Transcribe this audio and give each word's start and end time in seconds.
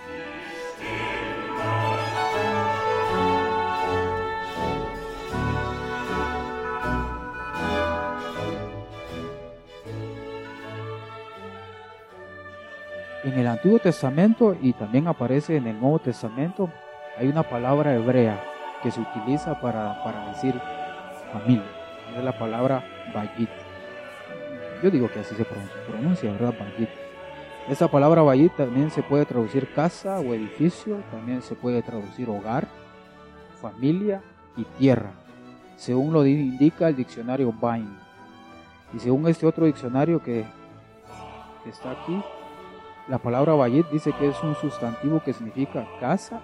En 13.25 13.37
el 13.37 13.49
Antiguo 13.49 13.81
Testamento 13.81 14.57
y 14.63 14.73
también 14.75 15.09
aparece 15.09 15.57
en 15.57 15.67
el 15.67 15.81
Nuevo 15.81 15.99
Testamento, 15.99 16.71
hay 17.19 17.27
una 17.27 17.43
palabra 17.43 17.93
hebrea 17.93 18.41
que 18.85 18.93
se 18.93 19.01
utiliza 19.01 19.61
para, 19.61 20.05
para 20.05 20.29
decir 20.29 20.55
familia. 21.33 21.65
Es 22.17 22.23
la 22.23 22.39
palabra 22.39 22.85
bayit. 23.13 23.51
Yo 24.83 24.91
digo 24.91 25.11
que 25.11 25.21
así 25.21 25.35
se 25.35 25.45
pronuncia, 25.87 26.31
¿verdad? 26.33 26.55
Bayit. 26.59 26.89
Esta 27.69 27.89
palabra 27.89 28.23
bayit 28.23 28.55
también 28.57 28.91
se 28.91 29.03
puede 29.03 29.27
traducir 29.27 29.73
casa 29.75 30.21
o 30.21 30.35
edificio, 30.35 31.03
también 31.11 31.43
se 31.43 31.55
puede 31.55 31.83
traducir 31.83 32.31
hogar, 32.31 32.69
familia 33.61 34.23
y 34.57 34.65
tierra, 34.79 35.11
según 35.77 36.13
lo 36.13 36.25
indica 36.25 36.89
el 36.89 36.97
diccionario 36.97 37.53
Bain. 37.53 37.99
Y 38.95 39.01
según 39.01 39.27
este 39.27 39.47
otro 39.47 39.67
diccionario 39.67 40.23
que, 40.23 40.47
que 41.65 41.71
está 41.71 41.91
aquí, 41.91 42.23
la 43.09 43.19
palabra 43.19 43.55
bayit 43.55 43.87
dice 43.89 44.13
que 44.13 44.29
es 44.29 44.43
un 44.43 44.55
sustantivo 44.55 45.21
que 45.23 45.33
significa 45.33 45.87
casa, 46.01 46.41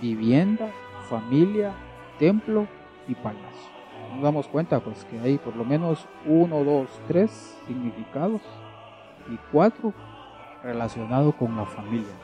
vivienda, 0.00 0.70
familia, 1.08 1.72
templo 2.18 2.66
y 3.08 3.14
palacio 3.14 3.75
nos 4.12 4.22
damos 4.22 4.48
cuenta 4.48 4.80
pues 4.80 5.04
que 5.04 5.18
hay 5.20 5.38
por 5.38 5.56
lo 5.56 5.64
menos 5.64 6.06
uno, 6.26 6.64
dos, 6.64 6.88
tres 7.06 7.56
significados 7.66 8.40
y 9.30 9.38
cuatro 9.52 9.92
relacionados 10.62 11.34
con 11.34 11.56
la 11.56 11.66
familia. 11.66 12.14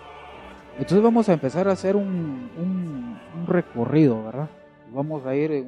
Entonces 0.74 1.02
vamos 1.02 1.28
a 1.28 1.34
empezar 1.34 1.68
a 1.68 1.72
hacer 1.72 1.96
un, 1.96 2.50
un, 2.56 3.46
recorrido, 3.46 4.24
¿verdad? 4.24 4.48
Vamos 4.92 5.26
a 5.26 5.34
ir 5.34 5.66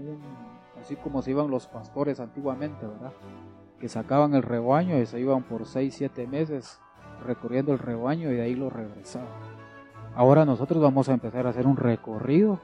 así 0.80 0.96
como 0.96 1.22
se 1.22 1.30
iban 1.30 1.50
los 1.50 1.66
pastores 1.66 2.20
antiguamente, 2.20 2.86
¿verdad? 2.86 3.12
Que 3.80 3.88
sacaban 3.88 4.34
el 4.34 4.42
rebaño 4.42 4.98
y 4.98 5.06
se 5.06 5.20
iban 5.20 5.42
por 5.42 5.66
seis, 5.66 5.94
siete 5.94 6.26
meses 6.26 6.80
recorriendo 7.24 7.72
el 7.72 7.78
rebaño 7.78 8.30
y 8.30 8.34
de 8.34 8.42
ahí 8.42 8.54
lo 8.54 8.70
regresaban. 8.70 9.28
Ahora 10.14 10.44
nosotros 10.44 10.80
vamos 10.80 11.08
a 11.08 11.14
empezar 11.14 11.46
a 11.46 11.50
hacer 11.50 11.66
un 11.66 11.76
recorrido 11.76 12.60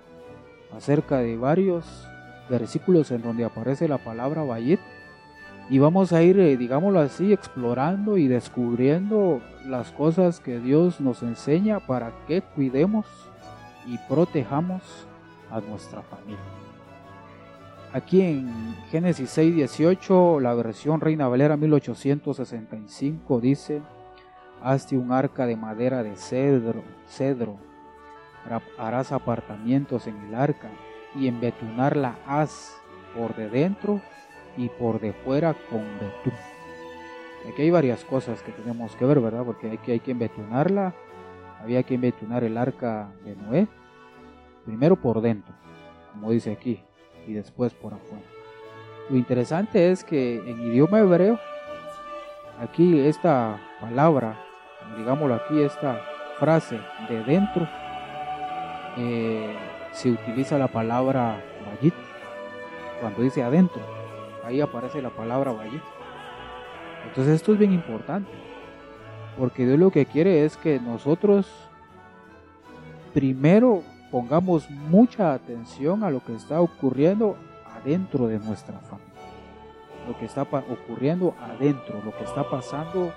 acerca 0.75 1.19
de 1.19 1.36
varios 1.36 2.08
versículos 2.50 3.11
en 3.12 3.22
donde 3.22 3.44
aparece 3.44 3.88
la 3.88 3.99
palabra 3.99 4.43
Bayit 4.43 4.81
y 5.71 5.78
vamos 5.78 6.12
a 6.12 6.22
ir, 6.22 6.38
eh, 6.41 6.56
digámoslo 6.56 6.99
así, 6.99 7.33
explorando 7.33 8.16
y 8.19 8.27
descubriendo 8.27 9.41
las 9.65 9.93
cosas 9.93 10.41
que 10.41 10.59
Dios 10.59 11.00
nos 11.00 11.22
enseña 11.22 11.78
para 11.78 12.12
que 12.27 12.43
cuidemos 12.43 13.06
y 13.87 13.97
protejamos 14.09 14.83
a 15.49 15.61
nuestra 15.61 16.03
familia. 16.03 16.41
Aquí 17.93 18.21
en 18.21 18.75
Génesis 18.91 19.31
6:18, 19.31 20.41
la 20.41 20.55
versión 20.55 21.00
Reina 21.00 21.28
Valera 21.28 21.56
1865 21.56 23.41
dice, 23.41 23.81
hazte 24.62 24.99
un 24.99 25.12
arca 25.12 25.47
de 25.47 25.56
madera 25.56 26.03
de 26.03 26.17
cedro, 26.17 26.82
cedro, 27.06 27.59
harás 28.77 29.12
apartamientos 29.12 30.09
en 30.09 30.17
el 30.17 30.34
arca 30.34 30.71
y 31.15 31.28
embetunarla 31.28 32.16
haz 32.26 32.81
por 33.16 33.34
de 33.34 33.48
dentro 33.48 34.00
y 34.56 34.69
por 34.69 35.00
de 35.00 35.12
fuera 35.12 35.54
con 35.69 35.82
betún. 35.98 36.38
Aquí 37.48 37.62
hay 37.62 37.71
varias 37.71 38.04
cosas 38.04 38.43
que 38.43 38.53
tenemos 38.53 38.94
que 38.97 39.04
ver, 39.04 39.20
¿verdad? 39.20 39.44
Porque 39.44 39.70
aquí 39.70 39.93
hay 39.93 40.00
que 40.00 40.10
embetunarla, 40.10 40.94
había 41.60 41.82
que 41.82 41.94
embetunar 41.94 42.44
el 42.44 42.56
arca 42.56 43.12
de 43.25 43.34
Noé, 43.37 43.69
primero 44.65 44.97
por 44.97 45.20
dentro, 45.20 45.54
como 46.12 46.31
dice 46.31 46.53
aquí, 46.53 46.82
y 47.26 47.32
después 47.32 47.72
por 47.75 47.94
afuera. 47.94 48.25
Lo 49.09 49.16
interesante 49.16 49.91
es 49.91 50.04
que 50.04 50.37
en 50.37 50.60
idioma 50.60 51.00
hebreo, 51.00 51.38
aquí 52.60 53.00
esta 53.00 53.59
palabra, 53.81 54.38
digámoslo 54.99 55.34
aquí, 55.34 55.62
esta 55.62 56.00
frase 56.38 56.78
de 57.09 57.25
dentro, 57.25 57.66
eh, 58.99 59.56
se 59.92 60.10
utiliza 60.10 60.58
la 60.58 60.68
palabra 60.68 61.42
bayit. 61.66 61.94
Cuando 63.00 63.22
dice 63.22 63.42
adentro, 63.42 63.82
ahí 64.44 64.60
aparece 64.60 65.02
la 65.02 65.10
palabra 65.10 65.52
bayit. 65.52 65.82
Entonces 67.06 67.34
esto 67.34 67.52
es 67.52 67.58
bien 67.58 67.72
importante, 67.72 68.30
porque 69.38 69.66
Dios 69.66 69.78
lo 69.78 69.90
que 69.90 70.06
quiere 70.06 70.44
es 70.44 70.56
que 70.56 70.78
nosotros 70.78 71.50
primero 73.14 73.82
pongamos 74.10 74.68
mucha 74.70 75.32
atención 75.32 76.04
a 76.04 76.10
lo 76.10 76.22
que 76.22 76.34
está 76.34 76.60
ocurriendo 76.60 77.36
adentro 77.80 78.26
de 78.26 78.38
nuestra 78.38 78.78
familia. 78.80 79.08
Lo 80.06 80.18
que 80.18 80.26
está 80.26 80.42
ocurriendo 80.42 81.34
adentro, 81.40 82.00
lo 82.04 82.16
que 82.16 82.24
está 82.24 82.48
pasando 82.48 83.12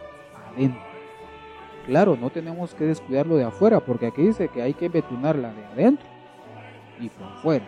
adentro. 0.52 0.82
Claro, 1.86 2.18
no 2.20 2.30
tenemos 2.30 2.74
que 2.74 2.86
descuidarlo 2.86 3.36
de 3.36 3.44
afuera, 3.44 3.82
porque 3.82 4.08
aquí 4.08 4.22
dice 4.22 4.48
que 4.48 4.62
hay 4.62 4.74
que 4.74 4.88
betunarla 4.88 5.52
de 5.52 5.66
adentro 5.66 6.13
y 7.00 7.10
por 7.10 7.32
fuera. 7.42 7.66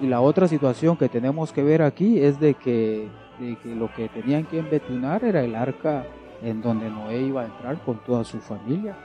Y 0.00 0.06
la 0.06 0.20
otra 0.20 0.48
situación 0.48 0.96
que 0.96 1.08
tenemos 1.08 1.52
que 1.52 1.62
ver 1.62 1.82
aquí 1.82 2.18
es 2.20 2.40
de 2.40 2.54
que, 2.54 3.08
lo 3.64 3.92
que 3.94 4.08
tenían 4.08 4.44
que 4.44 4.58
embetunar 4.58 5.24
era 5.24 5.42
el 5.42 5.54
arca 5.54 6.04
en 6.42 6.60
donde 6.62 6.90
Noé 6.90 7.20
iba 7.22 7.42
a 7.42 7.46
entrar 7.46 7.80
con 7.84 7.98
toda 8.04 8.24
su 8.24 8.40
familia. 8.40 8.96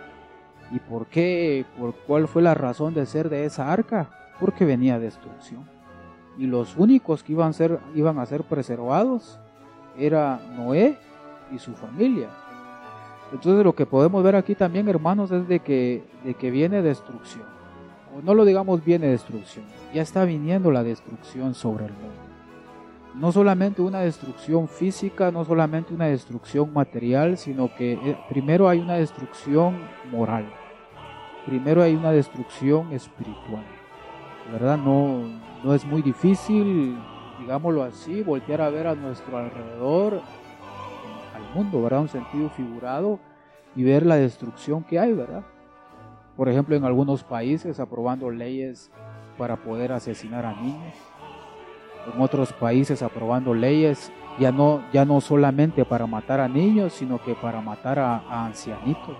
¿Y 0.72 0.80
por 0.80 1.08
qué? 1.08 1.66
¿Por 1.78 1.94
cuál 1.96 2.28
fue 2.28 2.42
la 2.42 2.54
razón 2.54 2.94
de 2.94 3.06
ser 3.06 3.30
de 3.30 3.46
esa 3.46 3.72
arca? 3.72 4.10
Porque 4.40 4.66
venía 4.66 5.00
destrucción. 5.00 5.64
Y 6.38 6.48
los 6.48 6.76
únicos 6.76 7.24
que 7.24 7.34
iban 7.34 7.50
a 7.50 7.54
ser, 7.54 7.80
iban 7.96 8.18
a 8.18 8.26
ser 8.26 8.44
preservados 8.44 9.40
era 9.98 10.40
Noé 10.56 10.98
y 11.52 11.60
su 11.60 11.74
familia. 11.74 12.30
Entonces 13.32 13.64
lo 13.64 13.76
que 13.76 13.86
podemos 13.86 14.24
ver 14.24 14.36
aquí 14.36 14.56
también, 14.56 14.88
hermanos, 14.88 15.30
es 15.32 15.48
de 15.48 15.60
que, 15.60 16.04
de 16.24 16.34
que 16.34 16.50
viene 16.50 16.82
destrucción 16.82 17.59
no 18.24 18.34
lo 18.34 18.46
digamos 18.46 18.84
viene 18.84 19.08
destrucción, 19.08 19.66
ya 19.94 20.02
está 20.02 20.26
viniendo 20.26 20.72
la 20.72 20.84
destrucción 20.84 21.54
sobre 21.54 21.86
el 21.86 21.94
mundo. 21.94 22.30
No 23.16 23.32
solamente 23.32 23.82
una 23.82 24.00
destrucción 24.00 24.68
física, 24.68 25.32
no 25.32 25.44
solamente 25.44 25.94
una 25.94 26.06
destrucción 26.06 26.72
material, 26.74 27.38
sino 27.38 27.74
que 27.76 27.94
eh, 27.94 28.18
primero 28.30 28.70
hay 28.70 28.80
una 28.80 28.96
destrucción 28.96 29.78
moral, 30.12 30.46
primero 31.46 31.82
hay 31.82 31.96
una 31.96 32.12
destrucción 32.12 32.92
espiritual. 32.94 33.64
¿Verdad? 34.52 34.78
No, 34.78 35.22
no 35.64 35.74
es 35.74 35.86
muy 35.86 36.02
difícil, 36.02 36.98
digámoslo 37.40 37.84
así, 37.84 38.24
voltear 38.24 38.62
a 38.62 38.70
ver 38.70 38.88
a 38.88 38.96
nuestro 38.96 39.38
alrededor, 39.38 40.22
al 41.36 41.54
mundo, 41.54 41.82
¿verdad? 41.84 42.02
Un 42.02 42.10
sentido 42.10 42.50
figurado 42.50 43.20
y 43.76 43.84
ver 43.84 44.06
la 44.06 44.16
destrucción 44.16 44.84
que 44.84 45.00
hay, 45.00 45.14
¿verdad? 45.14 45.44
Por 46.40 46.48
ejemplo, 46.48 46.74
en 46.74 46.86
algunos 46.86 47.22
países 47.22 47.82
aprobando 47.82 48.32
leyes 48.32 48.90
para 49.38 49.58
poder 49.58 49.92
asesinar 49.92 50.46
a 50.46 50.54
niños, 50.54 50.96
en 52.16 52.22
otros 52.22 52.54
países 52.54 53.04
aprobando 53.04 53.54
leyes 53.54 54.10
ya 54.40 54.50
no, 54.50 54.82
ya 54.94 55.04
no 55.04 55.20
solamente 55.20 55.84
para 55.84 56.08
matar 56.08 56.40
a 56.40 56.48
niños, 56.48 56.94
sino 56.94 57.22
que 57.22 57.36
para 57.36 57.60
matar 57.60 58.00
a, 58.00 58.46
ancianitos. 58.46 59.18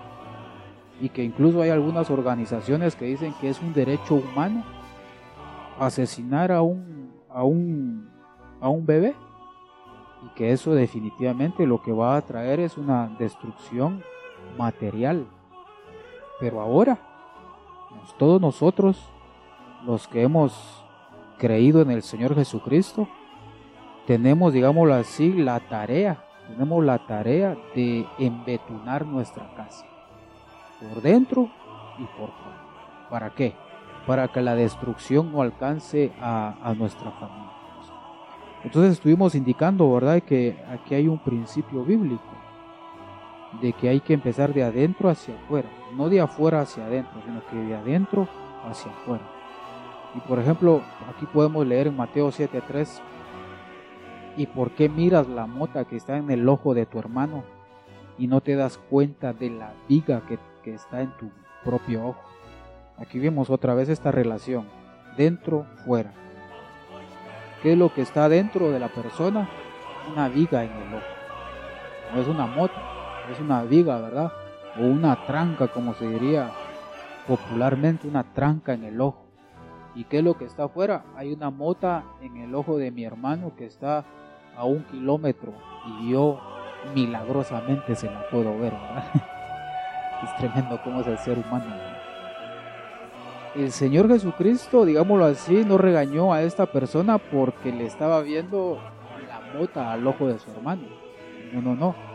Y 0.98 1.10
que 1.10 1.22
incluso 1.22 1.60
hay 1.60 1.68
algunas 1.68 2.08
organizaciones 2.08 2.96
que 2.96 3.04
dicen 3.04 3.34
que 3.38 3.50
es 3.50 3.60
un 3.60 3.74
derecho 3.74 4.14
humano 4.14 4.64
asesinar 5.78 6.50
a 6.50 6.62
un, 6.62 7.12
a 7.28 7.44
un, 7.44 8.08
a 8.62 8.70
un 8.70 8.86
bebé. 8.86 9.14
Y 10.24 10.34
que 10.36 10.52
eso 10.52 10.72
definitivamente 10.72 11.66
lo 11.66 11.82
que 11.82 11.92
va 11.92 12.16
a 12.16 12.22
traer 12.22 12.60
es 12.60 12.78
una 12.78 13.14
destrucción 13.18 14.02
material. 14.56 15.26
Pero 16.40 16.62
ahora 16.62 17.09
todos 18.18 18.40
nosotros, 18.40 18.98
los 19.86 20.08
que 20.08 20.22
hemos 20.22 20.84
creído 21.38 21.82
en 21.82 21.90
el 21.90 22.02
Señor 22.02 22.34
Jesucristo, 22.34 23.08
tenemos, 24.06 24.52
digámoslo 24.52 24.94
así, 24.94 25.32
la 25.32 25.60
tarea 25.60 26.24
tenemos 26.50 26.84
la 26.84 26.98
tarea 27.06 27.56
de 27.74 28.06
embetunar 28.18 29.06
nuestra 29.06 29.54
casa, 29.54 29.86
por 30.80 31.02
dentro 31.02 31.48
y 31.98 32.04
por 32.18 32.30
fuera. 32.30 33.08
¿Para 33.08 33.30
qué? 33.30 33.54
Para 34.06 34.28
que 34.28 34.40
la 34.40 34.54
destrucción 34.54 35.32
no 35.32 35.42
alcance 35.42 36.12
a, 36.20 36.74
nuestra 36.76 37.10
familia. 37.12 37.50
Entonces 38.64 38.92
estuvimos 38.92 39.34
indicando, 39.34 39.92
¿verdad?, 39.92 40.22
que 40.22 40.62
aquí 40.68 40.94
hay 40.94 41.08
un 41.08 41.18
principio 41.18 41.84
bíblico, 41.84 42.22
de 43.60 43.72
que 43.72 43.88
hay 43.88 44.00
que 44.00 44.14
empezar 44.14 44.54
de 44.54 44.62
adentro 44.62 45.08
hacia 45.08 45.34
afuera, 45.34 45.68
no 45.96 46.08
de 46.08 46.20
afuera 46.20 46.60
hacia 46.60 46.86
adentro, 46.86 47.20
sino 47.24 47.44
que 47.46 47.56
de 47.56 47.76
adentro 47.76 48.28
hacia 48.64 48.92
afuera. 48.92 49.24
Y 50.14 50.20
por 50.20 50.38
ejemplo, 50.38 50.82
aquí 51.08 51.26
podemos 51.26 51.66
leer 51.66 51.88
en 51.88 51.96
Mateo 51.96 52.30
7:3, 52.30 53.00
¿y 54.36 54.46
por 54.46 54.70
qué 54.72 54.88
miras 54.88 55.28
la 55.28 55.46
mota 55.46 55.84
que 55.84 55.96
está 55.96 56.16
en 56.16 56.30
el 56.30 56.48
ojo 56.48 56.74
de 56.74 56.86
tu 56.86 56.98
hermano 56.98 57.44
y 58.18 58.26
no 58.26 58.40
te 58.40 58.54
das 58.54 58.78
cuenta 58.78 59.32
de 59.32 59.50
la 59.50 59.72
viga 59.88 60.22
que, 60.26 60.38
que 60.62 60.74
está 60.74 61.00
en 61.00 61.10
tu 61.16 61.30
propio 61.64 62.08
ojo? 62.08 62.20
Aquí 62.98 63.18
vemos 63.18 63.50
otra 63.50 63.74
vez 63.74 63.88
esta 63.88 64.10
relación, 64.10 64.66
dentro, 65.16 65.66
fuera. 65.84 66.12
¿Qué 67.62 67.72
es 67.72 67.78
lo 67.78 67.92
que 67.92 68.02
está 68.02 68.28
dentro 68.28 68.70
de 68.70 68.78
la 68.78 68.88
persona? 68.88 69.48
Una 70.10 70.28
viga 70.28 70.64
en 70.64 70.72
el 70.72 70.94
ojo. 70.94 71.06
No 72.14 72.20
es 72.20 72.28
una 72.28 72.46
mota, 72.46 72.74
es 73.30 73.40
una 73.40 73.62
viga, 73.62 73.98
¿verdad? 74.00 74.32
O 74.78 74.82
una 74.82 75.26
tranca, 75.26 75.68
como 75.68 75.94
se 75.94 76.06
diría 76.06 76.50
popularmente, 77.26 78.08
una 78.08 78.24
tranca 78.24 78.72
en 78.72 78.84
el 78.84 79.00
ojo. 79.00 79.24
¿Y 79.94 80.04
qué 80.04 80.18
es 80.18 80.24
lo 80.24 80.36
que 80.36 80.44
está 80.44 80.64
afuera? 80.64 81.04
Hay 81.16 81.32
una 81.32 81.50
mota 81.50 82.04
en 82.20 82.36
el 82.36 82.54
ojo 82.54 82.76
de 82.76 82.90
mi 82.90 83.04
hermano 83.04 83.52
que 83.56 83.66
está 83.66 84.04
a 84.56 84.64
un 84.64 84.84
kilómetro 84.84 85.52
y 85.86 86.10
yo 86.10 86.40
milagrosamente 86.94 87.94
se 87.94 88.06
la 88.06 88.28
puedo 88.30 88.58
ver, 88.58 88.72
¿verdad? 88.72 89.04
Es 90.22 90.36
tremendo 90.36 90.78
cómo 90.84 91.00
es 91.00 91.06
el 91.06 91.16
ser 91.16 91.38
humano. 91.38 91.64
El 93.54 93.72
Señor 93.72 94.06
Jesucristo, 94.06 94.84
digámoslo 94.84 95.24
así, 95.24 95.64
no 95.64 95.78
regañó 95.78 96.34
a 96.34 96.42
esta 96.42 96.66
persona 96.66 97.16
porque 97.16 97.72
le 97.72 97.86
estaba 97.86 98.20
viendo 98.20 98.78
la 99.26 99.58
mota 99.58 99.90
al 99.90 100.06
ojo 100.06 100.26
de 100.28 100.38
su 100.38 100.50
hermano. 100.50 100.82
No, 101.54 101.62
no, 101.62 101.74
no. 101.74 102.09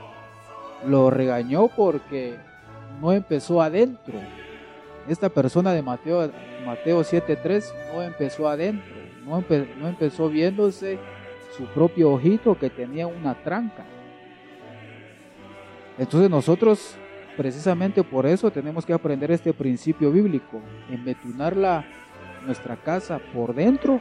Lo 0.86 1.10
regañó 1.10 1.68
porque 1.68 2.36
no 3.02 3.12
empezó 3.12 3.62
adentro. 3.62 4.16
Esta 5.08 5.30
persona 5.30 5.72
de 5.74 5.82
Mateo, 5.82 6.32
Mateo 6.66 7.02
7.3 7.02 7.64
no 7.94 8.02
empezó 8.02 8.48
adentro. 8.48 8.96
No, 9.26 9.44
empezó 9.88 10.30
viéndose 10.30 11.00
su 11.56 11.66
propio 11.66 12.12
ojito 12.12 12.58
que 12.58 12.70
tenía 12.70 13.08
una 13.08 13.34
tranca. 13.34 13.86
Entonces 15.98 16.30
nosotros 16.30 16.96
precisamente 17.38 18.04
por 18.04 18.26
eso 18.26 18.52
tenemos 18.52 18.86
que 18.86 18.94
aprender 18.94 19.32
este 19.32 19.54
principio 19.54 20.12
bíblico, 20.12 20.62
embetunar 20.90 21.56
la, 21.56 21.86
nuestra 22.46 22.76
casa 22.76 23.20
por 23.34 23.54
dentro 23.54 24.00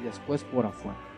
y 0.00 0.04
después 0.04 0.44
por 0.44 0.66
afuera. 0.66 1.11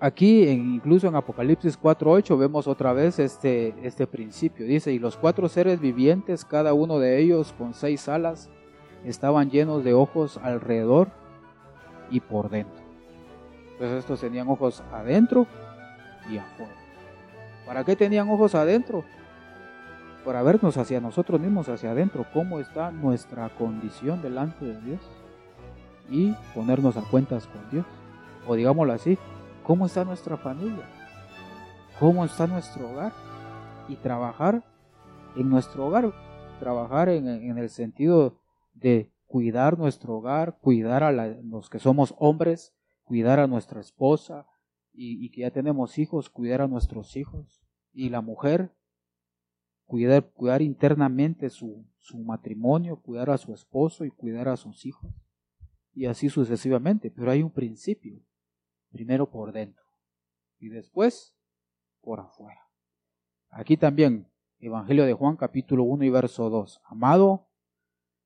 Aquí, 0.00 0.48
incluso 0.48 1.08
en 1.08 1.16
Apocalipsis 1.16 1.80
4.8, 1.80 2.38
vemos 2.38 2.68
otra 2.68 2.92
vez 2.92 3.18
este, 3.18 3.74
este 3.82 4.06
principio. 4.06 4.64
Dice, 4.64 4.92
y 4.92 5.00
los 5.00 5.16
cuatro 5.16 5.48
seres 5.48 5.80
vivientes, 5.80 6.44
cada 6.44 6.72
uno 6.72 7.00
de 7.00 7.18
ellos 7.20 7.52
con 7.58 7.74
seis 7.74 8.08
alas, 8.08 8.48
estaban 9.04 9.50
llenos 9.50 9.82
de 9.82 9.94
ojos 9.94 10.38
alrededor 10.40 11.08
y 12.10 12.20
por 12.20 12.48
dentro. 12.48 12.80
Entonces 13.72 13.98
estos 13.98 14.20
tenían 14.20 14.48
ojos 14.48 14.84
adentro 14.92 15.46
y 16.30 16.38
afuera. 16.38 16.72
¿Para 17.66 17.84
qué 17.84 17.96
tenían 17.96 18.28
ojos 18.28 18.54
adentro? 18.54 19.02
Para 20.24 20.42
vernos 20.42 20.76
hacia 20.76 21.00
nosotros 21.00 21.40
mismos, 21.40 21.68
hacia 21.68 21.90
adentro, 21.90 22.24
cómo 22.32 22.60
está 22.60 22.92
nuestra 22.92 23.48
condición 23.48 24.22
delante 24.22 24.64
de 24.64 24.80
Dios 24.80 25.00
y 26.08 26.34
ponernos 26.54 26.96
a 26.96 27.02
cuentas 27.02 27.48
con 27.48 27.70
Dios. 27.70 27.86
O 28.46 28.54
digámoslo 28.54 28.92
así, 28.92 29.18
cómo 29.68 29.84
está 29.84 30.02
nuestra 30.02 30.38
familia, 30.38 30.88
cómo 32.00 32.24
está 32.24 32.46
nuestro 32.46 32.90
hogar 32.90 33.12
y 33.86 33.96
trabajar 33.96 34.64
en 35.36 35.50
nuestro 35.50 35.86
hogar, 35.86 36.10
trabajar 36.58 37.10
en, 37.10 37.58
el 37.58 37.68
sentido 37.68 38.40
de 38.72 39.12
cuidar 39.26 39.78
nuestro 39.78 40.16
hogar, 40.16 40.58
cuidar 40.62 41.02
a 41.02 41.12
los 41.12 41.68
que 41.68 41.80
somos 41.80 42.14
hombres, 42.16 42.74
cuidar 43.04 43.40
a 43.40 43.46
nuestra 43.46 43.82
esposa 43.82 44.46
y, 44.94 45.28
que 45.32 45.42
ya 45.42 45.50
tenemos 45.50 45.98
hijos, 45.98 46.30
cuidar 46.30 46.62
a 46.62 46.66
nuestros 46.66 47.14
hijos. 47.14 47.62
Y 47.92 48.08
la 48.08 48.22
mujer, 48.22 48.72
cuidar, 49.84 50.30
cuidar 50.30 50.62
internamente 50.62 51.50
su, 51.50 51.84
su 51.98 52.16
matrimonio, 52.20 53.02
cuidar 53.02 53.28
a 53.28 53.36
su 53.36 53.52
esposo 53.52 54.06
y 54.06 54.10
cuidar 54.10 54.48
a 54.48 54.56
sus 54.56 54.86
hijos. 54.86 55.12
Y 55.92 56.06
así 56.06 56.30
sucesivamente. 56.30 57.10
Pero 57.10 57.30
hay 57.30 57.42
un 57.42 57.52
principio. 57.52 58.22
Primero 58.90 59.30
por 59.30 59.52
dentro 59.52 59.84
y 60.58 60.68
después 60.68 61.36
por 62.00 62.20
afuera. 62.20 62.60
Aquí 63.50 63.76
también, 63.76 64.30
Evangelio 64.58 65.04
de 65.04 65.12
Juan 65.12 65.36
capítulo 65.36 65.84
1 65.84 66.04
y 66.04 66.10
verso 66.10 66.50
2. 66.50 66.80
Amado, 66.84 67.48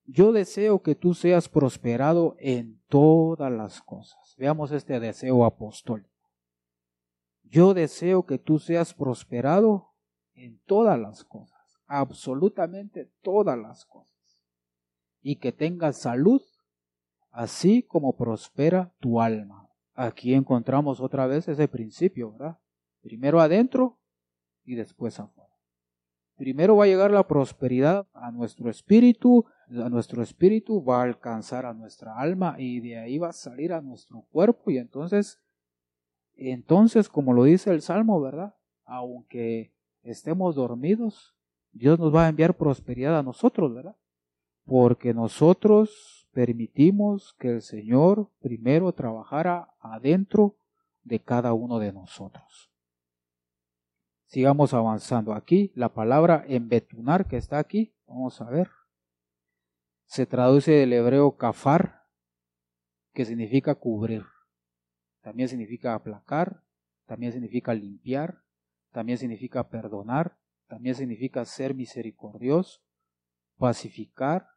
yo 0.05 0.33
deseo 0.33 0.83
que 0.83 0.95
tú 0.95 1.15
seas 1.15 1.49
prosperado 1.49 2.37
en 2.39 2.83
todas 2.89 3.53
las 3.53 3.81
cosas. 3.83 4.35
Veamos 4.37 4.73
este 4.73 4.99
deseo 4.99 5.45
apostólico. 5.45 6.11
Yo 7.45 7.75
deseo 7.75 8.25
que 8.25 8.39
tú 8.39 8.59
seas 8.59 8.95
prosperado 8.95 9.93
en 10.35 10.59
todas 10.65 10.99
las 10.99 11.25
cosas, 11.25 11.79
absolutamente 11.87 13.13
todas 13.21 13.59
las 13.59 13.85
cosas, 13.85 14.41
y 15.21 15.37
que 15.37 15.53
tengas 15.53 15.99
salud, 15.99 16.43
así 17.31 17.83
como 17.83 18.17
prospera 18.17 18.95
tu 19.01 19.21
alma. 19.21 19.62
Aquí 19.95 20.35
encontramos 20.35 21.01
otra 21.01 21.27
vez 21.27 21.49
ese 21.49 21.69
principio, 21.69 22.33
¿verdad? 22.33 22.59
Primero 23.03 23.41
adentro 23.41 23.99
y 24.65 24.75
después 24.75 25.19
afuera. 25.21 25.53
Primero 26.37 26.77
va 26.77 26.85
a 26.85 26.89
llegar 26.89 27.11
la 27.11 27.27
prosperidad 27.29 28.07
a 28.15 28.31
nuestro 28.31 28.71
espíritu, 28.71 29.45
a 29.69 29.89
nuestro 29.89 30.23
espíritu 30.23 30.83
va 30.83 31.01
a 31.01 31.05
alcanzar 31.05 31.67
a 31.67 31.75
nuestra 31.75 32.19
alma 32.19 32.57
y 32.59 32.81
de 32.81 32.99
ahí 32.99 33.19
va 33.19 33.29
a 33.29 33.33
salir 33.33 33.73
a 33.73 33.83
nuestro 33.83 34.27
cuerpo 34.31 34.71
y 34.71 34.79
entonces, 34.79 35.41
entonces 36.35 37.09
como 37.09 37.33
lo 37.33 37.45
dice 37.45 37.71
el 37.71 37.83
Salmo, 37.83 38.21
¿verdad? 38.21 38.55
Aunque 38.85 39.75
estemos 40.03 40.55
dormidos, 40.55 41.37
Dios 41.73 41.99
nos 41.99 42.15
va 42.15 42.27
a 42.27 42.29
enviar 42.29 42.57
prosperidad 42.57 43.19
a 43.19 43.23
nosotros, 43.23 43.75
¿verdad? 43.75 43.97
Porque 44.65 45.15
nosotros 45.15 46.22
permitimos 46.33 47.35
que 47.39 47.51
el 47.51 47.63
Señor 47.63 48.31
primero 48.41 48.93
trabajara 48.93 49.69
adentro 49.81 50.57
de 51.05 51.21
cada 51.21 51.53
uno 51.53 51.79
de 51.79 51.93
nosotros. 51.93 52.71
Sigamos 54.27 54.73
avanzando. 54.73 55.35
Aquí 55.35 55.73
la 55.75 55.91
palabra 55.91 56.45
embetunar 56.49 57.27
que 57.27 57.37
está 57.37 57.59
aquí, 57.59 57.95
vamos 58.07 58.41
a 58.41 58.49
ver. 58.49 58.71
Se 60.07 60.27
traduce 60.27 60.73
del 60.73 60.93
hebreo 60.93 61.37
kafar, 61.37 62.03
que 63.13 63.25
significa 63.27 63.75
cubrir. 63.75 64.25
También 65.21 65.49
significa 65.49 65.95
aplacar, 65.95 66.63
también 67.07 67.33
significa 67.33 67.75
limpiar, 67.75 68.43
también 68.91 69.19
significa 69.19 69.69
perdonar, 69.69 70.39
también 70.67 70.95
significa 70.95 71.45
ser 71.45 71.75
misericordioso, 71.75 72.81
pacificar, 73.59 74.49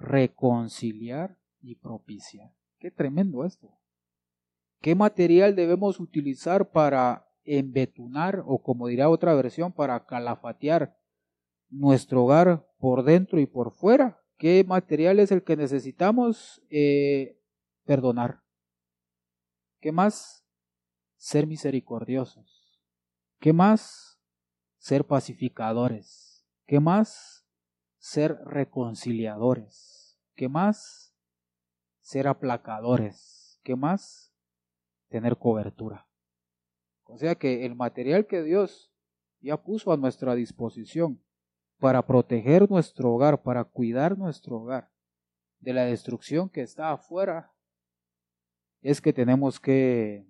reconciliar 0.00 1.38
y 1.60 1.76
propiciar. 1.76 2.52
Qué 2.80 2.90
tremendo 2.90 3.44
esto. 3.44 3.78
¿Qué 4.80 4.96
material 4.96 5.54
debemos 5.54 6.00
utilizar 6.00 6.70
para 6.70 7.30
embetunar 7.44 8.42
o 8.46 8.62
como 8.62 8.88
dirá 8.88 9.08
otra 9.08 9.34
versión 9.34 9.72
para 9.72 10.04
calafatear 10.06 10.96
nuestro 11.70 12.24
hogar 12.24 12.66
por 12.78 13.04
dentro 13.04 13.40
y 13.40 13.46
por 13.46 13.72
fuera. 13.72 14.20
¿Qué 14.36 14.64
material 14.64 15.20
es 15.20 15.30
el 15.30 15.42
que 15.42 15.56
necesitamos? 15.56 16.62
Eh, 16.70 17.38
perdonar. 17.84 18.42
¿Qué 19.80 19.92
más? 19.92 20.44
Ser 21.16 21.46
misericordiosos. 21.46 22.80
¿Qué 23.38 23.52
más? 23.52 24.20
Ser 24.78 25.06
pacificadores. 25.06 26.46
¿Qué 26.66 26.80
más? 26.80 27.39
Ser 28.10 28.40
reconciliadores. 28.44 30.18
¿Qué 30.34 30.48
más? 30.48 31.14
Ser 32.00 32.26
aplacadores. 32.26 33.60
¿Qué 33.62 33.76
más? 33.76 34.34
Tener 35.10 35.36
cobertura. 35.36 36.08
O 37.04 37.18
sea 37.18 37.36
que 37.36 37.64
el 37.64 37.76
material 37.76 38.26
que 38.26 38.42
Dios 38.42 38.92
ya 39.38 39.62
puso 39.62 39.92
a 39.92 39.96
nuestra 39.96 40.34
disposición 40.34 41.22
para 41.78 42.04
proteger 42.04 42.68
nuestro 42.68 43.12
hogar, 43.12 43.44
para 43.44 43.62
cuidar 43.62 44.18
nuestro 44.18 44.56
hogar 44.56 44.90
de 45.60 45.72
la 45.72 45.84
destrucción 45.84 46.48
que 46.48 46.62
está 46.62 46.90
afuera, 46.90 47.52
es 48.82 49.00
que 49.00 49.12
tenemos 49.12 49.60
que 49.60 50.26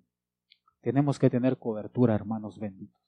tenemos 0.81 1.17
que 1.17 1.31
tener 1.31 1.57
cobertura, 1.57 2.13
hermanos 2.13 2.59
benditos. 2.59 3.00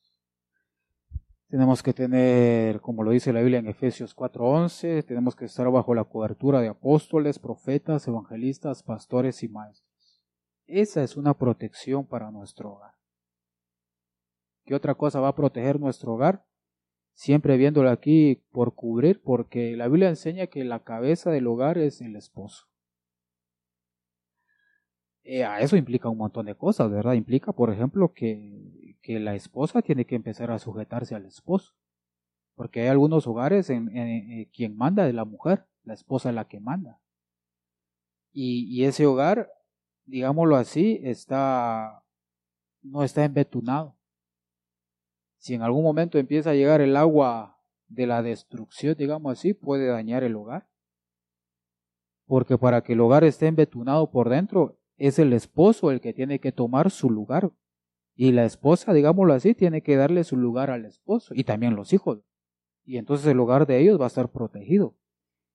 Tenemos 1.53 1.83
que 1.83 1.93
tener, 1.93 2.81
como 2.81 3.03
lo 3.03 3.11
dice 3.11 3.31
la 3.31 3.41
Biblia 3.41 3.59
en 3.59 3.67
Efesios 3.67 4.15
4:11, 4.15 5.03
tenemos 5.03 5.35
que 5.35 5.45
estar 5.45 5.69
bajo 5.69 5.93
la 5.93 6.03
cobertura 6.03 6.59
de 6.61 6.67
apóstoles, 6.67 7.37
profetas, 7.37 8.07
evangelistas, 8.07 8.81
pastores 8.81 9.43
y 9.43 9.49
maestros. 9.49 10.23
Esa 10.65 11.03
es 11.03 11.15
una 11.15 11.35
protección 11.35 12.07
para 12.07 12.31
nuestro 12.31 12.71
hogar. 12.71 12.95
¿Qué 14.65 14.73
otra 14.73 14.95
cosa 14.95 15.19
va 15.19 15.27
a 15.27 15.35
proteger 15.35 15.79
nuestro 15.79 16.13
hogar? 16.15 16.43
Siempre 17.13 17.55
viéndolo 17.57 17.91
aquí 17.91 18.41
por 18.51 18.73
cubrir, 18.73 19.21
porque 19.21 19.77
la 19.77 19.87
Biblia 19.87 20.09
enseña 20.09 20.47
que 20.47 20.63
la 20.63 20.79
cabeza 20.79 21.29
del 21.29 21.45
hogar 21.45 21.77
es 21.77 22.01
el 22.01 22.15
esposo. 22.15 22.65
Eh, 25.23 25.45
eso 25.59 25.77
implica 25.77 26.09
un 26.09 26.17
montón 26.17 26.47
de 26.47 26.55
cosas, 26.55 26.89
¿verdad? 26.89 27.13
Implica, 27.13 27.51
por 27.51 27.71
ejemplo, 27.71 28.11
que, 28.11 28.73
que, 29.03 29.19
la 29.19 29.35
esposa 29.35 29.81
tiene 29.81 30.05
que 30.05 30.15
empezar 30.15 30.49
a 30.49 30.57
sujetarse 30.57 31.13
al 31.13 31.25
esposo. 31.25 31.75
Porque 32.55 32.81
hay 32.81 32.87
algunos 32.87 33.27
hogares 33.27 33.69
en, 33.69 33.95
en, 33.95 34.45
quien 34.45 34.75
manda 34.75 35.07
es 35.07 35.13
la 35.13 35.25
mujer, 35.25 35.67
la 35.83 35.93
esposa 35.93 36.29
es 36.29 36.35
la 36.35 36.47
que 36.47 36.59
manda. 36.59 36.99
Y, 38.31 38.65
y, 38.75 38.85
ese 38.85 39.05
hogar, 39.05 39.51
digámoslo 40.05 40.55
así, 40.55 40.99
está, 41.03 42.03
no 42.81 43.03
está 43.03 43.25
embetunado. 43.25 43.95
Si 45.37 45.53
en 45.53 45.61
algún 45.61 45.83
momento 45.83 46.17
empieza 46.17 46.51
a 46.51 46.55
llegar 46.55 46.81
el 46.81 46.95
agua 46.95 47.59
de 47.87 48.07
la 48.07 48.23
destrucción, 48.23 48.95
digamos 48.97 49.37
así, 49.37 49.53
puede 49.53 49.87
dañar 49.87 50.23
el 50.23 50.35
hogar. 50.35 50.67
Porque 52.25 52.57
para 52.57 52.81
que 52.81 52.93
el 52.93 53.01
hogar 53.01 53.23
esté 53.23 53.47
embetunado 53.47 54.09
por 54.09 54.29
dentro, 54.29 54.79
es 54.97 55.19
el 55.19 55.33
esposo 55.33 55.91
el 55.91 56.01
que 56.01 56.13
tiene 56.13 56.39
que 56.39 56.51
tomar 56.51 56.91
su 56.91 57.09
lugar. 57.09 57.51
Y 58.15 58.31
la 58.31 58.45
esposa, 58.45 58.93
digámoslo 58.93 59.33
así, 59.33 59.55
tiene 59.55 59.81
que 59.81 59.95
darle 59.95 60.23
su 60.23 60.37
lugar 60.37 60.69
al 60.69 60.85
esposo 60.85 61.33
y 61.35 61.43
también 61.43 61.75
los 61.75 61.93
hijos. 61.93 62.19
Y 62.85 62.97
entonces 62.97 63.27
el 63.27 63.39
hogar 63.39 63.65
de 63.65 63.79
ellos 63.79 63.99
va 63.99 64.05
a 64.05 64.07
estar 64.07 64.29
protegido. 64.31 64.95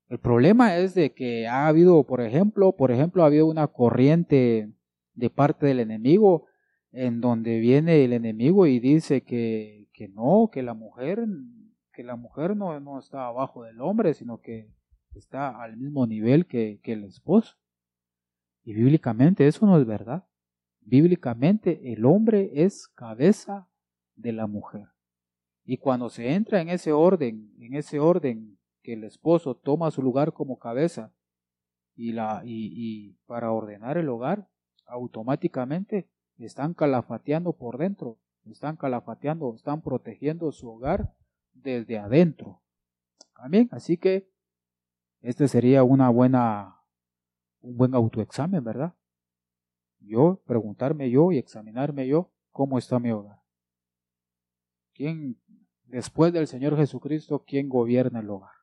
El 0.09 0.19
problema 0.19 0.77
es 0.77 0.95
de 0.95 1.13
que 1.13 1.47
ha 1.47 1.69
habido, 1.69 2.03
por 2.05 2.21
ejemplo, 2.21 2.73
por 2.73 2.91
ejemplo, 2.91 3.23
ha 3.23 3.27
habido 3.27 3.47
una 3.47 3.67
corriente 3.67 4.73
de 5.15 5.31
parte 5.31 5.67
del 5.67 5.81
enemigo 5.81 6.47
en 6.93 7.21
donde 7.21 7.59
viene 7.59 8.05
el 8.05 8.15
enemigo 8.15 8.67
y 8.67 8.81
dice 8.81 9.23
que, 9.23 9.89
que 9.93 10.09
no, 10.09 10.49
que 10.51 10.63
la 10.63 10.75
mujer, 10.75 11.27
que 11.93 12.03
la 12.03 12.17
mujer 12.17 12.57
no, 12.57 12.79
no 12.81 12.99
está 12.99 13.27
abajo 13.27 13.65
del 13.65 13.81
hombre, 13.83 14.15
sino 14.15 14.41
que 14.41 14.73
está 15.15 15.63
al 15.63 15.77
mismo 15.77 16.07
nivel 16.07 16.47
que, 16.47 16.81
que 16.83 16.95
el 16.95 17.05
esposo. 17.05 17.57
Y 18.65 18.73
bíblicamente 18.73 19.47
eso 19.47 19.67
no 19.67 19.79
es 19.79 19.87
verdad. 19.87 20.25
Bíblicamente 20.89 21.93
el 21.93 22.07
hombre 22.07 22.51
es 22.65 22.89
cabeza 22.89 23.69
de 24.17 24.33
la 24.33 24.47
mujer. 24.47 24.89
Y 25.63 25.77
cuando 25.77 26.09
se 26.09 26.33
entra 26.33 26.63
en 26.63 26.71
ese 26.71 26.93
orden, 26.93 27.53
en 27.59 27.75
ese 27.75 28.01
orden 28.01 28.59
que 28.83 28.95
el 28.95 29.05
esposo 29.05 29.55
toma 29.55 29.91
su 29.91 30.01
lugar 30.01 30.33
como 30.33 30.59
cabeza 30.59 31.13
y, 31.95 32.13
la, 32.13 32.41
y, 32.43 33.19
para 33.27 33.53
ordenar 33.53 33.99
el 33.99 34.09
hogar, 34.09 34.49
automáticamente 34.87 36.09
están 36.39 36.73
calafateando 36.73 37.53
por 37.53 37.77
dentro, 37.77 38.19
están 38.47 38.77
calafateando, 38.77 39.55
están 39.57 39.83
protegiendo 39.83 40.53
su 40.53 40.71
hogar 40.71 41.15
desde 41.53 41.99
adentro. 41.99 42.63
Amén. 43.35 43.69
Así 43.73 43.99
que 43.99 44.31
este 45.21 45.49
sería 45.49 45.85
una 45.85 46.09
buena 46.09 46.77
un 47.61 47.77
buen 47.77 47.95
autoexamen, 47.95 48.65
¿verdad? 48.65 48.95
Yo, 50.09 50.41
preguntarme 50.47 51.11
yo 51.11 51.33
y 51.33 51.39
examinarme 51.39 52.07
yo 52.07 52.31
cómo 52.51 52.79
está 52.79 52.99
mi 52.99 53.11
hogar. 53.11 53.43
¿Quién, 54.95 55.39
después 55.85 56.33
del 56.33 56.47
Señor 56.47 56.77
Jesucristo, 56.77 57.45
quién 57.47 57.69
gobierna 57.69 58.21
el 58.21 58.31
hogar? 58.31 58.55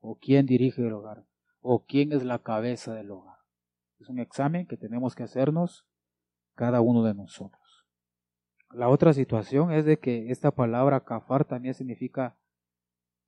¿O 0.00 0.18
quién 0.18 0.46
dirige 0.46 0.82
el 0.86 0.92
hogar? 0.92 1.24
¿O 1.60 1.84
quién 1.84 2.12
es 2.12 2.22
la 2.22 2.40
cabeza 2.40 2.94
del 2.94 3.10
hogar? 3.10 3.38
Es 3.98 4.08
un 4.08 4.18
examen 4.18 4.66
que 4.66 4.76
tenemos 4.76 5.14
que 5.14 5.22
hacernos 5.22 5.86
cada 6.54 6.80
uno 6.80 7.02
de 7.02 7.14
nosotros. 7.14 7.86
La 8.70 8.88
otra 8.88 9.12
situación 9.12 9.72
es 9.72 9.84
de 9.84 9.98
que 9.98 10.30
esta 10.30 10.50
palabra 10.52 11.04
kafar 11.04 11.44
también 11.44 11.74
significa 11.74 12.36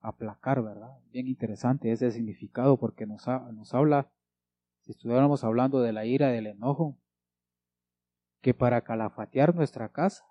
aplacar, 0.01 0.63
¿verdad? 0.63 0.99
Bien 1.11 1.27
interesante 1.27 1.91
ese 1.91 2.11
significado 2.11 2.77
porque 2.77 3.07
nos, 3.07 3.27
nos 3.27 3.75
habla 3.75 4.13
si 4.83 4.93
estuviéramos 4.93 5.43
hablando 5.45 5.81
de 5.81 5.93
la 5.93 6.05
ira, 6.05 6.29
del 6.29 6.47
enojo, 6.47 6.99
que 8.43 8.53
para 8.53 8.83
calafatear 8.83 9.55
nuestra 9.55 9.89
casa, 9.89 10.25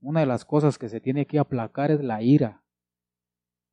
una 0.00 0.20
de 0.20 0.26
las 0.26 0.44
cosas 0.44 0.78
que 0.78 0.88
se 0.88 1.00
tiene 1.00 1.26
que 1.26 1.38
aplacar 1.38 1.90
es 1.90 2.02
la 2.02 2.22
ira. 2.22 2.62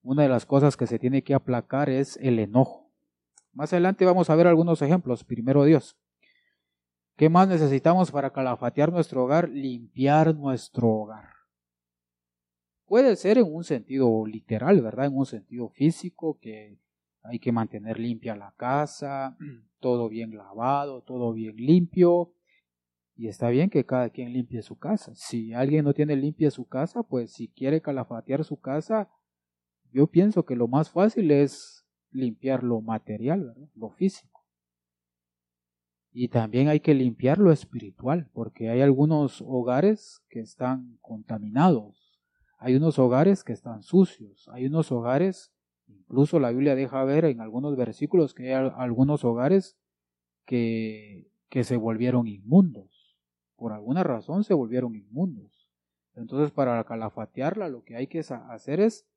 Una 0.01 0.23
de 0.23 0.29
las 0.29 0.45
cosas 0.45 0.75
que 0.75 0.87
se 0.87 0.99
tiene 0.99 1.23
que 1.23 1.35
aplacar 1.35 1.89
es 1.89 2.17
el 2.17 2.39
enojo. 2.39 2.91
Más 3.53 3.71
adelante 3.71 4.03
vamos 4.03 4.29
a 4.29 4.35
ver 4.35 4.47
algunos 4.47 4.81
ejemplos. 4.81 5.23
Primero 5.23 5.63
Dios. 5.63 5.95
¿Qué 7.15 7.29
más 7.29 7.47
necesitamos 7.47 8.11
para 8.11 8.33
calafatear 8.33 8.91
nuestro 8.91 9.23
hogar? 9.23 9.47
Limpiar 9.47 10.35
nuestro 10.35 10.89
hogar. 10.89 11.29
Puede 12.85 13.15
ser 13.15 13.37
en 13.37 13.53
un 13.53 13.63
sentido 13.63 14.25
literal, 14.25 14.81
¿verdad? 14.81 15.05
En 15.05 15.15
un 15.15 15.25
sentido 15.25 15.69
físico, 15.69 16.37
que 16.39 16.77
hay 17.23 17.39
que 17.39 17.51
mantener 17.51 17.99
limpia 17.99 18.35
la 18.35 18.53
casa, 18.57 19.37
todo 19.79 20.09
bien 20.09 20.35
lavado, 20.35 21.01
todo 21.01 21.31
bien 21.33 21.55
limpio. 21.55 22.33
Y 23.15 23.27
está 23.27 23.49
bien 23.49 23.69
que 23.69 23.85
cada 23.85 24.09
quien 24.09 24.33
limpie 24.33 24.61
su 24.61 24.77
casa. 24.77 25.13
Si 25.15 25.53
alguien 25.53 25.85
no 25.85 25.93
tiene 25.93 26.15
limpia 26.15 26.51
su 26.51 26.65
casa, 26.65 27.03
pues 27.03 27.31
si 27.31 27.47
quiere 27.47 27.81
calafatear 27.81 28.43
su 28.43 28.59
casa, 28.59 29.09
yo 29.91 30.07
pienso 30.07 30.45
que 30.45 30.55
lo 30.55 30.67
más 30.67 30.89
fácil 30.91 31.31
es 31.31 31.85
limpiar 32.11 32.63
lo 32.63 32.81
material, 32.81 33.55
lo 33.73 33.89
físico. 33.89 34.45
Y 36.11 36.29
también 36.29 36.67
hay 36.67 36.79
que 36.79 36.93
limpiar 36.93 37.37
lo 37.37 37.51
espiritual, 37.51 38.29
porque 38.33 38.69
hay 38.69 38.81
algunos 38.81 39.41
hogares 39.41 40.21
que 40.29 40.39
están 40.39 40.97
contaminados, 41.01 42.19
hay 42.57 42.75
unos 42.75 42.99
hogares 42.99 43.43
que 43.43 43.51
están 43.51 43.83
sucios, 43.83 44.49
hay 44.53 44.65
unos 44.65 44.91
hogares 44.93 45.55
Incluso 45.87 46.39
la 46.39 46.51
Biblia 46.51 46.75
deja 46.75 47.03
ver 47.03 47.25
en 47.25 47.41
algunos 47.41 47.75
versículos 47.75 48.33
que 48.33 48.53
hay 48.53 48.71
algunos 48.77 49.23
hogares 49.23 49.77
que, 50.45 51.27
que 51.49 51.63
se 51.63 51.77
volvieron 51.77 52.27
inmundos. 52.27 52.94
Por 53.55 53.73
alguna 53.73 54.03
razón 54.03 54.43
se 54.43 54.53
volvieron 54.53 54.95
inmundos. 54.95 55.69
Entonces 56.13 56.51
para 56.51 56.83
calafatearla 56.83 57.69
lo 57.69 57.83
que 57.83 57.95
hay 57.95 58.07
que 58.07 58.19
hacer 58.19 58.79
es 58.79 59.07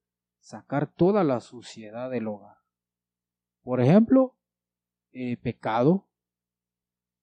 sacar 0.40 0.87
toda 0.87 1.25
la 1.25 1.40
suciedad 1.40 2.11
del 2.11 2.28
hogar. 2.28 2.57
Por 3.62 3.80
ejemplo, 3.80 4.35
eh, 5.12 5.37
pecado. 5.37 6.07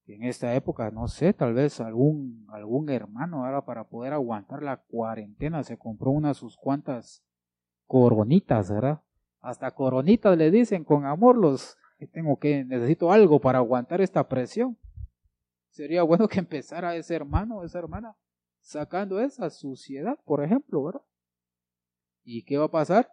En 0.08 0.24
esta 0.24 0.54
época, 0.54 0.92
no 0.92 1.08
sé, 1.08 1.34
tal 1.34 1.56
vez 1.56 1.82
algún, 1.82 2.46
algún 2.50 2.90
hermano 2.90 3.44
ahora 3.44 3.66
para 3.66 3.86
poder 3.86 4.14
aguantar 4.14 4.62
la 4.62 4.78
cuarentena 4.78 5.64
se 5.64 5.80
compró 5.80 6.12
unas 6.12 6.38
sus 6.38 6.58
cuantas 6.58 7.24
coronitas, 7.88 8.70
¿verdad? 8.70 9.02
hasta 9.46 9.70
coronitas 9.72 10.36
le 10.38 10.50
dicen 10.50 10.84
con 10.84 11.06
amor 11.06 11.38
los 11.38 11.78
tengo 12.12 12.38
que 12.38 12.66
necesito 12.66 13.12
algo 13.12 13.40
para 13.40 13.60
aguantar 13.60 14.02
esta 14.02 14.28
presión. 14.28 14.78
Sería 15.76 16.04
bueno 16.04 16.28
que 16.28 16.40
empezara 16.40 16.96
ese 16.96 17.16
hermano, 17.16 17.64
esa 17.64 17.80
hermana, 17.80 18.16
sacando 18.62 19.20
esa 19.20 19.50
suciedad, 19.50 20.18
por 20.24 20.42
ejemplo, 20.42 20.84
¿verdad? 20.84 21.02
¿Y 22.24 22.44
qué 22.44 22.58
va 22.58 22.66
a 22.66 22.72
pasar? 22.72 23.12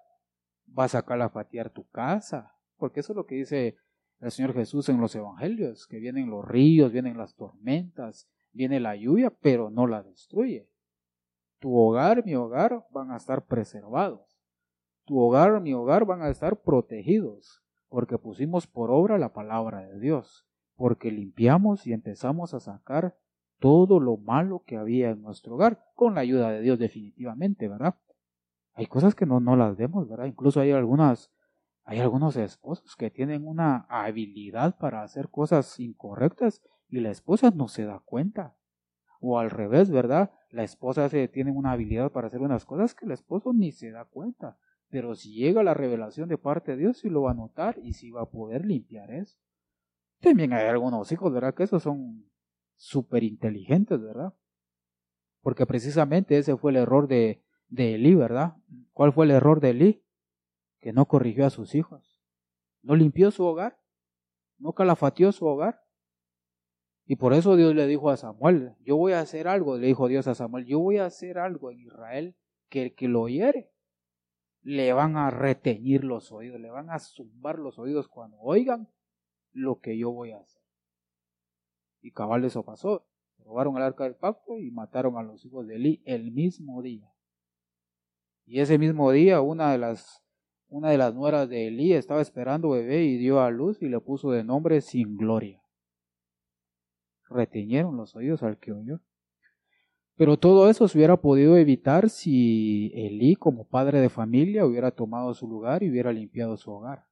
Vas 0.67 0.95
a 0.95 1.05
calafatear 1.05 1.71
tu 1.71 1.89
casa, 1.89 2.55
porque 2.77 3.01
eso 3.01 3.13
es 3.13 3.17
lo 3.17 3.27
que 3.27 3.35
dice 3.35 3.77
el 4.21 4.31
Señor 4.31 4.55
Jesús 4.55 4.89
en 4.89 5.01
los 5.01 5.15
evangelios, 5.17 5.89
que 5.89 5.99
vienen 5.99 6.31
los 6.31 6.47
ríos, 6.47 6.93
vienen 6.93 7.19
las 7.19 7.35
tormentas, 7.35 8.29
viene 8.53 8.79
la 8.79 8.95
lluvia, 8.95 9.31
pero 9.31 9.69
no 9.69 9.89
la 9.89 10.05
destruye. 10.05 10.71
Tu 11.59 11.77
hogar, 11.77 12.25
mi 12.25 12.37
hogar, 12.37 12.87
van 12.93 13.11
a 13.11 13.17
estar 13.17 13.45
preservados 13.45 14.33
tu 15.05 15.19
hogar, 15.19 15.61
mi 15.61 15.75
hogar 15.75 16.05
van 16.05 16.23
a 16.23 16.31
estar 16.31 16.61
protegidos, 16.61 17.63
porque 17.89 18.19
pusimos 18.19 18.67
por 18.67 18.91
obra 18.91 19.19
la 19.19 19.33
palabra 19.33 19.81
de 19.87 19.99
Dios, 19.99 20.47
porque 20.77 21.11
limpiamos 21.11 21.87
y 21.87 21.93
empezamos 21.93 22.55
a 22.55 22.61
sacar 22.61 23.17
todo 23.59 24.01
lo 24.01 24.17
malo 24.17 24.65
que 24.67 24.77
había 24.77 25.11
en 25.11 25.23
nuestro 25.23 25.55
hogar, 25.55 25.85
con 25.95 26.15
la 26.15 26.23
ayuda 26.23 26.51
de 26.51 26.61
Dios 26.61 26.79
definitivamente, 26.79 27.69
¿verdad? 27.69 27.95
Hay 28.75 28.87
cosas 28.87 29.15
que 29.15 29.27
no, 29.27 29.39
no 29.39 29.55
las 29.55 29.77
vemos, 29.77 30.09
¿verdad? 30.09 30.27
Incluso 30.27 30.61
hay 30.61 30.73
algunas, 30.73 31.31
hay 31.85 32.01
algunos 32.01 32.37
esposos 32.37 32.97
que 32.97 33.11
tienen 33.11 33.47
una 33.47 33.87
habilidad 33.89 34.77
para 34.79 35.03
hacer 35.03 35.29
cosas 35.29 35.79
incorrectas 35.79 36.63
y 36.89 37.01
la 37.01 37.11
esposa 37.11 37.53
no 37.55 37.69
se 37.69 37.85
da 37.85 38.01
cuenta. 38.01 38.57
O 39.21 39.39
al 39.39 39.51
revés, 39.51 39.91
¿verdad? 39.91 40.33
La 40.51 40.65
esposa 40.65 41.09
tiene 41.09 41.53
una 41.53 41.73
habilidad 41.73 42.11
para 42.11 42.27
hacer 42.27 42.41
unas 42.41 42.65
cosas 42.65 42.95
que 42.95 43.05
el 43.05 43.13
esposo 43.13 43.53
ni 43.53 43.71
se 43.71 43.91
da 43.93 44.05
cuenta. 44.05 44.59
Pero 44.89 45.15
si 45.15 45.35
llega 45.35 45.63
la 45.63 45.75
revelación 45.75 46.29
de 46.29 46.37
parte 46.37 46.73
de 46.73 46.79
Dios, 46.79 46.99
sí 46.99 47.09
lo 47.09 47.23
va 47.23 47.31
a 47.31 47.35
notar 47.35 47.79
y 47.79 47.93
sí 47.93 48.11
va 48.11 48.23
a 48.23 48.31
poder 48.31 48.67
limpiar 48.67 49.13
eso. 49.13 49.39
También 50.23 50.53
hay 50.53 50.69
algunos 50.69 51.11
hijos, 51.11 51.33
¿verdad? 51.33 51.53
Que 51.53 51.65
esos 51.65 51.83
son 51.83 52.31
súper 52.77 53.25
inteligentes, 53.25 54.01
¿verdad? 54.01 54.33
Porque 55.41 55.67
precisamente 55.67 56.39
ese 56.39 56.57
fue 56.57 56.71
el 56.71 56.77
error 56.77 57.09
de, 57.09 57.43
de 57.67 57.97
Elí, 57.97 58.15
¿verdad? 58.15 58.55
¿Cuál 58.93 59.13
fue 59.13 59.25
el 59.25 59.33
error 59.33 59.61
de 59.61 59.71
Elí? 59.71 60.05
Que 60.79 60.93
no 60.93 61.07
corrigió 61.07 61.45
a 61.45 61.51
sus 61.51 61.75
hijos. 61.75 62.21
No 62.83 62.95
limpió 62.95 63.33
su 63.33 63.45
hogar. 63.45 63.81
No 64.59 64.75
calafateó 64.75 65.33
su 65.33 65.45
hogar. 65.45 65.83
Y 67.05 67.17
por 67.17 67.33
eso 67.33 67.57
Dios 67.57 67.75
le 67.75 67.89
dijo 67.89 68.09
a 68.09 68.17
Samuel, 68.17 68.77
yo 68.85 68.97
voy 68.97 69.15
a 69.15 69.21
hacer 69.21 69.49
algo, 69.49 69.77
le 69.77 69.89
dijo 69.89 70.07
Dios 70.07 70.29
a 70.29 70.37
Samuel, 70.37 70.67
yo 70.67 70.79
voy 70.79 70.99
a 70.99 71.07
hacer 71.07 71.37
algo 71.37 71.73
en 71.73 71.81
Israel 71.81 72.37
que 72.69 72.85
el 72.85 72.95
que 72.95 73.09
lo 73.09 73.23
oyere 73.23 73.73
le 74.63 74.93
van 74.93 75.17
a 75.17 75.31
reteñir 75.31 76.05
los 76.05 76.31
oídos, 76.31 76.61
le 76.61 76.71
van 76.71 76.91
a 76.91 77.01
zumbar 77.01 77.59
los 77.59 77.81
oídos 77.81 78.07
cuando 78.07 78.39
oigan 78.39 78.89
lo 79.53 79.81
que 79.81 79.97
yo 79.99 80.11
voy 80.11 80.33
a 80.33 80.39
hacer. 80.39 80.63
Y 82.01 82.11
cabal 82.13 82.45
eso 82.45 82.65
pasó. 82.65 83.07
Robaron 83.45 83.77
el 83.77 83.83
arca 83.83 84.05
del 84.05 84.15
pacto 84.15 84.59
y 84.59 84.71
mataron 84.71 85.17
a 85.17 85.23
los 85.23 85.45
hijos 85.45 85.67
de 85.67 85.77
Eli 85.77 86.03
el 86.05 86.33
mismo 86.33 86.83
día. 86.83 87.13
Y 88.45 88.61
ese 88.61 88.79
mismo 88.79 89.11
día 89.13 89.41
una 89.41 89.73
de 89.73 89.79
las 89.79 90.23
una 90.73 90.89
de 90.89 90.97
las 90.97 91.15
nueras 91.15 91.51
de 91.51 91.69
Elí 91.69 91.93
estaba 91.93 92.23
esperando 92.23 92.71
bebé 92.71 93.05
y 93.05 93.19
dio 93.19 93.41
a 93.43 93.51
luz 93.51 93.83
y 93.83 93.91
le 93.91 94.01
puso 94.01 94.31
de 94.31 94.43
nombre 94.43 94.81
sin 94.81 95.19
gloria. 95.19 95.63
Reteñieron 97.29 97.99
los 97.99 98.17
oídos 98.17 98.43
al 98.43 98.59
que 98.59 98.73
oyó. 98.73 99.01
Pero 100.17 100.39
todo 100.39 100.71
eso 100.71 100.89
se 100.89 100.97
hubiera 100.97 101.19
podido 101.19 101.59
evitar 101.59 102.09
si 102.09 102.91
Elí, 102.95 103.37
como 103.37 103.69
padre 103.69 104.01
de 104.01 104.09
familia, 104.09 104.65
hubiera 104.65 104.91
tomado 104.91 105.35
su 105.35 105.47
lugar 105.47 105.83
y 105.83 105.91
hubiera 105.91 106.11
limpiado 106.11 106.57
su 106.57 106.71
hogar. 106.71 107.05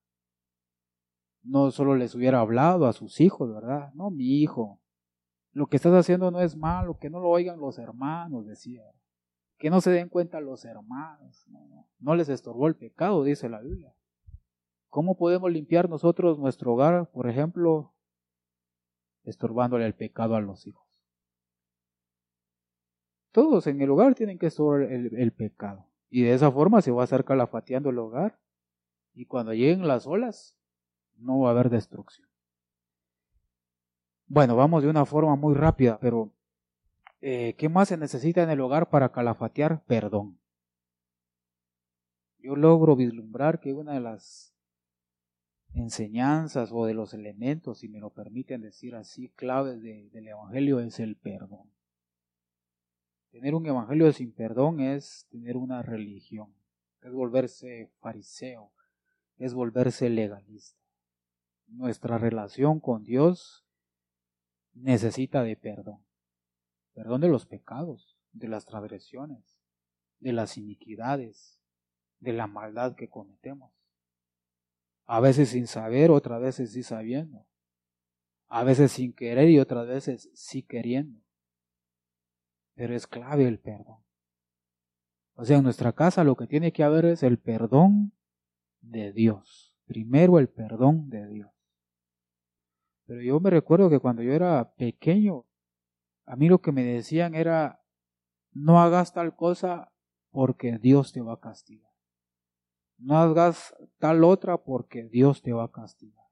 No 1.42 1.70
solo 1.70 1.96
les 1.96 2.14
hubiera 2.14 2.40
hablado 2.40 2.86
a 2.86 2.92
sus 2.92 3.20
hijos, 3.20 3.52
¿verdad? 3.52 3.92
No, 3.94 4.10
mi 4.10 4.40
hijo, 4.40 4.80
lo 5.52 5.66
que 5.66 5.76
estás 5.76 5.92
haciendo 5.94 6.30
no 6.30 6.40
es 6.40 6.56
malo, 6.56 6.98
que 6.98 7.10
no 7.10 7.20
lo 7.20 7.28
oigan 7.28 7.58
los 7.58 7.78
hermanos, 7.78 8.46
decía. 8.46 8.82
Que 9.58 9.68
no 9.68 9.80
se 9.80 9.90
den 9.90 10.08
cuenta 10.08 10.40
los 10.40 10.64
hermanos. 10.64 11.46
No, 11.98 12.14
les 12.14 12.28
estorbó 12.28 12.68
el 12.68 12.76
pecado, 12.76 13.24
dice 13.24 13.48
la 13.48 13.60
Biblia. 13.60 13.94
¿Cómo 14.88 15.16
podemos 15.16 15.50
limpiar 15.50 15.88
nosotros 15.88 16.38
nuestro 16.38 16.72
hogar, 16.72 17.10
por 17.10 17.28
ejemplo, 17.28 17.94
estorbándole 19.24 19.86
el 19.86 19.94
pecado 19.94 20.34
a 20.34 20.40
los 20.40 20.66
hijos? 20.66 20.86
Todos 23.32 23.66
en 23.66 23.80
el 23.80 23.90
hogar 23.90 24.14
tienen 24.14 24.38
que 24.38 24.46
estorbar 24.46 24.82
el, 24.82 25.32
pecado. 25.32 25.86
Y 26.08 26.22
de 26.22 26.32
esa 26.32 26.50
forma 26.50 26.80
se 26.80 26.90
va 26.90 27.02
a 27.02 27.04
estar 27.04 27.24
calafateando 27.24 27.90
el 27.90 27.98
hogar. 27.98 28.40
Y 29.14 29.26
cuando 29.26 29.52
lleguen 29.52 29.86
las 29.86 30.06
olas, 30.06 30.56
no 31.20 31.40
va 31.40 31.48
a 31.48 31.52
haber 31.52 31.70
destrucción. 31.70 32.28
Bueno, 34.26 34.56
vamos 34.56 34.82
de 34.82 34.88
una 34.88 35.04
forma 35.04 35.34
muy 35.36 35.54
rápida, 35.54 35.98
pero 36.00 36.32
eh, 37.20 37.54
¿qué 37.58 37.68
más 37.68 37.88
se 37.88 37.96
necesita 37.96 38.42
en 38.42 38.50
el 38.50 38.60
hogar 38.60 38.88
para 38.88 39.10
calafatear? 39.12 39.82
Perdón. 39.86 40.38
Yo 42.38 42.56
logro 42.56 42.96
vislumbrar 42.96 43.60
que 43.60 43.72
una 43.74 43.94
de 43.94 44.00
las 44.00 44.54
enseñanzas 45.74 46.70
o 46.72 46.86
de 46.86 46.94
los 46.94 47.12
elementos, 47.12 47.78
si 47.78 47.88
me 47.88 48.00
lo 48.00 48.10
permiten 48.10 48.62
decir 48.62 48.94
así, 48.94 49.28
claves 49.30 49.82
del 49.82 50.28
Evangelio 50.28 50.80
es 50.80 50.98
el 51.00 51.16
perdón. 51.16 51.70
Tener 53.30 53.54
un 53.54 53.64
evangelio 53.66 54.12
sin 54.12 54.32
perdón 54.32 54.80
es 54.80 55.28
tener 55.30 55.56
una 55.56 55.82
religión, 55.82 56.52
es 57.00 57.12
volverse 57.12 57.92
fariseo, 58.00 58.72
es 59.38 59.54
volverse 59.54 60.10
legalista. 60.10 60.79
Nuestra 61.70 62.18
relación 62.18 62.80
con 62.80 63.04
Dios 63.04 63.64
necesita 64.72 65.42
de 65.42 65.56
perdón. 65.56 66.04
Perdón 66.94 67.20
de 67.20 67.28
los 67.28 67.46
pecados, 67.46 68.18
de 68.32 68.48
las 68.48 68.66
transgresiones, 68.66 69.58
de 70.18 70.32
las 70.32 70.56
iniquidades, 70.56 71.60
de 72.18 72.32
la 72.32 72.46
maldad 72.46 72.94
que 72.94 73.08
cometemos. 73.08 73.72
A 75.06 75.20
veces 75.20 75.50
sin 75.50 75.66
saber, 75.66 76.10
otras 76.10 76.40
veces 76.40 76.72
sí 76.72 76.82
sabiendo. 76.82 77.46
A 78.48 78.64
veces 78.64 78.92
sin 78.92 79.12
querer 79.12 79.48
y 79.48 79.58
otras 79.58 79.86
veces 79.86 80.30
sí 80.34 80.62
queriendo 80.62 81.20
pero 82.80 82.96
es 82.96 83.06
clave 83.06 83.46
el 83.46 83.58
perdón. 83.58 83.98
O 85.34 85.44
sea, 85.44 85.58
en 85.58 85.64
nuestra 85.64 85.92
casa 85.92 86.24
lo 86.24 86.34
que 86.34 86.46
tiene 86.46 86.72
que 86.72 86.82
haber 86.82 87.04
es 87.04 87.22
el 87.22 87.38
perdón 87.38 88.14
de 88.80 89.12
Dios. 89.12 89.76
Primero 89.84 90.38
el 90.38 90.48
perdón 90.48 91.10
de 91.10 91.26
Dios. 91.26 91.50
Pero 93.10 93.22
yo 93.22 93.40
me 93.40 93.50
recuerdo 93.50 93.90
que 93.90 93.98
cuando 93.98 94.22
yo 94.22 94.32
era 94.32 94.72
pequeño, 94.74 95.44
a 96.26 96.36
mí 96.36 96.48
lo 96.48 96.60
que 96.60 96.70
me 96.70 96.84
decían 96.84 97.34
era, 97.34 97.82
no 98.52 98.80
hagas 98.80 99.12
tal 99.12 99.34
cosa 99.34 99.92
porque 100.30 100.78
Dios 100.78 101.12
te 101.12 101.20
va 101.20 101.32
a 101.32 101.40
castigar. 101.40 101.90
No 102.98 103.18
hagas 103.18 103.74
tal 103.98 104.22
otra 104.22 104.58
porque 104.58 105.08
Dios 105.08 105.42
te 105.42 105.52
va 105.52 105.64
a 105.64 105.72
castigar. 105.72 106.24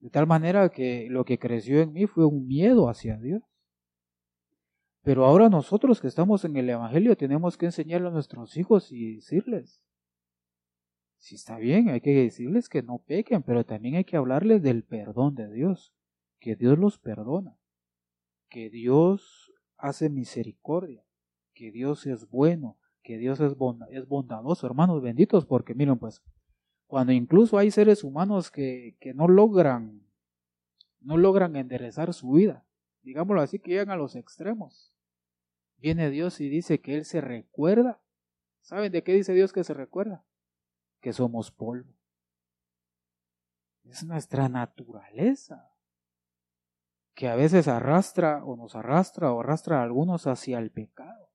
De 0.00 0.10
tal 0.10 0.26
manera 0.26 0.68
que 0.68 1.06
lo 1.08 1.24
que 1.24 1.38
creció 1.38 1.80
en 1.80 1.94
mí 1.94 2.06
fue 2.06 2.26
un 2.26 2.46
miedo 2.46 2.90
hacia 2.90 3.16
Dios. 3.16 3.42
Pero 5.00 5.24
ahora 5.24 5.48
nosotros 5.48 6.02
que 6.02 6.08
estamos 6.08 6.44
en 6.44 6.54
el 6.58 6.68
Evangelio 6.68 7.16
tenemos 7.16 7.56
que 7.56 7.64
enseñarle 7.64 8.08
a 8.08 8.12
nuestros 8.12 8.58
hijos 8.58 8.92
y 8.92 9.14
decirles, 9.14 9.82
si 11.22 11.36
está 11.36 11.56
bien, 11.56 11.88
hay 11.88 12.00
que 12.00 12.12
decirles 12.12 12.68
que 12.68 12.82
no 12.82 12.98
pequen, 12.98 13.44
pero 13.44 13.64
también 13.64 13.94
hay 13.94 14.02
que 14.04 14.16
hablarles 14.16 14.60
del 14.60 14.82
perdón 14.82 15.36
de 15.36 15.48
Dios, 15.52 15.94
que 16.40 16.56
Dios 16.56 16.76
los 16.76 16.98
perdona, 16.98 17.56
que 18.48 18.70
Dios 18.70 19.52
hace 19.76 20.10
misericordia, 20.10 21.04
que 21.54 21.70
Dios 21.70 22.06
es 22.06 22.28
bueno, 22.28 22.76
que 23.04 23.18
Dios 23.18 23.38
es, 23.38 23.52
es 23.90 24.08
bondadoso, 24.08 24.66
hermanos 24.66 25.00
benditos, 25.00 25.46
porque 25.46 25.76
miren 25.76 25.96
pues, 25.96 26.24
cuando 26.88 27.12
incluso 27.12 27.56
hay 27.56 27.70
seres 27.70 28.02
humanos 28.02 28.50
que, 28.50 28.96
que 28.98 29.14
no 29.14 29.28
logran, 29.28 30.02
no 30.98 31.16
logran 31.16 31.54
enderezar 31.54 32.12
su 32.14 32.32
vida, 32.32 32.66
digámoslo 33.02 33.42
así, 33.42 33.60
que 33.60 33.70
llegan 33.70 33.90
a 33.90 33.96
los 33.96 34.16
extremos, 34.16 34.92
Viene 35.78 36.10
Dios 36.10 36.40
y 36.40 36.48
dice 36.48 36.80
que 36.80 36.94
Él 36.94 37.04
se 37.04 37.20
recuerda. 37.20 38.00
¿Saben 38.60 38.92
de 38.92 39.02
qué 39.02 39.14
dice 39.14 39.34
Dios 39.34 39.52
que 39.52 39.64
se 39.64 39.74
recuerda? 39.74 40.24
Que 41.02 41.12
somos 41.12 41.50
polvo. 41.50 41.92
Es 43.84 44.02
nuestra 44.04 44.48
naturaleza. 44.48 45.70
Que 47.14 47.28
a 47.28 47.36
veces 47.36 47.68
arrastra 47.68 48.42
o 48.42 48.56
nos 48.56 48.74
arrastra 48.74 49.30
o 49.34 49.40
arrastra 49.40 49.80
a 49.80 49.82
algunos 49.82 50.26
hacia 50.26 50.58
el 50.58 50.70
pecado. 50.70 51.30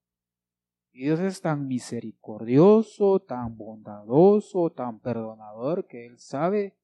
Y 0.90 1.04
Dios 1.04 1.20
es 1.20 1.40
tan 1.40 1.68
misericordioso, 1.68 3.20
tan 3.20 3.56
bondadoso, 3.56 4.70
tan 4.70 4.98
perdonador 4.98 5.86
que 5.86 6.06
Él 6.06 6.18
sabe 6.18 6.76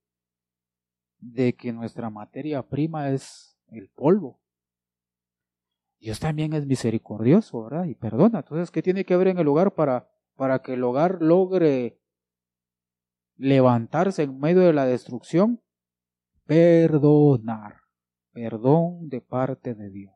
de 1.18 1.56
que 1.56 1.72
nuestra 1.72 2.10
materia 2.10 2.62
prima 2.62 3.10
es 3.10 3.58
el 3.66 3.88
polvo. 3.88 4.40
Dios 5.98 6.20
también 6.20 6.52
es 6.52 6.66
misericordioso, 6.66 7.64
¿verdad? 7.64 7.86
Y 7.86 7.94
perdona. 7.94 8.40
Entonces, 8.40 8.70
¿qué 8.70 8.82
tiene 8.82 9.04
que 9.04 9.14
haber 9.14 9.28
en 9.28 9.38
el 9.38 9.48
hogar 9.48 9.74
para, 9.74 10.08
para 10.36 10.60
que 10.60 10.74
el 10.74 10.84
hogar 10.84 11.22
logre 11.22 11.98
levantarse 13.36 14.22
en 14.22 14.38
medio 14.38 14.62
de 14.62 14.72
la 14.72 14.86
destrucción? 14.86 15.62
Perdonar. 16.46 17.76
Perdón 18.32 19.08
de 19.08 19.20
parte 19.20 19.74
de 19.74 19.90
Dios. 19.90 20.14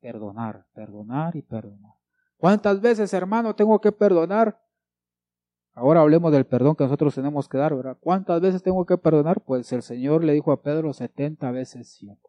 Perdonar, 0.00 0.66
perdonar 0.74 1.36
y 1.36 1.42
perdonar. 1.42 1.94
¿Cuántas 2.36 2.80
veces, 2.80 3.14
hermano, 3.14 3.54
tengo 3.54 3.80
que 3.80 3.92
perdonar? 3.92 4.60
Ahora 5.74 6.00
hablemos 6.00 6.32
del 6.32 6.44
perdón 6.44 6.74
que 6.76 6.84
nosotros 6.84 7.14
tenemos 7.14 7.48
que 7.48 7.56
dar, 7.56 7.74
¿verdad? 7.74 7.96
¿Cuántas 8.00 8.40
veces 8.40 8.62
tengo 8.62 8.84
que 8.84 8.98
perdonar? 8.98 9.40
Pues 9.42 9.72
el 9.72 9.82
Señor 9.82 10.24
le 10.24 10.34
dijo 10.34 10.52
a 10.52 10.60
Pedro 10.60 10.92
setenta 10.92 11.50
veces 11.50 11.94
siete. 11.94 12.28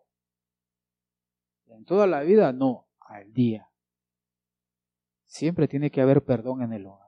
En 1.66 1.84
toda 1.84 2.08
la 2.08 2.22
vida, 2.22 2.54
no, 2.54 2.88
al 3.00 3.34
día. 3.34 3.68
Siempre 5.26 5.68
tiene 5.68 5.90
que 5.90 6.02
haber 6.02 6.24
perdón 6.24 6.62
en 6.62 6.74
el 6.74 6.86
hogar. 6.86 7.03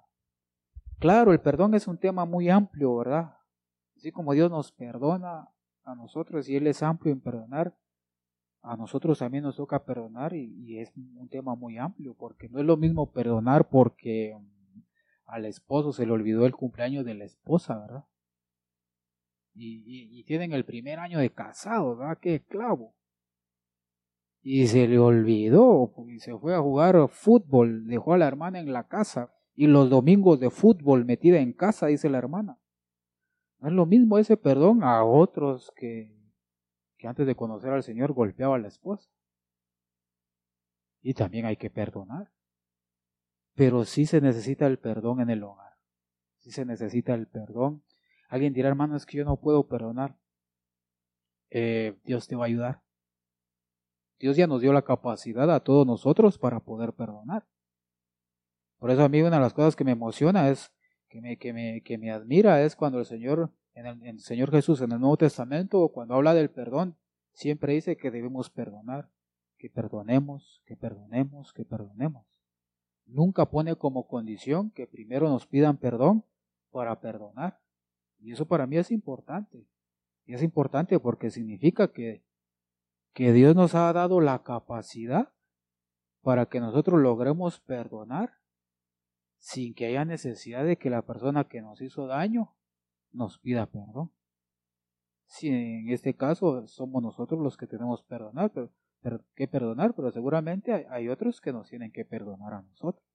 Claro, 1.00 1.34
el 1.34 1.40
perdón 1.40 1.76
es 1.76 1.88
un 1.88 1.98
tema 1.98 2.26
muy 2.26 2.50
amplio, 2.50 2.96
¿verdad? 2.96 3.38
Así 3.96 4.12
como 4.12 4.34
Dios 4.34 4.50
nos 4.50 4.72
perdona 4.72 5.50
a 5.84 5.96
nosotros 5.96 6.48
y 6.50 6.56
Él 6.56 6.68
es 6.68 6.82
amplio 6.84 7.14
en 7.14 7.22
perdonar, 7.22 7.76
a 8.62 8.76
nosotros 8.76 9.20
también 9.20 9.44
nos 9.44 9.58
toca 9.58 9.86
perdonar 9.86 10.34
y, 10.34 10.80
es 10.80 10.92
un 10.96 11.30
tema 11.30 11.56
muy 11.56 11.78
amplio, 11.78 12.16
porque 12.16 12.50
no 12.50 12.60
es 12.60 12.66
lo 12.66 12.78
mismo 12.78 13.12
perdonar 13.12 13.70
porque 13.70 14.36
mm, 14.36 14.80
al 15.26 15.46
esposo 15.46 15.94
se 15.94 16.06
le 16.06 16.12
olvidó 16.12 16.46
el 16.46 16.56
cumpleaños 16.56 17.06
de 17.06 17.14
la 17.14 17.26
esposa, 17.26 17.78
¿verdad? 17.78 18.06
Y, 19.54 20.20
y 20.20 20.24
tienen 20.24 20.52
el 20.52 20.66
primer 20.66 21.00
año 21.00 21.20
de 21.20 21.30
casado, 21.30 21.96
¿verdad? 21.96 22.18
Qué 22.20 22.44
clavo 22.44 22.96
y 24.48 24.68
se 24.68 24.88
le 24.88 25.00
olvidó 25.00 25.92
y 26.08 26.20
se 26.20 26.38
fue 26.38 26.54
a 26.54 26.62
jugar 26.62 27.08
fútbol, 27.10 27.88
dejó 27.88 28.14
a 28.14 28.20
la 28.20 28.28
hermana 28.28 28.60
en 28.60 28.72
la 28.72 28.88
casa 28.88 29.35
y 29.56 29.68
los 29.68 29.90
domingos 29.90 30.40
de 30.40 30.50
fútbol 30.50 31.06
metida 31.06 31.40
en 31.40 31.54
casa, 31.54 31.88
dice 31.88 32.10
la 32.10 32.18
hermana. 32.18 32.60
No 33.60 33.70
es 33.70 33.74
lo 33.74 33.86
mismo 33.86 34.18
ese 34.18 34.36
perdón 34.36 34.84
a 34.84 35.04
otros 35.06 35.72
que, 35.76 36.14
que 36.98 37.08
antes 37.08 37.26
de 37.26 37.36
conocer 37.36 37.72
al 37.72 37.84
Señor 37.84 38.12
golpeaba 38.12 38.56
a 38.56 38.60
la 38.60 38.68
esposa. 38.68 39.10
Y 41.02 41.14
también 41.14 41.46
hay 41.46 41.56
que 41.56 41.70
perdonar. 41.70 42.32
Pero 43.54 43.86
sí 43.86 44.06
se 44.06 44.20
necesita 44.20 44.68
el 44.68 44.78
perdón 44.78 45.22
en 45.22 45.30
el 45.30 45.44
hogar. 45.44 45.78
Sí 46.40 46.52
se 46.52 46.66
necesita 46.66 47.14
el 47.14 47.28
perdón. 47.28 47.82
Alguien 48.28 48.54
dirá, 48.54 48.68
hermano, 48.68 48.98
es 48.98 49.06
que 49.06 49.18
yo 49.18 49.24
no 49.24 49.38
puedo 49.38 49.68
perdonar. 49.68 50.18
Eh, 51.50 51.98
Dios 52.04 52.28
te 52.28 52.36
va 52.36 52.44
a 52.44 52.48
ayudar. 52.48 52.82
Dios 54.20 54.36
ya 54.36 54.48
nos 54.48 54.62
dio 54.62 54.74
la 54.74 54.82
capacidad 54.82 55.50
a 55.54 55.62
todos 55.62 55.88
nosotros 55.88 56.38
para 56.38 56.60
poder 56.60 56.92
perdonar. 56.92 57.48
Por 58.80 58.92
eso 58.92 59.04
a 59.04 59.10
mí 59.10 59.22
una 59.22 59.38
de 59.38 59.42
las 59.42 59.54
cosas 59.54 59.76
que 59.76 59.84
me 59.84 59.92
emociona 59.92 60.50
es, 60.50 60.72
que 61.10 61.22
me, 61.22 61.38
que 61.38 61.54
me, 61.54 61.82
que 61.82 61.98
me 61.98 62.12
admira 62.12 62.62
es 62.62 62.76
cuando 62.76 63.00
el 63.00 63.06
Señor, 63.06 63.52
en 63.74 63.86
el, 63.86 64.20
Señor 64.20 64.52
Jesús 64.52 64.82
en 64.82 64.92
el 64.92 65.00
Nuevo 65.00 65.18
Testamento, 65.18 65.88
cuando 65.90 66.16
habla 66.16 66.34
del 66.34 66.50
perdón, 66.50 66.98
siempre 67.32 67.74
dice 67.74 67.98
que 67.98 68.12
debemos 68.12 68.50
perdonar, 68.50 69.10
que 69.58 69.70
perdonemos, 69.70 70.62
que 70.66 70.76
perdonemos, 70.76 71.54
que 71.54 71.64
perdonemos. 71.64 72.26
Nunca 73.06 73.50
pone 73.50 73.76
como 73.76 74.08
condición 74.08 74.72
que 74.72 74.88
primero 74.88 75.30
nos 75.30 75.46
pidan 75.46 75.78
perdón 75.78 76.26
para 76.72 77.00
perdonar. 77.00 77.60
Y 78.20 78.32
eso 78.32 78.46
para 78.48 78.68
mí 78.68 78.78
es 78.78 78.92
importante. 78.92 79.66
Y 80.26 80.34
es 80.34 80.42
importante 80.42 81.00
porque 81.00 81.30
significa 81.30 81.92
que, 81.92 82.24
que 83.14 83.32
Dios 83.32 83.56
nos 83.56 83.76
ha 83.76 83.94
dado 83.94 84.20
la 84.22 84.44
capacidad 84.44 85.32
para 86.24 86.48
que 86.48 86.60
nosotros 86.60 87.00
logremos 87.00 87.60
perdonar 87.60 88.34
sin 89.46 89.76
que 89.76 89.86
haya 89.86 90.06
necesidad 90.06 90.66
de 90.66 90.76
que 90.76 90.90
la 90.90 91.04
persona 91.04 91.48
que 91.48 91.62
nos 91.62 91.80
hizo 91.80 92.08
daño 92.08 92.56
nos 93.12 93.38
pida 93.38 93.68
perdón. 93.68 94.12
Si 95.28 95.50
en 95.50 95.88
este 95.92 96.16
caso 96.16 96.66
somos 96.66 97.04
nosotros 97.04 97.40
los 97.40 97.56
que 97.56 97.68
tenemos 97.68 98.02
perdonar, 98.02 98.52
pero, 99.02 99.24
que 99.36 99.48
perdonar, 99.48 99.94
pero 99.94 100.10
seguramente 100.10 100.74
hay, 100.74 100.86
hay 100.90 101.10
otros 101.10 101.42
que 101.42 101.54
nos 101.54 101.70
tienen 101.70 101.92
que 101.92 102.06
perdonar 102.06 102.54
a 102.54 102.64
nosotros 102.64 103.06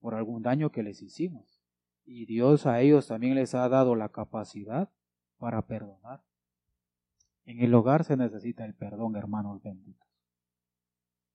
por 0.00 0.14
algún 0.14 0.42
daño 0.42 0.72
que 0.72 0.82
les 0.82 1.02
hicimos. 1.02 1.62
Y 2.06 2.24
Dios 2.24 2.64
a 2.64 2.80
ellos 2.80 3.06
también 3.06 3.34
les 3.34 3.54
ha 3.54 3.68
dado 3.68 3.96
la 3.96 4.08
capacidad 4.08 4.90
para 5.36 5.60
perdonar. 5.66 6.24
En 7.44 7.60
el 7.60 7.74
hogar 7.74 8.04
se 8.04 8.16
necesita 8.16 8.64
el 8.64 8.74
perdón, 8.74 9.14
hermanos 9.16 9.62
benditos. 9.62 10.08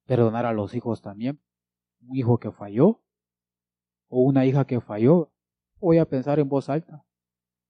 Perdonar 0.07 0.47
a 0.47 0.51
los 0.51 0.73
hijos 0.73 1.03
también. 1.03 1.39
Un 2.01 2.15
hijo 2.15 2.39
que 2.39 2.51
falló, 2.51 3.03
o 4.13 4.19
una 4.19 4.45
hija 4.45 4.67
que 4.67 4.81
falló, 4.81 5.31
voy 5.79 5.97
a 5.97 6.05
pensar 6.05 6.37
en 6.39 6.49
voz 6.49 6.67
alta, 6.67 7.05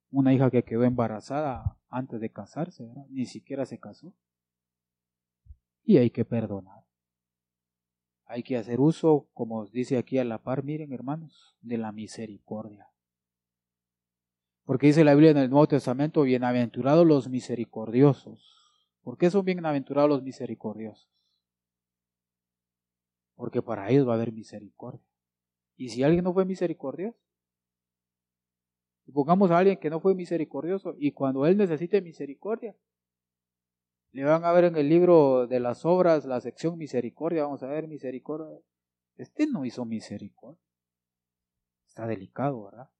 una 0.10 0.34
hija 0.34 0.50
que 0.50 0.64
quedó 0.64 0.84
embarazada 0.84 1.78
antes 1.88 2.20
de 2.20 2.32
casarse, 2.32 2.92
ni 3.10 3.28
siquiera 3.28 3.64
se 3.68 3.80
casó. 3.80 4.12
Y 5.84 5.98
hay 5.98 6.10
que 6.10 6.26
perdonar. 6.26 6.84
Hay 8.26 8.42
que 8.42 8.58
hacer 8.58 8.80
uso, 8.80 9.30
como 9.34 9.68
dice 9.68 10.00
aquí 10.00 10.18
a 10.18 10.24
la 10.24 10.40
par, 10.40 10.64
miren 10.64 10.92
hermanos, 10.94 11.56
de 11.62 11.78
la 11.78 11.92
misericordia. 11.92 12.88
Porque 14.66 14.88
dice 14.88 15.04
la 15.04 15.14
Biblia 15.14 15.32
en 15.32 15.38
el 15.38 15.50
Nuevo 15.52 15.68
Testamento, 15.68 16.24
bienaventurados 16.24 17.06
los 17.06 17.30
misericordiosos. 17.30 18.44
¿Por 19.04 19.20
qué 19.20 19.30
son 19.30 19.46
bienaventurados 19.46 20.10
los 20.10 20.24
misericordiosos? 20.24 21.08
Porque 23.36 23.62
para 23.62 23.90
ellos 23.92 24.08
va 24.08 24.14
a 24.14 24.16
haber 24.16 24.32
misericordia. 24.32 25.11
¿Y 25.82 25.90
si 25.90 26.04
alguien 26.04 26.24
no 26.24 26.32
fue 26.32 26.46
misericordioso? 26.46 27.18
Pongamos 29.12 29.50
a 29.50 29.58
alguien 29.58 29.80
que 29.80 29.90
no 29.90 30.00
fue 30.00 30.14
misericordioso 30.14 30.94
y 31.00 31.12
cuando 31.12 31.48
él 31.48 31.58
necesite 31.58 32.04
misericordia, 32.04 32.76
le 34.12 34.24
van 34.24 34.46
a 34.46 34.52
ver 34.52 34.66
en 34.66 34.76
el 34.76 34.88
libro 34.88 35.48
de 35.48 35.60
las 35.60 35.84
obras, 35.84 36.26
la 36.26 36.40
sección 36.40 36.78
misericordia, 36.78 37.46
vamos 37.46 37.64
a 37.64 37.68
ver 37.68 37.88
misericordia. 37.88 38.60
Este 39.16 39.48
no 39.48 39.66
hizo 39.66 39.84
misericordia. 39.84 40.62
Está 41.88 42.06
delicado, 42.06 42.66
¿verdad? 42.66 42.92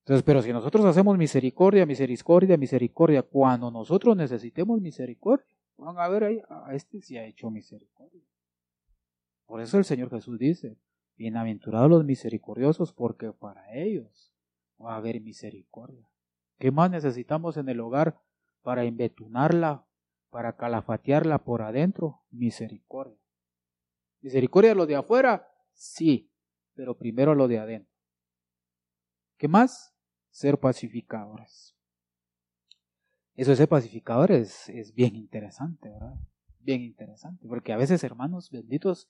Entonces, 0.00 0.24
pero 0.24 0.42
si 0.42 0.52
nosotros 0.52 0.84
hacemos 0.84 1.16
misericordia, 1.16 1.86
misericordia, 1.86 2.58
misericordia, 2.58 3.22
cuando 3.22 3.70
nosotros 3.70 4.14
necesitemos 4.14 4.82
misericordia, 4.82 5.46
van 5.78 5.98
a 5.98 6.08
ver 6.08 6.24
ahí, 6.24 6.42
a 6.50 6.74
este 6.74 7.00
sí 7.00 7.16
ha 7.16 7.24
hecho 7.24 7.50
misericordia. 7.50 8.20
Por 9.46 9.62
eso 9.62 9.78
el 9.78 9.86
Señor 9.86 10.10
Jesús 10.10 10.38
dice, 10.38 10.76
Bienaventurados 11.18 11.90
los 11.90 12.04
misericordiosos, 12.04 12.92
porque 12.92 13.32
para 13.32 13.74
ellos 13.74 14.32
va 14.80 14.94
a 14.94 14.98
haber 14.98 15.20
misericordia. 15.20 16.08
¿Qué 16.58 16.70
más 16.70 16.92
necesitamos 16.92 17.56
en 17.56 17.68
el 17.68 17.80
hogar 17.80 18.22
para 18.62 18.84
embetunarla, 18.84 19.84
para 20.30 20.56
calafatearla 20.56 21.42
por 21.42 21.62
adentro? 21.62 22.22
Misericordia. 22.30 23.18
¿Misericordia 24.20 24.76
lo 24.76 24.86
de 24.86 24.94
afuera? 24.94 25.48
Sí, 25.72 26.30
pero 26.74 26.96
primero 26.96 27.34
lo 27.34 27.48
de 27.48 27.58
adentro. 27.58 27.92
¿Qué 29.38 29.48
más? 29.48 29.92
Ser 30.30 30.60
pacificadores. 30.60 31.74
Eso 33.34 33.50
de 33.50 33.56
ser 33.56 33.68
pacificadores 33.68 34.68
es 34.68 34.94
bien 34.94 35.16
interesante, 35.16 35.88
¿verdad? 35.88 36.14
Bien 36.60 36.80
interesante, 36.80 37.48
porque 37.48 37.72
a 37.72 37.76
veces, 37.76 38.04
hermanos 38.04 38.50
benditos, 38.50 39.08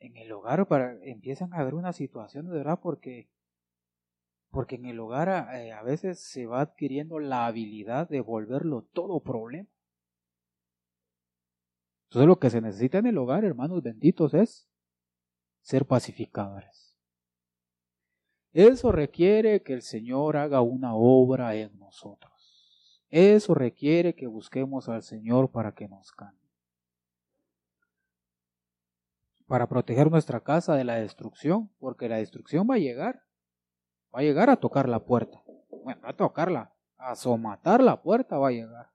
en 0.00 0.16
el 0.16 0.30
hogar 0.32 0.66
para, 0.66 0.96
empiezan 1.02 1.52
a 1.52 1.58
haber 1.58 1.74
una 1.74 1.92
situación 1.92 2.46
de 2.46 2.52
verdad 2.52 2.78
porque, 2.82 3.28
porque 4.50 4.76
en 4.76 4.86
el 4.86 5.00
hogar 5.00 5.28
a, 5.28 5.62
eh, 5.62 5.72
a 5.72 5.82
veces 5.82 6.20
se 6.20 6.46
va 6.46 6.60
adquiriendo 6.60 7.18
la 7.18 7.46
habilidad 7.46 8.08
de 8.08 8.20
volverlo 8.20 8.82
todo 8.92 9.20
problema. 9.20 9.68
Entonces 12.04 12.26
lo 12.26 12.38
que 12.38 12.50
se 12.50 12.60
necesita 12.60 12.98
en 12.98 13.06
el 13.06 13.18
hogar, 13.18 13.44
hermanos 13.44 13.82
benditos, 13.82 14.32
es 14.32 14.68
ser 15.60 15.84
pacificadores. 15.84 16.96
Eso 18.52 18.92
requiere 18.92 19.62
que 19.62 19.74
el 19.74 19.82
Señor 19.82 20.38
haga 20.38 20.62
una 20.62 20.94
obra 20.94 21.54
en 21.54 21.78
nosotros. 21.78 22.32
Eso 23.10 23.54
requiere 23.54 24.14
que 24.14 24.26
busquemos 24.26 24.88
al 24.88 25.02
Señor 25.02 25.50
para 25.50 25.72
que 25.72 25.88
nos 25.88 26.12
cambie 26.12 26.47
para 29.48 29.66
proteger 29.66 30.10
nuestra 30.10 30.40
casa 30.40 30.76
de 30.76 30.84
la 30.84 30.96
destrucción, 30.96 31.70
porque 31.78 32.08
la 32.08 32.18
destrucción 32.18 32.68
va 32.70 32.74
a 32.74 32.78
llegar. 32.78 33.22
Va 34.14 34.20
a 34.20 34.22
llegar 34.22 34.50
a 34.50 34.56
tocar 34.56 34.88
la 34.88 35.04
puerta. 35.04 35.42
Bueno, 35.82 36.02
a 36.04 36.12
tocarla, 36.12 36.74
a 36.98 37.16
somatar 37.16 37.82
la 37.82 38.02
puerta 38.02 38.36
va 38.36 38.48
a 38.48 38.52
llegar. 38.52 38.90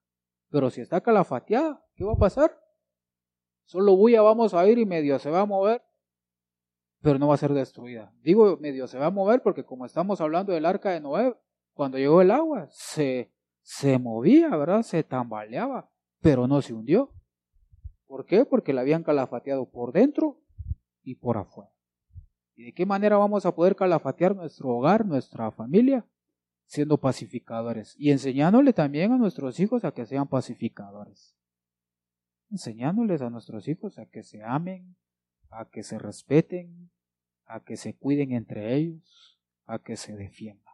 Pero 0.50 0.70
si 0.70 0.82
está 0.82 1.02
calafateada, 1.02 1.84
¿qué 1.96 2.04
va 2.04 2.14
a 2.14 2.18
pasar? 2.18 2.56
Solo 3.66 3.96
bulla 3.96 4.22
vamos 4.22 4.54
a 4.54 4.66
ir 4.68 4.78
y 4.78 4.86
medio 4.86 5.18
se 5.18 5.32
va 5.32 5.42
a 5.42 5.46
mover, 5.46 5.82
pero 7.02 7.18
no 7.18 7.28
va 7.28 7.34
a 7.34 7.38
ser 7.38 7.54
destruida. 7.54 8.14
Digo 8.22 8.58
medio 8.58 8.86
se 8.86 9.00
va 9.00 9.08
a 9.08 9.12
mover 9.12 9.42
porque 9.42 9.66
como 9.66 9.86
estamos 9.86 10.22
hablando 10.22 10.54
del 10.54 10.68
arca 10.68 10.92
de 10.92 11.02
Noé, 11.02 11.36
cuando 11.74 11.98
llegó 11.98 12.22
el 12.22 12.30
agua, 12.30 12.68
se, 12.70 13.34
se 13.62 13.98
movía, 13.98 14.50
¿verdad? 14.50 14.84
Se 14.84 15.04
tambaleaba, 15.04 15.90
pero 16.22 16.48
no 16.48 16.62
se 16.62 16.74
hundió. 16.74 17.12
¿Por 18.06 18.28
qué? 18.28 18.46
Porque 18.46 18.74
la 18.74 18.82
habían 18.82 19.02
calafateado 19.02 19.72
por 19.72 19.92
dentro 19.92 20.43
y 21.04 21.16
por 21.16 21.38
afuera. 21.38 21.72
¿Y 22.56 22.66
de 22.66 22.74
qué 22.74 22.86
manera 22.86 23.18
vamos 23.18 23.46
a 23.46 23.56
poder 23.56 23.76
calafatear 23.76 24.36
nuestro 24.36 24.70
hogar, 24.70 25.06
nuestra 25.06 25.52
familia? 25.52 26.06
Siendo 26.66 26.98
pacificadores 26.98 27.96
y 27.98 28.12
enseñándole 28.12 28.74
también 28.74 29.12
a 29.12 29.18
nuestros 29.18 29.60
hijos 29.60 29.84
a 29.86 29.92
que 29.92 30.06
sean 30.06 30.28
pacificadores. 30.28 31.36
Enseñándoles 32.50 33.22
a 33.22 33.30
nuestros 33.30 33.68
hijos 33.68 33.98
a 33.98 34.06
que 34.06 34.24
se 34.24 34.44
amen, 34.44 34.96
a 35.50 35.66
que 35.66 35.84
se 35.84 36.00
respeten, 36.00 36.90
a 37.46 37.60
que 37.60 37.78
se 37.78 37.96
cuiden 37.96 38.32
entre 38.32 38.76
ellos, 38.76 39.40
a 39.66 39.80
que 39.80 39.98
se 39.98 40.16
defiendan. 40.16 40.74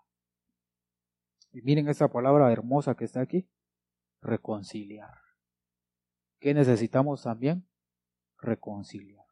Y 1.52 1.62
miren 1.62 1.88
esta 1.88 2.08
palabra 2.10 2.52
hermosa 2.52 2.96
que 2.96 3.06
está 3.06 3.22
aquí, 3.22 3.48
reconciliar. 4.22 5.18
¿Qué 6.40 6.54
necesitamos 6.54 7.24
también? 7.24 7.66
Reconciliar. 8.38 9.29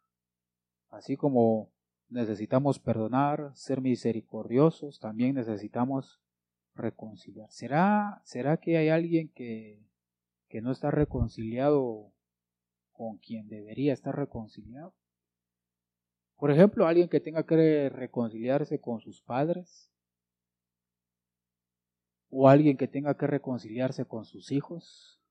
Así 0.97 1.15
como 1.15 1.71
necesitamos 2.09 2.79
perdonar, 2.79 3.51
ser 3.53 3.81
misericordiosos, 3.81 4.99
también 4.99 5.35
necesitamos 5.35 6.19
reconciliar. 6.73 7.51
¿Será, 7.51 8.19
será 8.25 8.57
que 8.57 8.77
hay 8.77 8.89
alguien 8.89 9.29
que, 9.29 9.79
que 10.49 10.59
no 10.59 10.71
está 10.71 10.89
reconciliado 10.89 12.11
con 12.93 13.17
quien 13.19 13.47
debería 13.47 13.93
estar 13.93 14.15
reconciliado? 14.15 14.95
Por 16.35 16.49
ejemplo, 16.49 16.87
alguien 16.87 17.09
que 17.09 17.19
tenga 17.19 17.45
que 17.45 17.89
reconciliarse 17.89 18.81
con 18.81 18.99
sus 18.99 19.21
padres, 19.21 19.91
o 22.31 22.49
alguien 22.49 22.75
que 22.75 22.87
tenga 22.87 23.15
que 23.15 23.27
reconciliarse 23.27 24.05
con 24.05 24.25
sus 24.25 24.51
hijos, 24.51 25.21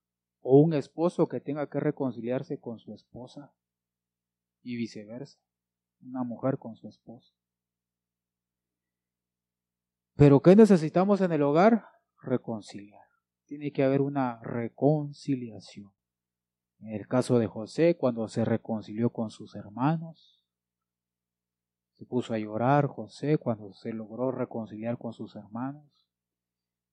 o 0.43 0.61
un 0.61 0.75
esposo 0.75 1.27
que 1.27 1.41
tenga 1.41 1.69
que 1.69 1.81
reconciliarse 1.81 2.61
con 2.61 2.79
su 2.79 2.95
esposa, 2.95 3.53
y 4.63 4.77
viceversa 4.77 5.41
una 6.09 6.23
mujer 6.23 6.59
con 6.59 6.77
su 6.77 6.89
esposo. 6.89 7.35
Pero 10.17 10.41
¿qué 10.41 10.57
necesitamos 10.57 11.21
en 11.21 11.33
el 11.33 11.43
hogar? 11.43 11.87
Reconciliar. 12.23 13.03
Tiene 13.45 13.71
que 13.73 13.85
haber 13.85 14.01
una 14.01 14.41
reconciliación. 14.43 15.93
En 16.81 16.95
el 16.95 17.07
caso 17.07 17.39
de 17.39 17.47
José, 17.47 17.97
cuando 17.97 18.29
se 18.29 18.45
reconcilió 18.45 19.11
con 19.11 19.31
sus 19.31 19.55
hermanos, 19.55 20.43
se 21.97 22.05
puso 22.05 22.35
a 22.35 22.39
llorar 22.39 22.87
José 22.87 23.39
cuando 23.39 23.73
se 23.73 23.93
logró 23.93 24.31
reconciliar 24.31 24.99
con 24.99 25.13
sus 25.13 25.35
hermanos. 25.37 26.07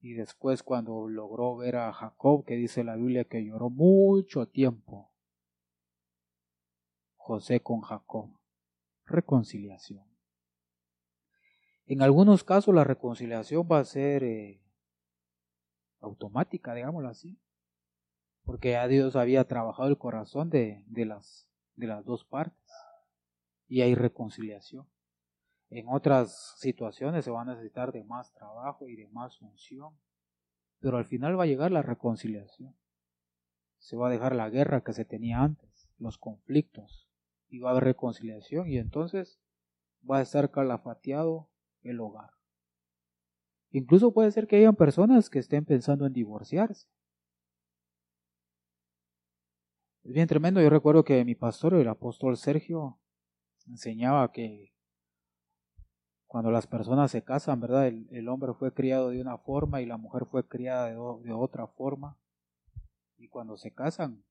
Y 0.00 0.12
después 0.12 0.62
cuando 0.62 1.08
logró 1.08 1.56
ver 1.56 1.76
a 1.76 1.92
Jacob, 1.92 2.44
que 2.44 2.56
dice 2.56 2.84
la 2.84 2.96
Biblia 2.96 3.24
que 3.24 3.44
lloró 3.44 3.70
mucho 3.70 4.46
tiempo. 4.48 5.10
José 7.16 7.60
con 7.60 7.80
Jacob. 7.80 8.30
Reconciliación. 9.06 10.04
En 11.86 12.00
algunos 12.00 12.44
casos 12.44 12.74
la 12.74 12.84
reconciliación 12.84 13.68
va 13.70 13.80
a 13.80 13.84
ser 13.84 14.24
eh, 14.24 14.62
automática, 16.00 16.72
digámoslo 16.74 17.08
así, 17.08 17.38
porque 18.44 18.72
ya 18.72 18.88
Dios 18.88 19.16
había 19.16 19.44
trabajado 19.46 19.88
el 19.88 19.98
corazón 19.98 20.48
de, 20.48 20.84
de, 20.86 21.04
las, 21.04 21.50
de 21.76 21.86
las 21.86 22.04
dos 22.04 22.24
partes 22.24 22.72
y 23.68 23.82
hay 23.82 23.94
reconciliación. 23.94 24.86
En 25.70 25.88
otras 25.88 26.54
situaciones 26.58 27.24
se 27.24 27.30
va 27.30 27.42
a 27.42 27.46
necesitar 27.46 27.92
de 27.92 28.04
más 28.04 28.32
trabajo 28.32 28.88
y 28.88 28.96
de 28.96 29.08
más 29.08 29.38
función, 29.38 29.98
pero 30.78 30.96
al 30.96 31.04
final 31.04 31.38
va 31.38 31.44
a 31.44 31.46
llegar 31.46 31.72
la 31.72 31.82
reconciliación. 31.82 32.74
Se 33.78 33.96
va 33.96 34.08
a 34.08 34.10
dejar 34.10 34.34
la 34.34 34.48
guerra 34.50 34.82
que 34.82 34.92
se 34.92 35.04
tenía 35.04 35.40
antes, 35.40 35.90
los 35.98 36.16
conflictos, 36.16 37.03
y 37.54 37.60
va 37.60 37.68
a 37.68 37.72
haber 37.72 37.84
reconciliación 37.84 38.68
y 38.68 38.78
entonces 38.78 39.38
va 40.10 40.18
a 40.18 40.22
estar 40.22 40.50
calafateado 40.50 41.48
el 41.82 42.00
hogar. 42.00 42.30
Incluso 43.70 44.12
puede 44.12 44.32
ser 44.32 44.48
que 44.48 44.56
hayan 44.56 44.74
personas 44.74 45.30
que 45.30 45.38
estén 45.38 45.64
pensando 45.64 46.04
en 46.04 46.12
divorciarse. 46.12 46.88
Es 50.02 50.12
bien 50.12 50.26
tremendo. 50.26 50.60
Yo 50.60 50.68
recuerdo 50.68 51.04
que 51.04 51.24
mi 51.24 51.36
pastor, 51.36 51.74
el 51.74 51.86
apóstol 51.86 52.36
Sergio, 52.36 52.98
enseñaba 53.68 54.32
que 54.32 54.74
cuando 56.26 56.50
las 56.50 56.66
personas 56.66 57.12
se 57.12 57.22
casan, 57.22 57.60
¿verdad? 57.60 57.86
El, 57.86 58.28
hombre 58.28 58.52
fue 58.54 58.74
criado 58.74 59.10
de 59.10 59.20
una 59.20 59.38
forma 59.38 59.80
y 59.80 59.86
la 59.86 59.96
mujer 59.96 60.26
fue 60.26 60.48
criada 60.48 60.88
de, 60.88 60.94
de 60.94 61.32
otra 61.32 61.68
forma. 61.68 62.18
Y 63.16 63.28
cuando 63.28 63.56
se 63.56 63.72
casan, 63.72 64.24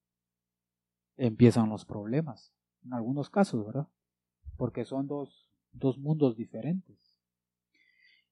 empiezan 1.15 1.69
los 1.69 1.85
problemas. 1.85 2.53
En 2.85 2.93
algunos 2.93 3.29
casos, 3.29 3.65
¿verdad? 3.65 3.87
Porque 4.57 4.85
son 4.85 5.07
dos, 5.07 5.47
dos 5.71 5.97
mundos 5.97 6.35
diferentes. 6.35 7.13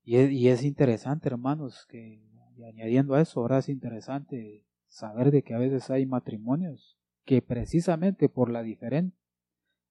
Y 0.03 0.47
es, 0.47 0.63
interesante, 0.63 1.29
hermanos, 1.29 1.85
que 1.87 2.27
añadiendo 2.67 3.13
a 3.13 3.21
eso, 3.21 3.39
ahora 3.39 3.59
es 3.59 3.69
interesante 3.69 4.65
saber 4.87 5.31
de 5.31 5.43
que 5.43 5.53
a 5.53 5.59
veces 5.59 5.89
hay 5.89 6.05
matrimonios 6.05 6.97
que 7.23 7.41
precisamente 7.41 8.29
por 8.29 8.49
la 8.49 8.63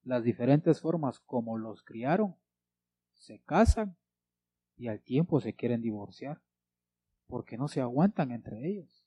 las 0.03 0.25
diferentes 0.25 0.81
formas 0.81 1.21
como 1.21 1.59
los 1.59 1.83
criaron, 1.83 2.35
se 3.15 3.41
casan 3.41 3.97
y 4.77 4.89
al 4.89 5.01
tiempo 5.01 5.41
se 5.41 5.55
quieren 5.55 5.83
divorciar, 5.83 6.41
porque 7.27 7.57
no 7.57 7.69
se 7.69 7.81
aguantan 7.81 8.33
entre 8.33 8.67
ellos. 8.67 9.00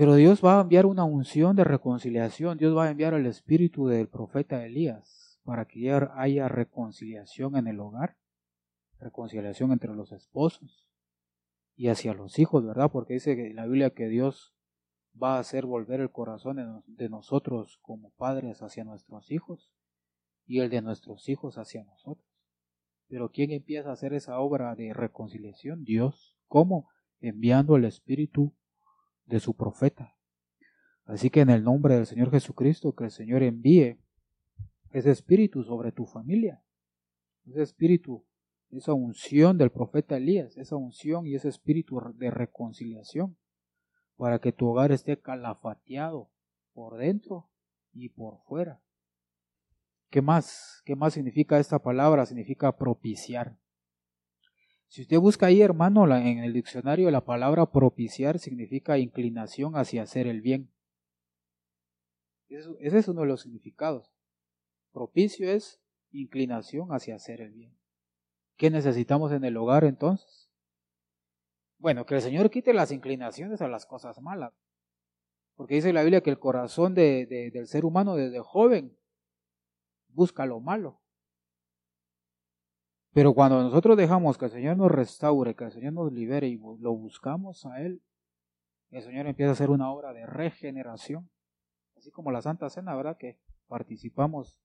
Pero 0.00 0.14
Dios 0.14 0.42
va 0.42 0.56
a 0.56 0.62
enviar 0.62 0.86
una 0.86 1.04
unción 1.04 1.54
de 1.56 1.62
reconciliación, 1.62 2.56
Dios 2.56 2.74
va 2.74 2.86
a 2.86 2.90
enviar 2.90 3.12
el 3.12 3.26
espíritu 3.26 3.86
del 3.86 4.08
profeta 4.08 4.64
Elías 4.64 5.38
para 5.44 5.66
que 5.66 5.92
haya 5.92 6.48
reconciliación 6.48 7.54
en 7.54 7.66
el 7.66 7.80
hogar, 7.80 8.16
reconciliación 8.98 9.72
entre 9.72 9.94
los 9.94 10.12
esposos 10.12 10.86
y 11.76 11.88
hacia 11.88 12.14
los 12.14 12.38
hijos, 12.38 12.64
¿verdad? 12.64 12.90
Porque 12.90 13.12
dice 13.12 13.32
en 13.32 13.56
la 13.56 13.66
Biblia 13.66 13.90
que 13.90 14.08
Dios 14.08 14.54
va 15.22 15.36
a 15.36 15.40
hacer 15.40 15.66
volver 15.66 16.00
el 16.00 16.10
corazón 16.10 16.82
de 16.86 17.08
nosotros 17.10 17.78
como 17.82 18.08
padres 18.12 18.62
hacia 18.62 18.84
nuestros 18.84 19.30
hijos 19.30 19.70
y 20.46 20.60
el 20.60 20.70
de 20.70 20.80
nuestros 20.80 21.28
hijos 21.28 21.58
hacia 21.58 21.84
nosotros. 21.84 22.26
Pero 23.06 23.32
¿quién 23.32 23.50
empieza 23.50 23.90
a 23.90 23.92
hacer 23.92 24.14
esa 24.14 24.40
obra 24.40 24.74
de 24.76 24.94
reconciliación? 24.94 25.84
Dios. 25.84 26.38
¿Cómo? 26.46 26.88
Enviando 27.20 27.76
el 27.76 27.84
Espíritu 27.84 28.54
de 29.26 29.40
su 29.40 29.54
profeta. 29.54 30.16
Así 31.04 31.30
que 31.30 31.40
en 31.40 31.50
el 31.50 31.64
nombre 31.64 31.96
del 31.96 32.06
Señor 32.06 32.30
Jesucristo, 32.30 32.94
que 32.94 33.04
el 33.04 33.10
Señor 33.10 33.42
envíe 33.42 33.98
ese 34.90 35.10
espíritu 35.10 35.64
sobre 35.64 35.92
tu 35.92 36.06
familia, 36.06 36.62
ese 37.46 37.62
espíritu, 37.62 38.24
esa 38.70 38.92
unción 38.92 39.58
del 39.58 39.70
profeta 39.70 40.16
Elías, 40.16 40.56
esa 40.56 40.76
unción 40.76 41.26
y 41.26 41.34
ese 41.34 41.48
espíritu 41.48 42.00
de 42.14 42.30
reconciliación, 42.30 43.36
para 44.16 44.38
que 44.38 44.52
tu 44.52 44.68
hogar 44.68 44.92
esté 44.92 45.18
calafateado 45.18 46.30
por 46.72 46.98
dentro 46.98 47.48
y 47.92 48.10
por 48.10 48.38
fuera. 48.42 48.80
¿Qué 50.10 50.22
más? 50.22 50.82
¿Qué 50.84 50.96
más 50.96 51.14
significa 51.14 51.58
esta 51.58 51.78
palabra? 51.80 52.26
Significa 52.26 52.76
propiciar. 52.76 53.56
Si 54.90 55.02
usted 55.02 55.20
busca 55.20 55.46
ahí, 55.46 55.62
hermano, 55.62 56.04
en 56.16 56.38
el 56.38 56.52
diccionario 56.52 57.12
la 57.12 57.24
palabra 57.24 57.70
propiciar 57.70 58.40
significa 58.40 58.98
inclinación 58.98 59.76
hacia 59.76 60.02
hacer 60.02 60.26
el 60.26 60.40
bien. 60.40 60.68
Ese 62.48 62.98
es 62.98 63.06
uno 63.06 63.20
de 63.20 63.28
los 63.28 63.42
significados. 63.42 64.10
Propicio 64.92 65.48
es 65.48 65.80
inclinación 66.10 66.92
hacia 66.92 67.14
hacer 67.14 67.40
el 67.40 67.52
bien. 67.52 67.78
¿Qué 68.56 68.68
necesitamos 68.68 69.30
en 69.30 69.44
el 69.44 69.56
hogar 69.56 69.84
entonces? 69.84 70.50
Bueno, 71.78 72.04
que 72.04 72.16
el 72.16 72.20
Señor 72.20 72.50
quite 72.50 72.74
las 72.74 72.90
inclinaciones 72.90 73.62
a 73.62 73.68
las 73.68 73.86
cosas 73.86 74.20
malas. 74.20 74.52
Porque 75.54 75.76
dice 75.76 75.92
la 75.92 76.02
Biblia 76.02 76.20
que 76.20 76.30
el 76.30 76.40
corazón 76.40 76.96
del 76.96 77.66
ser 77.68 77.84
humano 77.84 78.16
desde 78.16 78.40
joven 78.40 78.98
busca 80.08 80.46
lo 80.46 80.58
malo. 80.58 81.00
Pero 83.12 83.34
cuando 83.34 83.60
nosotros 83.62 83.96
dejamos 83.96 84.38
que 84.38 84.44
el 84.44 84.50
Señor 84.50 84.76
nos 84.76 84.90
restaure, 84.90 85.54
que 85.54 85.64
el 85.64 85.72
Señor 85.72 85.92
nos 85.92 86.12
libere 86.12 86.48
y 86.48 86.58
lo 86.58 86.94
buscamos 86.94 87.66
a 87.66 87.80
Él, 87.80 88.02
el 88.90 89.02
Señor 89.02 89.26
empieza 89.26 89.50
a 89.50 89.52
hacer 89.52 89.70
una 89.70 89.90
obra 89.90 90.12
de 90.12 90.26
regeneración. 90.26 91.28
Así 91.96 92.10
como 92.10 92.30
la 92.30 92.42
Santa 92.42 92.70
Cena, 92.70 92.94
¿verdad? 92.94 93.16
Que 93.18 93.38
participamos 93.68 94.58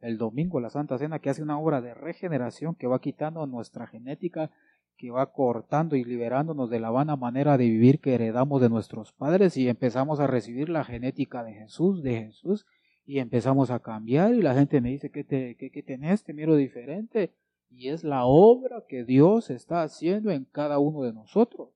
el 0.00 0.18
domingo, 0.18 0.60
la 0.60 0.70
Santa 0.70 0.98
Cena, 0.98 1.18
que 1.18 1.30
hace 1.30 1.42
una 1.42 1.58
obra 1.58 1.80
de 1.80 1.94
regeneración 1.94 2.74
que 2.74 2.86
va 2.86 3.00
quitando 3.00 3.46
nuestra 3.46 3.86
genética, 3.86 4.50
que 4.96 5.10
va 5.10 5.32
cortando 5.32 5.96
y 5.96 6.04
liberándonos 6.04 6.70
de 6.70 6.80
la 6.80 6.90
vana 6.90 7.16
manera 7.16 7.58
de 7.58 7.64
vivir 7.64 8.00
que 8.00 8.14
heredamos 8.14 8.60
de 8.60 8.68
nuestros 8.68 9.12
padres 9.12 9.56
y 9.56 9.68
empezamos 9.68 10.20
a 10.20 10.26
recibir 10.26 10.68
la 10.68 10.84
genética 10.84 11.44
de 11.44 11.54
Jesús, 11.54 12.02
de 12.02 12.24
Jesús, 12.24 12.66
y 13.04 13.18
empezamos 13.20 13.70
a 13.70 13.80
cambiar 13.80 14.34
y 14.34 14.42
la 14.42 14.54
gente 14.54 14.80
me 14.80 14.90
dice, 14.90 15.10
¿qué, 15.10 15.22
te, 15.22 15.56
qué, 15.56 15.70
qué 15.70 15.82
tenés? 15.82 16.24
Te 16.24 16.32
miro 16.32 16.56
diferente. 16.56 17.32
Y 17.68 17.88
es 17.88 18.04
la 18.04 18.24
obra 18.24 18.84
que 18.88 19.04
Dios 19.04 19.50
está 19.50 19.82
haciendo 19.82 20.30
en 20.30 20.44
cada 20.44 20.78
uno 20.78 21.02
de 21.02 21.12
nosotros. 21.12 21.70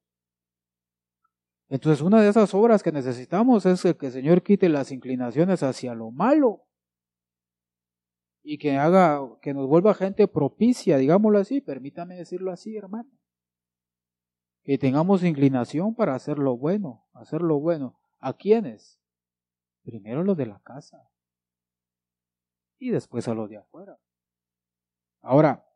Entonces 1.68 2.03
una 2.03 2.20
de 2.20 2.29
esas 2.29 2.53
obras 2.55 2.83
que 2.83 2.90
necesitamos 2.90 3.64
es 3.66 3.83
que 3.96 4.07
el 4.07 4.12
Señor 4.12 4.42
quite 4.42 4.68
las 4.68 4.90
inclinaciones 4.90 5.62
hacia 5.62 5.94
lo 5.94 6.11
malo 6.11 6.64
y 8.42 8.59
que 8.59 8.76
haga, 8.76 9.20
que 9.40 9.55
nos 9.55 9.68
vuelva 9.68 9.94
gente 9.94 10.26
propicia, 10.26 10.96
digámoslo 10.96 11.38
así, 11.38 11.61
permítame 11.61 12.16
decirlo 12.16 12.50
así, 12.50 12.76
hermano. 12.76 13.11
Que 14.64 14.79
tengamos 14.79 15.22
inclinación 15.22 15.94
para 15.94 16.14
hacer 16.14 16.38
lo 16.38 16.57
bueno, 16.57 17.07
hacer 17.12 17.40
lo 17.42 17.61
bueno. 17.61 18.00
¿A 18.18 18.33
quiénes? 18.33 19.00
Primero 19.83 20.24
los 20.24 20.37
de 20.37 20.46
la 20.46 20.61
casa 20.61 21.11
y 22.81 22.90
después 22.90 23.29
a 23.29 23.35
los 23.35 23.48
de 23.48 23.59
afuera. 23.59 23.98
Ahora, 25.20 25.69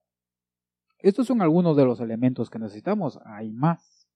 estos 1.04 1.26
son 1.26 1.42
algunos 1.42 1.76
de 1.76 1.84
los 1.84 2.00
elementos 2.00 2.48
que 2.48 2.58
necesitamos, 2.58 3.20
hay 3.26 3.50
más. 3.50 4.08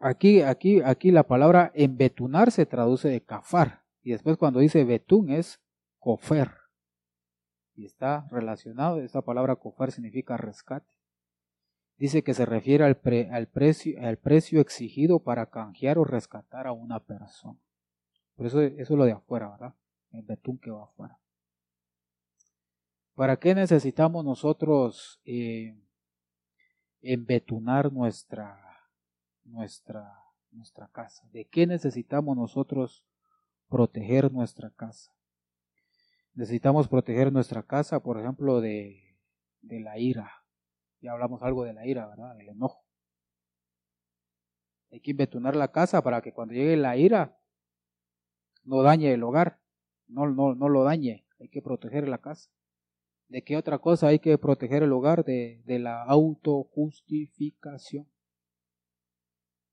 Aquí, 0.00 0.42
aquí, 0.42 0.82
aquí 0.82 1.12
la 1.12 1.22
palabra 1.22 1.70
embetunar 1.74 2.50
se 2.50 2.66
traduce 2.66 3.08
de 3.08 3.22
cafar. 3.22 3.84
Y 4.02 4.10
después 4.10 4.36
cuando 4.36 4.58
dice 4.58 4.82
betún 4.84 5.30
es 5.30 5.60
cofer. 6.00 6.50
Y 7.76 7.84
está 7.84 8.26
relacionado, 8.32 9.00
esta 9.00 9.22
palabra 9.22 9.54
cofer 9.54 9.92
significa 9.92 10.36
rescate. 10.36 10.92
Dice 11.96 12.24
que 12.24 12.34
se 12.34 12.44
refiere 12.44 12.82
al, 12.82 12.96
precio, 12.96 13.96
al 14.00 14.16
precio 14.16 14.60
exigido 14.60 15.20
para 15.20 15.50
canjear 15.50 15.98
o 15.98 16.04
rescatar 16.04 16.66
a 16.66 16.72
una 16.72 16.98
persona. 16.98 17.60
Por 18.34 18.46
eso, 18.46 18.60
eso 18.60 18.94
es 18.94 18.98
lo 18.98 19.04
de 19.04 19.12
afuera, 19.12 19.50
¿verdad? 19.50 19.74
El 20.10 20.22
betún 20.22 20.58
que 20.58 20.72
va 20.72 20.82
afuera. 20.82 21.19
¿Para 23.20 23.36
qué 23.36 23.54
necesitamos 23.54 24.24
nosotros 24.24 25.20
eh, 25.26 25.78
embetunar 27.02 27.92
nuestra, 27.92 28.58
nuestra, 29.44 30.10
nuestra 30.52 30.88
casa? 30.88 31.28
¿De 31.30 31.46
qué 31.46 31.66
necesitamos 31.66 32.34
nosotros 32.34 33.04
proteger 33.68 34.32
nuestra 34.32 34.70
casa? 34.70 35.12
Necesitamos 36.32 36.88
proteger 36.88 37.30
nuestra 37.30 37.62
casa, 37.62 38.00
por 38.00 38.18
ejemplo, 38.18 38.62
de, 38.62 39.18
de 39.60 39.80
la 39.80 39.98
ira. 39.98 40.32
Ya 41.02 41.12
hablamos 41.12 41.42
algo 41.42 41.64
de 41.64 41.74
la 41.74 41.86
ira, 41.86 42.06
¿verdad? 42.06 42.34
Del 42.36 42.48
enojo. 42.48 42.86
Hay 44.90 45.00
que 45.00 45.10
inventunar 45.10 45.56
la 45.56 45.72
casa 45.72 46.02
para 46.02 46.22
que 46.22 46.32
cuando 46.32 46.54
llegue 46.54 46.74
la 46.78 46.96
ira 46.96 47.38
no 48.64 48.80
dañe 48.80 49.12
el 49.12 49.22
hogar, 49.22 49.60
no, 50.06 50.26
no, 50.26 50.54
no 50.54 50.70
lo 50.70 50.84
dañe. 50.84 51.26
Hay 51.38 51.50
que 51.50 51.60
proteger 51.60 52.08
la 52.08 52.16
casa. 52.16 52.50
¿De 53.30 53.42
qué 53.42 53.56
otra 53.56 53.78
cosa 53.78 54.08
hay 54.08 54.18
que 54.18 54.36
proteger 54.38 54.82
el 54.82 54.92
hogar? 54.92 55.24
De, 55.24 55.62
de 55.64 55.78
la 55.78 56.02
autojustificación. 56.02 58.08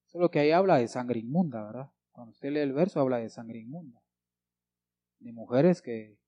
Solo 0.05 0.29
que 0.29 0.37
ahí 0.39 0.51
habla 0.51 0.77
de 0.77 0.87
sangre 0.87 1.19
inmunda, 1.19 1.65
¿verdad? 1.65 1.89
Cuando 2.11 2.33
usted 2.33 2.51
lee 2.51 2.59
el 2.59 2.73
verso 2.73 2.99
habla 2.99 3.17
de 3.17 3.29
sangre 3.29 3.57
inmunda. 3.59 3.99
De 5.19 5.33
mujeres 5.33 5.81
que, 5.81 6.19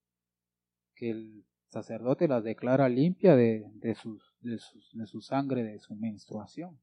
que 0.96 1.12
el 1.12 1.46
sacerdote 1.68 2.28
las 2.28 2.44
declara 2.44 2.89
limpia 2.89 3.36
de, 3.36 3.63
de, 3.76 3.94
sus, 3.94 4.36
de, 4.39 4.60
de 4.94 5.06
su 5.06 5.22
sangre, 5.22 5.63
de 5.63 5.78
su 5.78 5.94
menstruación. 5.96 6.80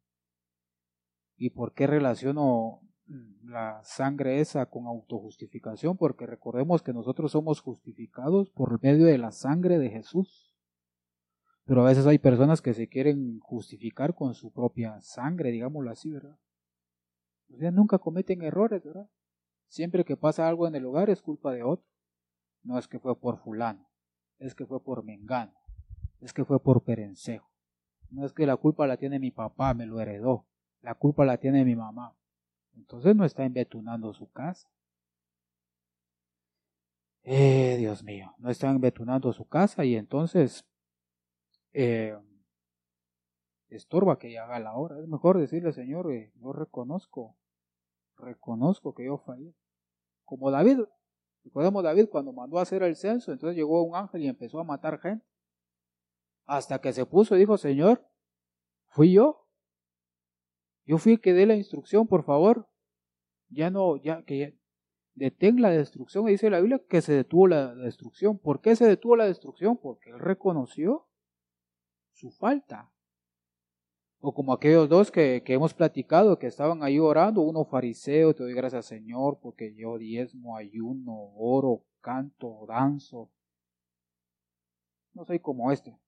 ¿Y 1.36 1.50
por 1.50 1.74
qué 1.74 1.88
relaciono 1.88 2.82
la 3.44 3.80
sangre 3.84 4.40
esa 4.40 4.66
con 4.66 4.86
autojustificación? 4.86 5.96
Porque 5.96 6.26
recordemos 6.26 6.82
que 6.82 6.92
nosotros 6.92 7.32
somos 7.32 7.60
justificados 7.60 8.50
por 8.50 8.82
medio 8.82 9.06
de 9.06 9.18
la 9.18 9.32
sangre 9.32 9.78
de 9.78 9.90
Jesús. 9.90 10.54
Pero 11.64 11.82
a 11.82 11.88
veces 11.88 12.06
hay 12.06 12.18
personas 12.18 12.62
que 12.62 12.74
se 12.74 12.88
quieren 12.88 13.40
justificar 13.40 14.14
con 14.14 14.34
su 14.34 14.52
propia 14.52 15.00
sangre, 15.00 15.50
digámoslo 15.50 15.90
así, 15.90 16.12
¿verdad? 16.12 16.38
O 17.52 17.58
sea, 17.58 17.70
nunca 17.70 17.98
cometen 17.98 18.42
errores, 18.42 18.84
¿verdad? 18.84 19.08
Siempre 19.68 20.04
que 20.04 20.16
pasa 20.16 20.48
algo 20.48 20.66
en 20.68 20.74
el 20.74 20.86
hogar 20.86 21.10
es 21.10 21.22
culpa 21.22 21.52
de 21.52 21.62
otro. 21.62 21.86
No 22.62 22.78
es 22.78 22.88
que 22.88 22.98
fue 22.98 23.18
por 23.18 23.38
fulano, 23.38 23.88
es 24.38 24.54
que 24.54 24.66
fue 24.66 24.82
por 24.82 25.04
mengano, 25.04 25.54
es 26.20 26.32
que 26.32 26.44
fue 26.44 26.60
por 26.60 26.82
perencejo. 26.82 27.48
No 28.10 28.24
es 28.24 28.32
que 28.32 28.46
la 28.46 28.56
culpa 28.56 28.86
la 28.86 28.96
tiene 28.96 29.18
mi 29.18 29.30
papá, 29.30 29.74
me 29.74 29.86
lo 29.86 30.00
heredó. 30.00 30.46
La 30.80 30.94
culpa 30.94 31.24
la 31.24 31.38
tiene 31.38 31.64
mi 31.64 31.74
mamá. 31.74 32.16
Entonces 32.76 33.16
no 33.16 33.24
está 33.24 33.44
embetunando 33.44 34.12
su 34.12 34.30
casa. 34.30 34.68
Eh, 37.22 37.76
Dios 37.78 38.04
mío, 38.04 38.34
no 38.38 38.50
está 38.50 38.70
embetunando 38.70 39.32
su 39.32 39.48
casa 39.48 39.84
y 39.84 39.96
entonces 39.96 40.64
eh, 41.72 42.16
estorba 43.68 44.18
que 44.18 44.38
haga 44.38 44.60
la 44.60 44.74
hora. 44.74 45.00
Es 45.00 45.08
mejor 45.08 45.38
decirle, 45.38 45.72
Señor, 45.72 46.12
eh, 46.12 46.32
yo 46.36 46.52
reconozco, 46.52 47.36
reconozco 48.16 48.94
que 48.94 49.06
yo 49.06 49.18
fallé. 49.18 49.54
Como 50.24 50.50
David, 50.50 50.80
recordemos 51.42 51.82
David 51.82 52.08
cuando 52.10 52.32
mandó 52.32 52.58
a 52.58 52.62
hacer 52.62 52.82
el 52.82 52.94
censo, 52.94 53.32
entonces 53.32 53.56
llegó 53.56 53.82
un 53.82 53.96
ángel 53.96 54.22
y 54.22 54.28
empezó 54.28 54.60
a 54.60 54.64
matar 54.64 55.00
gente. 55.00 55.26
Hasta 56.46 56.80
que 56.80 56.92
se 56.92 57.06
puso 57.06 57.34
y 57.34 57.40
dijo, 57.40 57.58
Señor, 57.58 58.06
fui 58.86 59.12
yo. 59.12 59.45
Yo 60.86 60.98
fui 60.98 61.12
el 61.14 61.20
que 61.20 61.32
dé 61.32 61.46
la 61.46 61.56
instrucción, 61.56 62.06
por 62.06 62.24
favor. 62.24 62.68
Ya 63.48 63.70
no, 63.70 63.96
ya 63.96 64.22
que 64.22 64.56
detén 65.14 65.60
la 65.60 65.70
destrucción. 65.70 66.26
dice 66.26 66.48
la 66.48 66.60
Biblia 66.60 66.80
que 66.88 67.02
se 67.02 67.12
detuvo 67.12 67.48
la 67.48 67.74
destrucción. 67.74 68.38
¿Por 68.38 68.60
qué 68.60 68.76
se 68.76 68.86
detuvo 68.86 69.16
la 69.16 69.26
destrucción? 69.26 69.76
Porque 69.76 70.10
él 70.10 70.20
reconoció 70.20 71.08
su 72.12 72.30
falta. 72.30 72.90
O 74.20 74.32
como 74.32 74.52
aquellos 74.52 74.88
dos 74.88 75.10
que, 75.10 75.42
que, 75.44 75.54
hemos 75.54 75.74
platicado, 75.74 76.38
que 76.38 76.46
estaban 76.46 76.82
ahí 76.82 76.98
orando, 76.98 77.42
uno 77.42 77.64
fariseo, 77.64 78.34
te 78.34 78.44
doy 78.44 78.54
gracias 78.54 78.86
Señor, 78.86 79.38
porque 79.40 79.74
yo 79.74 79.98
diezmo, 79.98 80.56
ayuno, 80.56 81.32
oro, 81.36 81.84
canto, 82.00 82.64
danzo. 82.66 83.30
No 85.12 85.24
soy 85.24 85.38
como 85.38 85.70
este 85.70 85.98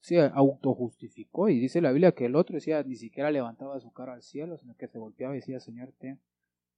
se, 0.00 0.20
autojustificó 0.34 1.48
y 1.48 1.58
dice 1.58 1.80
la 1.80 1.92
Biblia 1.92 2.12
que 2.12 2.26
el 2.26 2.36
otro 2.36 2.54
decía 2.54 2.82
ni 2.82 2.96
siquiera 2.96 3.30
levantaba 3.30 3.78
su 3.80 3.92
cara 3.92 4.14
al 4.14 4.22
cielo, 4.22 4.56
sino 4.56 4.74
que 4.76 4.88
se 4.88 4.98
golpeaba 4.98 5.34
y 5.34 5.38
decía, 5.38 5.60
Señor, 5.60 5.92
ten 5.98 6.20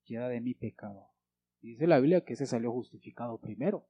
piedad 0.04 0.28
de 0.28 0.40
mi 0.40 0.54
pecado. 0.54 1.08
Y 1.60 1.70
dice 1.70 1.86
la 1.86 1.98
Biblia 1.98 2.22
que 2.22 2.34
ese 2.34 2.46
salió 2.46 2.72
justificado 2.72 3.38
primero. 3.38 3.86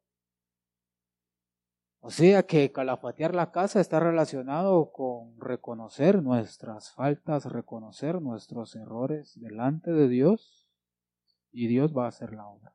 O 2.02 2.10
sea 2.10 2.44
que 2.44 2.72
calafatear 2.72 3.34
la 3.34 3.50
casa 3.50 3.80
está 3.80 4.00
relacionado 4.00 4.90
con 4.90 5.38
reconocer 5.38 6.22
nuestras 6.22 6.92
faltas, 6.92 7.44
reconocer 7.44 8.22
nuestros 8.22 8.74
errores 8.74 9.38
delante 9.38 9.92
de 9.92 10.08
Dios 10.08 10.66
y 11.52 11.66
Dios 11.66 11.96
va 11.96 12.06
a 12.06 12.08
hacer 12.08 12.32
la 12.32 12.46
obra. 12.46 12.74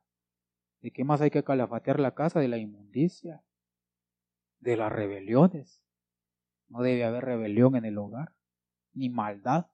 ¿De 0.80 0.92
qué 0.92 1.02
más 1.02 1.20
hay 1.20 1.30
que 1.30 1.42
calafatear 1.42 1.98
la 1.98 2.14
casa? 2.14 2.38
De 2.38 2.46
la 2.46 2.58
inmundicia, 2.58 3.42
de 4.60 4.76
las 4.76 4.92
rebeliones, 4.92 5.82
no 6.68 6.82
debe 6.82 7.04
haber 7.04 7.24
rebelión 7.24 7.76
en 7.76 7.84
el 7.84 7.98
hogar, 7.98 8.32
ni 8.92 9.08
maldad. 9.08 9.66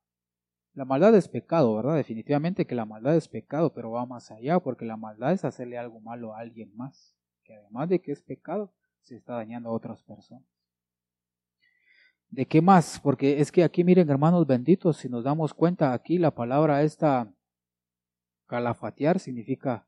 La 0.75 0.85
maldad 0.85 1.15
es 1.15 1.29
pecado, 1.29 1.75
¿verdad? 1.77 1.97
Definitivamente 1.97 2.67
que 2.67 2.75
la 2.75 2.87
maldad 2.87 3.17
es 3.17 3.29
pecado, 3.29 3.75
pero 3.75 3.91
va 3.91 4.07
más 4.07 4.31
allá, 4.31 4.61
porque 4.61 4.85
la 4.85 4.97
maldad 4.97 5.33
es 5.33 5.45
hacerle 5.45 5.79
algo 5.79 6.01
malo 6.01 6.35
a 6.35 6.41
alguien 6.41 6.75
más, 6.77 7.17
que 7.45 7.55
además 7.55 7.89
de 7.89 8.01
que 8.01 8.13
es 8.13 8.23
pecado, 8.23 8.73
se 9.01 9.17
está 9.17 9.35
dañando 9.35 9.69
a 9.69 9.73
otras 9.73 10.03
personas. 10.03 10.49
¿De 12.31 12.47
qué 12.47 12.63
más? 12.63 12.99
Porque 13.01 13.41
es 13.41 13.53
que 13.53 13.63
aquí 13.63 13.85
miren 13.85 14.09
hermanos 14.09 14.47
benditos, 14.47 14.97
si 14.97 15.09
nos 15.11 15.25
damos 15.25 15.53
cuenta 15.53 15.93
aquí 15.93 16.17
la 16.17 16.35
palabra 16.35 16.83
esta 16.83 17.31
calafatear 18.47 19.19
significa 19.19 19.87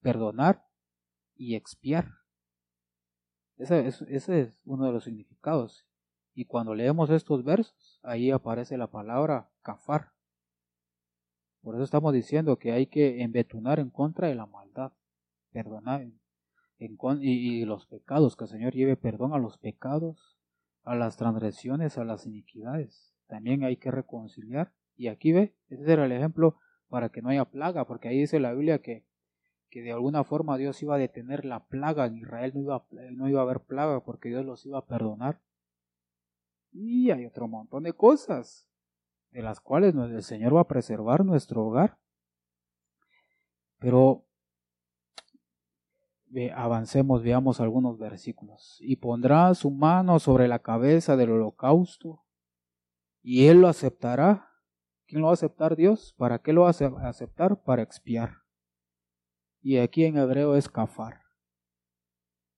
perdonar 0.00 0.66
y 1.34 1.54
expiar. 1.54 2.06
Ese 3.56 3.86
es, 3.88 4.60
uno 4.64 4.86
de 4.86 4.92
los 4.92 5.04
significados. 5.04 5.86
Y 6.36 6.44
cuando 6.44 6.74
leemos 6.74 7.08
estos 7.08 7.42
versos, 7.44 7.98
ahí 8.02 8.30
aparece 8.30 8.76
la 8.76 8.88
palabra 8.88 9.48
kafar. 9.62 10.12
Por 11.62 11.74
eso 11.74 11.82
estamos 11.82 12.12
diciendo 12.12 12.58
que 12.58 12.72
hay 12.72 12.88
que 12.88 13.22
embetunar 13.22 13.80
en 13.80 13.88
contra 13.88 14.28
de 14.28 14.34
la 14.34 14.44
maldad, 14.44 14.92
perdonar 15.50 16.02
en, 16.02 16.20
y, 16.78 17.62
y, 17.62 17.64
los 17.64 17.86
pecados, 17.86 18.36
que 18.36 18.44
el 18.44 18.50
Señor 18.50 18.74
lleve 18.74 18.98
perdón 18.98 19.32
a 19.32 19.38
los 19.38 19.56
pecados, 19.56 20.36
a 20.84 20.94
las 20.94 21.16
transgresiones, 21.16 21.96
a 21.96 22.04
las 22.04 22.26
iniquidades. 22.26 23.14
También 23.28 23.64
hay 23.64 23.78
que 23.78 23.90
reconciliar. 23.90 24.74
Y 24.94 25.08
aquí 25.08 25.32
ve, 25.32 25.56
ese 25.70 25.90
era 25.90 26.04
el 26.04 26.12
ejemplo 26.12 26.58
para 26.90 27.08
que 27.08 27.22
no 27.22 27.30
haya 27.30 27.46
plaga, 27.46 27.86
porque 27.86 28.08
ahí 28.08 28.18
dice 28.18 28.40
la 28.40 28.52
Biblia 28.52 28.82
que, 28.82 29.06
que 29.70 29.80
de 29.80 29.92
alguna 29.92 30.22
forma 30.22 30.58
Dios 30.58 30.82
iba 30.82 30.96
a 30.96 30.98
detener 30.98 31.46
la 31.46 31.64
plaga, 31.64 32.04
en 32.04 32.18
Israel 32.18 32.52
no 32.54 32.60
iba, 32.60 32.86
no 33.12 33.26
iba 33.26 33.40
a 33.40 33.44
haber 33.44 33.60
plaga 33.60 34.04
porque 34.04 34.28
Dios 34.28 34.44
los 34.44 34.66
iba 34.66 34.80
a 34.80 34.84
perdonar. 34.84 35.40
Y 36.78 37.10
hay 37.10 37.24
otro 37.24 37.48
montón 37.48 37.84
de 37.84 37.94
cosas 37.94 38.68
de 39.30 39.40
las 39.40 39.60
cuales 39.60 39.94
el 39.94 40.22
Señor 40.22 40.54
va 40.54 40.60
a 40.60 40.68
preservar 40.68 41.24
nuestro 41.24 41.64
hogar. 41.64 41.98
Pero 43.78 44.26
avancemos, 46.54 47.22
veamos 47.22 47.60
algunos 47.60 47.98
versículos. 47.98 48.76
Y 48.80 48.96
pondrá 48.96 49.54
su 49.54 49.70
mano 49.70 50.18
sobre 50.18 50.48
la 50.48 50.58
cabeza 50.58 51.16
del 51.16 51.30
holocausto 51.30 52.24
y 53.22 53.46
él 53.46 53.62
lo 53.62 53.68
aceptará. 53.68 54.50
¿Quién 55.06 55.22
lo 55.22 55.28
va 55.28 55.32
a 55.32 55.34
aceptar? 55.34 55.76
Dios. 55.76 56.14
¿Para 56.18 56.40
qué 56.40 56.52
lo 56.52 56.62
va 56.62 56.68
a 56.68 57.08
aceptar? 57.08 57.62
Para 57.62 57.82
expiar. 57.82 58.42
Y 59.62 59.78
aquí 59.78 60.04
en 60.04 60.18
hebreo 60.18 60.56
es 60.56 60.68
kafar. 60.68 61.22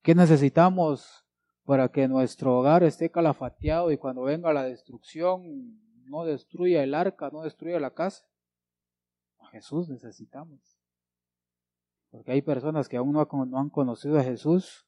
¿Qué 0.02 0.16
necesitamos 0.16 1.27
para 1.68 1.90
que 1.90 2.08
nuestro 2.08 2.58
hogar 2.58 2.82
esté 2.82 3.10
calafateado 3.10 3.92
y 3.92 3.98
cuando 3.98 4.22
venga 4.22 4.54
la 4.54 4.64
destrucción 4.64 5.78
no 6.06 6.24
destruya 6.24 6.82
el 6.82 6.94
arca, 6.94 7.28
no 7.30 7.42
destruya 7.42 7.78
la 7.78 7.90
casa. 7.90 8.24
A 9.38 9.48
Jesús 9.48 9.86
necesitamos. 9.90 10.80
Porque 12.08 12.32
hay 12.32 12.40
personas 12.40 12.88
que 12.88 12.96
aún 12.96 13.12
no, 13.12 13.58
han 13.58 13.68
conocido 13.68 14.18
a 14.18 14.24
Jesús, 14.24 14.86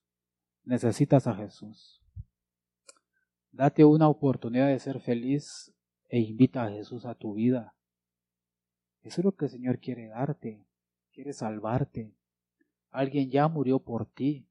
necesitas 0.64 1.26
a 1.26 1.34
Jesús. 1.34 2.02
Date 3.50 3.84
una 3.84 4.08
oportunidad 4.08 4.68
de 4.68 4.78
ser 4.78 5.00
feliz 5.00 5.74
e 6.08 6.20
invita 6.20 6.64
a 6.64 6.70
Jesús 6.70 7.04
a 7.04 7.14
tu 7.14 7.34
vida. 7.34 7.74
Eso 9.02 9.20
es 9.20 9.24
lo 9.26 9.32
que 9.32 9.44
el 9.44 9.50
Señor 9.50 9.80
quiere 9.80 10.08
darte, 10.08 10.66
quiere 11.12 11.34
salvarte. 11.34 12.16
Alguien 12.88 13.30
ya 13.30 13.48
murió 13.48 13.80
por 13.80 14.06
ti, 14.06 14.49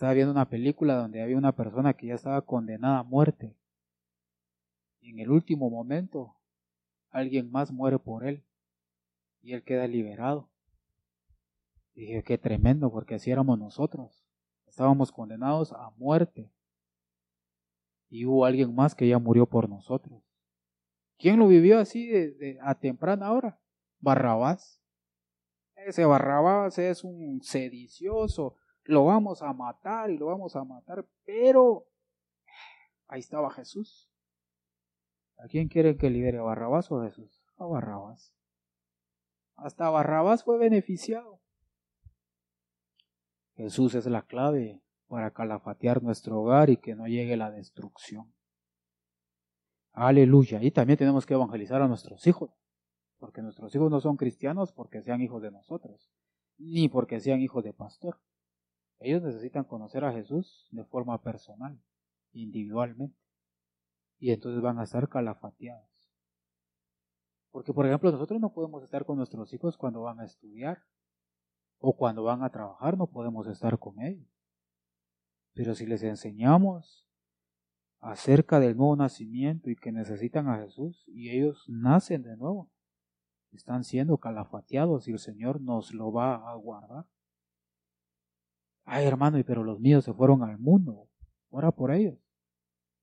estaba 0.00 0.14
viendo 0.14 0.32
una 0.32 0.48
película 0.48 0.94
donde 0.94 1.20
había 1.22 1.36
una 1.36 1.52
persona 1.52 1.92
que 1.92 2.06
ya 2.06 2.14
estaba 2.14 2.40
condenada 2.40 3.00
a 3.00 3.02
muerte. 3.02 3.54
Y 4.98 5.10
en 5.10 5.18
el 5.18 5.30
último 5.30 5.68
momento, 5.68 6.36
alguien 7.10 7.50
más 7.50 7.70
muere 7.70 7.98
por 7.98 8.26
él. 8.26 8.42
Y 9.42 9.52
él 9.52 9.62
queda 9.62 9.86
liberado. 9.86 10.48
Dije, 11.94 12.22
qué 12.22 12.38
tremendo, 12.38 12.90
porque 12.90 13.16
así 13.16 13.30
éramos 13.30 13.58
nosotros. 13.58 14.24
Estábamos 14.66 15.12
condenados 15.12 15.74
a 15.74 15.90
muerte. 15.98 16.50
Y 18.08 18.24
hubo 18.24 18.46
alguien 18.46 18.74
más 18.74 18.94
que 18.94 19.06
ya 19.06 19.18
murió 19.18 19.44
por 19.44 19.68
nosotros. 19.68 20.22
¿Quién 21.18 21.38
lo 21.38 21.46
vivió 21.46 21.78
así 21.78 22.08
de, 22.08 22.58
a 22.62 22.74
temprana 22.74 23.32
hora? 23.32 23.60
Barrabás. 23.98 24.80
Ese 25.74 26.06
Barrabás 26.06 26.78
es 26.78 27.04
un 27.04 27.42
sedicioso, 27.42 28.56
lo 28.90 29.04
vamos 29.04 29.42
a 29.42 29.52
matar 29.52 30.10
y 30.10 30.18
lo 30.18 30.26
vamos 30.26 30.56
a 30.56 30.64
matar, 30.64 31.06
pero 31.24 31.86
ahí 33.08 33.20
estaba 33.20 33.50
Jesús. 33.50 34.10
¿A 35.38 35.46
quién 35.48 35.68
quieren 35.68 35.96
que 35.96 36.10
libere 36.10 36.38
a 36.38 36.42
Barrabás 36.42 36.90
o 36.90 37.02
Jesús? 37.02 37.42
A 37.56 37.64
Barrabás. 37.64 38.34
Hasta 39.56 39.88
Barrabás 39.88 40.44
fue 40.44 40.58
beneficiado. 40.58 41.40
Jesús 43.54 43.94
es 43.94 44.06
la 44.06 44.22
clave 44.22 44.82
para 45.06 45.32
calafatear 45.32 46.02
nuestro 46.02 46.40
hogar 46.40 46.70
y 46.70 46.76
que 46.76 46.94
no 46.94 47.06
llegue 47.06 47.36
la 47.36 47.50
destrucción. 47.50 48.32
Aleluya. 49.92 50.62
Y 50.62 50.70
también 50.70 50.98
tenemos 50.98 51.26
que 51.26 51.34
evangelizar 51.34 51.82
a 51.82 51.88
nuestros 51.88 52.26
hijos, 52.26 52.50
porque 53.18 53.42
nuestros 53.42 53.74
hijos 53.74 53.90
no 53.90 54.00
son 54.00 54.16
cristianos 54.16 54.72
porque 54.72 55.02
sean 55.02 55.20
hijos 55.20 55.42
de 55.42 55.50
nosotros, 55.50 56.10
ni 56.58 56.88
porque 56.88 57.20
sean 57.20 57.40
hijos 57.40 57.64
de 57.64 57.72
pastor. 57.72 58.18
Ellos 59.00 59.22
necesitan 59.22 59.64
conocer 59.64 60.04
a 60.04 60.12
Jesús 60.12 60.68
de 60.70 60.84
forma 60.84 61.20
personal, 61.22 61.80
individualmente. 62.32 63.18
Y 64.18 64.30
entonces 64.30 64.60
van 64.62 64.78
a 64.78 64.84
estar 64.84 65.08
calafateados. 65.08 65.88
Porque, 67.50 67.72
por 67.72 67.86
ejemplo, 67.86 68.12
nosotros 68.12 68.40
no 68.40 68.52
podemos 68.52 68.82
estar 68.84 69.04
con 69.04 69.16
nuestros 69.16 69.52
hijos 69.54 69.76
cuando 69.76 70.02
van 70.02 70.20
a 70.20 70.24
estudiar 70.24 70.84
o 71.78 71.96
cuando 71.96 72.22
van 72.22 72.42
a 72.42 72.50
trabajar, 72.50 72.98
no 72.98 73.06
podemos 73.06 73.46
estar 73.46 73.78
con 73.78 74.00
ellos. 74.02 74.28
Pero 75.54 75.74
si 75.74 75.86
les 75.86 76.02
enseñamos 76.02 77.08
acerca 78.00 78.60
del 78.60 78.76
nuevo 78.76 78.94
nacimiento 78.96 79.70
y 79.70 79.76
que 79.76 79.90
necesitan 79.90 80.48
a 80.48 80.58
Jesús 80.58 81.04
y 81.08 81.30
ellos 81.30 81.64
nacen 81.68 82.22
de 82.22 82.36
nuevo, 82.36 82.70
están 83.52 83.82
siendo 83.82 84.18
calafateados 84.18 85.08
y 85.08 85.12
el 85.12 85.18
Señor 85.18 85.60
nos 85.60 85.92
lo 85.92 86.12
va 86.12 86.50
a 86.50 86.54
guardar. 86.54 87.06
Ay, 88.92 89.06
hermano, 89.06 89.38
pero 89.46 89.62
los 89.62 89.78
míos 89.78 90.04
se 90.04 90.12
fueron 90.12 90.42
al 90.42 90.58
mundo. 90.58 91.06
Ora 91.48 91.70
por 91.70 91.92
ellos. 91.92 92.18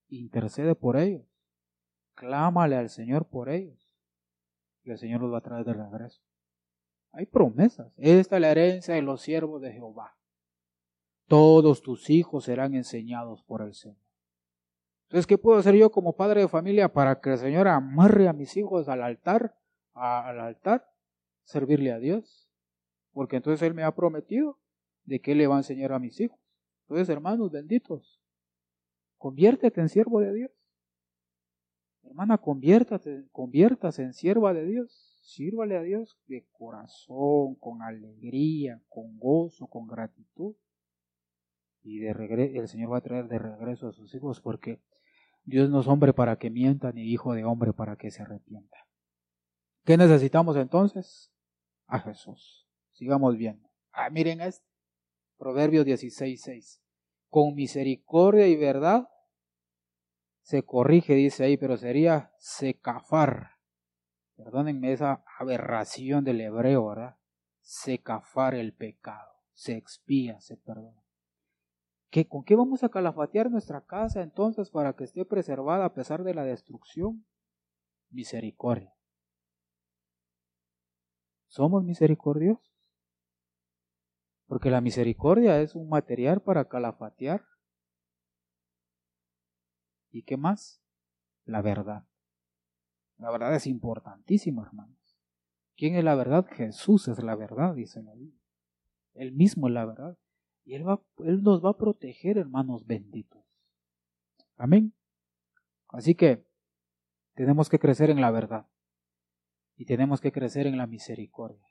Intercede 0.08 0.74
por 0.74 0.98
ellos. 0.98 1.24
Clámale 2.14 2.76
al 2.76 2.90
Señor 2.90 3.24
por 3.24 3.48
ellos. 3.48 3.96
Y 4.82 4.90
el 4.90 4.98
Señor 4.98 5.22
los 5.22 5.32
va 5.32 5.38
a 5.38 5.42
traer 5.42 5.64
de 5.64 5.72
regreso. 5.72 6.20
Hay 7.12 7.24
promesas. 7.24 7.90
Esta 7.96 8.36
es 8.36 8.42
la 8.42 8.50
herencia 8.50 8.96
de 8.96 9.00
los 9.00 9.22
siervos 9.22 9.62
de 9.62 9.72
Jehová. 9.72 10.14
Todos 11.26 11.80
tus 11.80 12.10
hijos 12.10 12.44
serán 12.44 12.74
enseñados 12.74 13.42
por 13.44 13.62
el 13.62 13.72
Señor. 13.72 13.96
Entonces, 15.04 15.26
¿qué 15.26 15.38
puedo 15.38 15.58
hacer 15.58 15.74
yo 15.74 15.90
como 15.90 16.16
padre 16.16 16.42
de 16.42 16.48
familia 16.48 16.92
para 16.92 17.18
que 17.18 17.32
el 17.32 17.38
Señor 17.38 17.66
amarre 17.66 18.28
a 18.28 18.34
mis 18.34 18.54
hijos 18.58 18.90
al 18.90 19.02
altar? 19.02 19.54
al 19.94 20.38
altar, 20.38 20.86
servirle 21.44 21.92
a 21.92 21.98
Dios. 21.98 22.48
Porque 23.12 23.36
entonces 23.36 23.62
Él 23.66 23.74
me 23.74 23.82
ha 23.82 23.96
prometido 23.96 24.58
de 25.08 25.20
que 25.20 25.32
Él 25.32 25.38
le 25.38 25.46
va 25.46 25.56
a 25.56 25.60
enseñar 25.60 25.92
a 25.92 25.98
mis 25.98 26.20
hijos. 26.20 26.38
Entonces, 26.82 27.08
hermanos 27.08 27.50
benditos, 27.50 28.20
conviértete 29.16 29.80
en 29.80 29.88
siervo 29.88 30.20
de 30.20 30.34
Dios. 30.34 30.50
Hermana, 32.02 32.38
conviértate, 32.38 33.26
conviértase 33.32 34.02
en 34.02 34.12
sierva 34.12 34.52
de 34.52 34.66
Dios. 34.66 35.18
Sírvale 35.22 35.76
a 35.76 35.82
Dios 35.82 36.18
de 36.26 36.46
corazón, 36.52 37.54
con 37.56 37.82
alegría, 37.82 38.82
con 38.88 39.18
gozo, 39.18 39.66
con 39.66 39.86
gratitud. 39.86 40.54
Y 41.82 41.98
de 42.00 42.12
regreso, 42.12 42.60
el 42.60 42.68
Señor 42.68 42.92
va 42.92 42.98
a 42.98 43.02
traer 43.02 43.28
de 43.28 43.38
regreso 43.38 43.88
a 43.88 43.92
sus 43.92 44.14
hijos 44.14 44.40
porque 44.40 44.80
Dios 45.44 45.70
no 45.70 45.80
es 45.80 45.86
hombre 45.86 46.12
para 46.12 46.36
que 46.36 46.50
mienta, 46.50 46.92
ni 46.92 47.02
hijo 47.02 47.34
de 47.34 47.44
hombre 47.44 47.72
para 47.72 47.96
que 47.96 48.10
se 48.10 48.22
arrepienta. 48.22 48.76
¿Qué 49.84 49.96
necesitamos 49.96 50.56
entonces? 50.56 51.32
A 51.86 52.00
Jesús. 52.00 52.68
Sigamos 52.92 53.36
viendo. 53.36 53.68
Ah, 53.92 54.10
miren 54.10 54.40
este. 54.42 54.67
Proverbios 55.38 55.84
16, 55.84 56.40
6. 56.42 56.82
Con 57.28 57.54
misericordia 57.54 58.46
y 58.46 58.56
verdad 58.56 59.08
se 60.48 60.62
corrige, 60.62 61.14
dice 61.14 61.44
ahí, 61.44 61.56
pero 61.56 61.76
sería 61.76 62.32
secafar. 62.38 63.58
Perdónenme 64.34 64.92
esa 64.92 65.22
aberración 65.38 66.24
del 66.24 66.40
hebreo, 66.40 66.86
¿verdad? 66.86 67.18
Secafar 67.60 68.54
el 68.54 68.72
pecado. 68.72 69.30
Se 69.52 69.76
expía, 69.76 70.40
se 70.40 70.56
perdona. 70.56 71.04
¿Qué, 72.10 72.26
¿Con 72.26 72.44
qué 72.44 72.56
vamos 72.56 72.82
a 72.82 72.88
calafatear 72.88 73.50
nuestra 73.50 73.84
casa 73.84 74.22
entonces 74.22 74.70
para 74.70 74.94
que 74.94 75.04
esté 75.04 75.26
preservada 75.26 75.84
a 75.84 75.92
pesar 75.92 76.24
de 76.24 76.32
la 76.32 76.44
destrucción? 76.44 77.26
Misericordia. 78.10 78.94
¿Somos 81.46 81.84
misericordiosos? 81.84 82.77
Porque 84.48 84.70
la 84.70 84.80
misericordia 84.80 85.60
es 85.60 85.74
un 85.74 85.90
material 85.90 86.40
para 86.40 86.68
calafatear. 86.68 87.44
¿Y 90.10 90.22
qué 90.22 90.38
más? 90.38 90.82
La 91.44 91.60
verdad. 91.60 92.08
La 93.18 93.30
verdad 93.30 93.54
es 93.54 93.66
importantísima, 93.66 94.66
hermanos. 94.66 94.96
¿Quién 95.76 95.96
es 95.96 96.02
la 96.02 96.14
verdad? 96.14 96.46
Jesús 96.50 97.08
es 97.08 97.22
la 97.22 97.36
verdad, 97.36 97.74
dice 97.74 98.02
la 98.02 98.14
Biblia. 98.14 98.40
Él 99.12 99.32
mismo 99.32 99.68
es 99.68 99.74
la 99.74 99.84
verdad. 99.84 100.18
Y 100.64 100.74
Él, 100.74 100.88
va, 100.88 101.02
él 101.18 101.42
nos 101.42 101.62
va 101.62 101.70
a 101.70 101.76
proteger, 101.76 102.38
hermanos 102.38 102.86
benditos. 102.86 103.44
Amén. 104.56 104.94
Así 105.88 106.14
que 106.14 106.46
tenemos 107.34 107.68
que 107.68 107.78
crecer 107.78 108.08
en 108.08 108.20
la 108.20 108.30
verdad. 108.30 108.66
Y 109.76 109.84
tenemos 109.84 110.20
que 110.20 110.32
crecer 110.32 110.66
en 110.66 110.78
la 110.78 110.86
misericordia. 110.86 111.68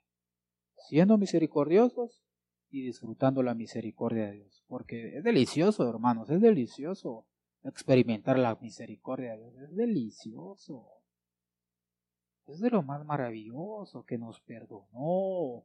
Siendo 0.88 1.18
misericordiosos 1.18 2.22
y 2.70 2.82
disfrutando 2.82 3.42
la 3.42 3.54
misericordia 3.54 4.26
de 4.26 4.32
Dios. 4.32 4.64
Porque 4.68 5.16
es 5.16 5.24
delicioso, 5.24 5.88
hermanos, 5.88 6.30
es 6.30 6.40
delicioso 6.40 7.26
experimentar 7.64 8.38
la 8.38 8.56
misericordia 8.56 9.32
de 9.32 9.38
Dios. 9.38 9.54
Es 9.56 9.76
delicioso. 9.76 10.86
Es 12.46 12.60
de 12.60 12.70
lo 12.70 12.82
más 12.82 13.04
maravilloso 13.04 14.04
que 14.04 14.18
nos 14.18 14.40
perdonó 14.40 15.64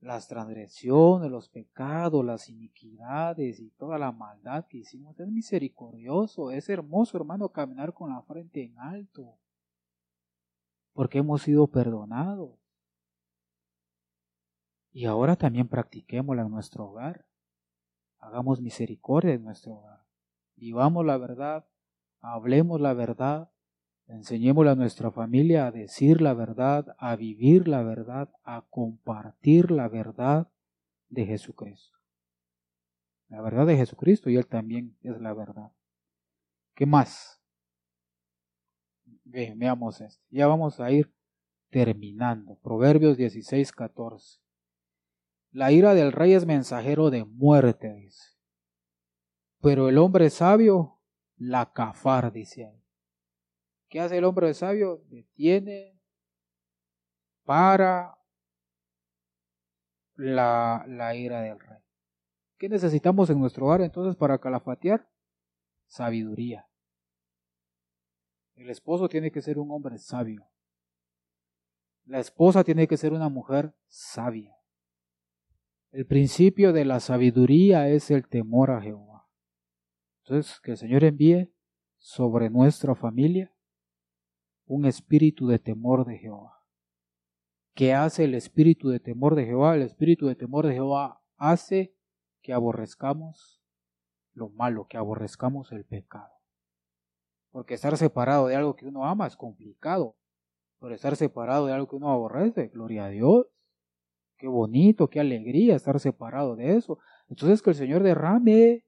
las 0.00 0.26
transgresiones, 0.26 1.30
los 1.30 1.48
pecados, 1.48 2.24
las 2.24 2.48
iniquidades 2.48 3.60
y 3.60 3.70
toda 3.70 3.98
la 3.98 4.10
maldad 4.10 4.66
que 4.66 4.78
hicimos. 4.78 5.18
Es 5.18 5.28
misericordioso, 5.28 6.50
es 6.50 6.68
hermoso, 6.68 7.16
hermano, 7.16 7.48
caminar 7.48 7.94
con 7.94 8.10
la 8.10 8.22
frente 8.22 8.64
en 8.64 8.78
alto. 8.78 9.38
Porque 10.92 11.18
hemos 11.18 11.42
sido 11.42 11.68
perdonados. 11.68 12.61
Y 14.92 15.06
ahora 15.06 15.36
también 15.36 15.68
practiquémosla 15.68 16.42
en 16.42 16.50
nuestro 16.50 16.84
hogar. 16.84 17.26
Hagamos 18.18 18.60
misericordia 18.60 19.32
en 19.32 19.44
nuestro 19.44 19.72
hogar. 19.72 20.04
Vivamos 20.56 21.04
la 21.04 21.16
verdad, 21.16 21.66
hablemos 22.20 22.80
la 22.80 22.92
verdad, 22.92 23.50
enseñémosle 24.06 24.70
a 24.70 24.74
nuestra 24.74 25.10
familia 25.10 25.66
a 25.66 25.72
decir 25.72 26.20
la 26.20 26.34
verdad, 26.34 26.94
a 26.98 27.16
vivir 27.16 27.68
la 27.68 27.82
verdad, 27.82 28.30
a 28.44 28.66
compartir 28.68 29.70
la 29.70 29.88
verdad 29.88 30.48
de 31.08 31.24
Jesucristo. 31.26 31.98
La 33.28 33.40
verdad 33.40 33.66
de 33.66 33.76
Jesucristo 33.76 34.28
y 34.28 34.36
Él 34.36 34.46
también 34.46 34.96
es 35.02 35.18
la 35.20 35.32
verdad. 35.32 35.72
¿Qué 36.74 36.86
más? 36.86 37.40
veamos 39.24 40.00
esto. 40.02 40.22
Ya 40.30 40.46
vamos 40.46 40.80
a 40.80 40.90
ir 40.90 41.10
terminando. 41.70 42.56
Proverbios 42.56 43.16
16, 43.16 43.72
14. 43.72 44.41
La 45.52 45.70
ira 45.70 45.94
del 45.94 46.12
rey 46.12 46.32
es 46.32 46.46
mensajero 46.46 47.10
de 47.10 47.24
muerte, 47.24 47.92
dice. 47.92 48.38
Pero 49.60 49.90
el 49.90 49.98
hombre 49.98 50.30
sabio, 50.30 50.98
la 51.36 51.72
cafar, 51.72 52.32
dice 52.32 52.66
ahí. 52.66 52.82
¿Qué 53.88 54.00
hace 54.00 54.16
el 54.16 54.24
hombre 54.24 54.54
sabio? 54.54 55.04
Detiene, 55.08 56.00
para 57.44 58.18
la, 60.14 60.84
la 60.88 61.14
ira 61.14 61.42
del 61.42 61.60
rey. 61.60 61.82
¿Qué 62.56 62.70
necesitamos 62.70 63.28
en 63.28 63.38
nuestro 63.38 63.66
hogar 63.66 63.82
entonces 63.82 64.16
para 64.16 64.38
calafatear? 64.38 65.06
Sabiduría. 65.86 66.66
El 68.54 68.70
esposo 68.70 69.08
tiene 69.08 69.30
que 69.30 69.42
ser 69.42 69.58
un 69.58 69.70
hombre 69.70 69.98
sabio. 69.98 70.48
La 72.04 72.20
esposa 72.20 72.64
tiene 72.64 72.88
que 72.88 72.96
ser 72.96 73.12
una 73.12 73.28
mujer 73.28 73.74
sabia. 73.88 74.56
El 75.92 76.06
principio 76.06 76.72
de 76.72 76.86
la 76.86 77.00
sabiduría 77.00 77.86
es 77.90 78.10
el 78.10 78.26
temor 78.26 78.70
a 78.70 78.80
Jehová. 78.80 79.28
Entonces, 80.24 80.58
que 80.60 80.70
el 80.70 80.76
Señor 80.78 81.04
envíe 81.04 81.52
sobre 81.98 82.48
nuestra 82.48 82.94
familia 82.94 83.54
un 84.64 84.86
espíritu 84.86 85.48
de 85.48 85.58
temor 85.58 86.06
de 86.06 86.16
Jehová. 86.16 86.64
¿Qué 87.74 87.92
hace 87.92 88.24
el 88.24 88.34
espíritu 88.34 88.88
de 88.88 89.00
temor 89.00 89.34
de 89.34 89.44
Jehová? 89.44 89.74
El 89.74 89.82
espíritu 89.82 90.28
de 90.28 90.34
temor 90.34 90.66
de 90.66 90.72
Jehová 90.72 91.22
hace 91.36 91.94
que 92.40 92.54
aborrezcamos 92.54 93.62
lo 94.32 94.48
malo, 94.48 94.86
que 94.86 94.96
aborrezcamos 94.96 95.72
el 95.72 95.84
pecado. 95.84 96.32
Porque 97.50 97.74
estar 97.74 97.98
separado 97.98 98.46
de 98.46 98.56
algo 98.56 98.76
que 98.76 98.86
uno 98.86 99.04
ama 99.04 99.26
es 99.26 99.36
complicado. 99.36 100.16
Pero 100.80 100.94
estar 100.94 101.16
separado 101.16 101.66
de 101.66 101.74
algo 101.74 101.86
que 101.86 101.96
uno 101.96 102.10
aborrece, 102.10 102.68
gloria 102.68 103.04
a 103.04 103.08
Dios. 103.10 103.51
Qué 104.42 104.48
bonito, 104.48 105.08
qué 105.08 105.20
alegría 105.20 105.76
estar 105.76 106.00
separado 106.00 106.56
de 106.56 106.76
eso. 106.76 106.98
Entonces 107.28 107.62
que 107.62 107.70
el 107.70 107.76
Señor 107.76 108.02
derrame 108.02 108.84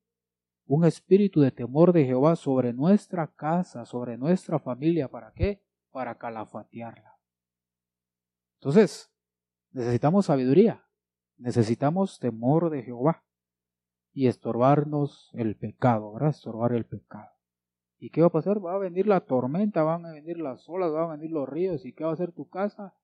un 0.66 0.84
espíritu 0.84 1.40
de 1.42 1.52
temor 1.52 1.92
de 1.92 2.04
Jehová 2.04 2.34
sobre 2.34 2.72
nuestra 2.72 3.28
casa, 3.28 3.84
sobre 3.84 4.18
nuestra 4.18 4.58
familia. 4.58 5.06
¿Para 5.06 5.32
qué? 5.32 5.62
Para 5.92 6.18
calafatearla. 6.18 7.20
Entonces, 8.58 9.12
necesitamos 9.70 10.26
sabiduría, 10.26 10.84
necesitamos 11.36 12.18
temor 12.18 12.68
de 12.68 12.82
Jehová 12.82 13.22
y 14.12 14.26
estorbarnos 14.26 15.30
el 15.34 15.54
pecado, 15.54 16.14
¿verdad? 16.14 16.30
Estorbar 16.30 16.72
el 16.72 16.84
pecado. 16.84 17.30
¿Y 18.00 18.10
qué 18.10 18.22
va 18.22 18.26
a 18.26 18.32
pasar? 18.32 18.58
Va 18.58 18.74
a 18.74 18.78
venir 18.78 19.06
la 19.06 19.20
tormenta, 19.20 19.84
van 19.84 20.04
a 20.04 20.14
venir 20.14 20.38
las 20.38 20.68
olas, 20.68 20.90
van 20.90 21.10
a 21.10 21.16
venir 21.16 21.30
los 21.30 21.48
ríos. 21.48 21.84
¿Y 21.84 21.92
qué 21.92 22.02
va 22.02 22.10
a 22.10 22.14
hacer 22.14 22.32
tu 22.32 22.48
casa? 22.48 22.96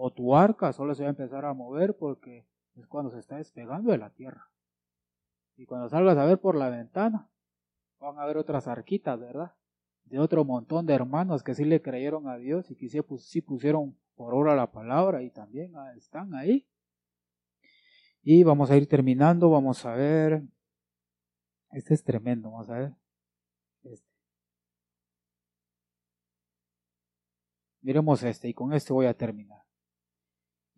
O 0.00 0.12
tu 0.12 0.36
arca 0.36 0.72
solo 0.72 0.94
se 0.94 1.02
va 1.02 1.08
a 1.08 1.10
empezar 1.10 1.44
a 1.44 1.52
mover 1.52 1.96
porque 1.96 2.46
es 2.76 2.86
cuando 2.86 3.10
se 3.10 3.18
está 3.18 3.38
despegando 3.38 3.90
de 3.90 3.98
la 3.98 4.10
tierra. 4.10 4.48
Y 5.56 5.66
cuando 5.66 5.88
salgas 5.88 6.16
a 6.16 6.24
ver 6.24 6.38
por 6.38 6.54
la 6.54 6.70
ventana, 6.70 7.28
van 7.98 8.16
a 8.16 8.24
ver 8.24 8.36
otras 8.36 8.68
arquitas, 8.68 9.18
¿verdad? 9.18 9.56
De 10.04 10.20
otro 10.20 10.44
montón 10.44 10.86
de 10.86 10.94
hermanos 10.94 11.42
que 11.42 11.52
sí 11.56 11.64
le 11.64 11.82
creyeron 11.82 12.28
a 12.28 12.36
Dios 12.36 12.70
y 12.70 12.76
que 12.76 12.88
sí, 12.88 13.40
pusieron 13.40 13.98
por 14.14 14.34
obra 14.34 14.54
la 14.54 14.70
palabra 14.70 15.24
y 15.24 15.30
también 15.30 15.72
están 15.96 16.32
ahí. 16.32 16.68
Y 18.22 18.44
vamos 18.44 18.70
a 18.70 18.76
ir 18.76 18.88
terminando, 18.88 19.50
vamos 19.50 19.84
a 19.84 19.96
ver. 19.96 20.44
Este 21.72 21.94
es 21.94 22.04
tremendo, 22.04 22.52
vamos 22.52 22.70
a 22.70 22.78
ver. 22.78 22.94
Este. 23.82 24.06
Miremos 27.80 28.22
este 28.22 28.48
y 28.48 28.54
con 28.54 28.72
este 28.72 28.92
voy 28.92 29.06
a 29.06 29.14
terminar. 29.14 29.67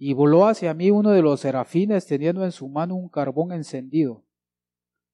Y 0.03 0.14
voló 0.14 0.46
hacia 0.46 0.72
mí 0.72 0.90
uno 0.90 1.11
de 1.11 1.20
los 1.20 1.40
serafines 1.40 2.07
teniendo 2.07 2.42
en 2.42 2.53
su 2.53 2.66
mano 2.70 2.94
un 2.94 3.11
carbón 3.11 3.53
encendido 3.53 4.24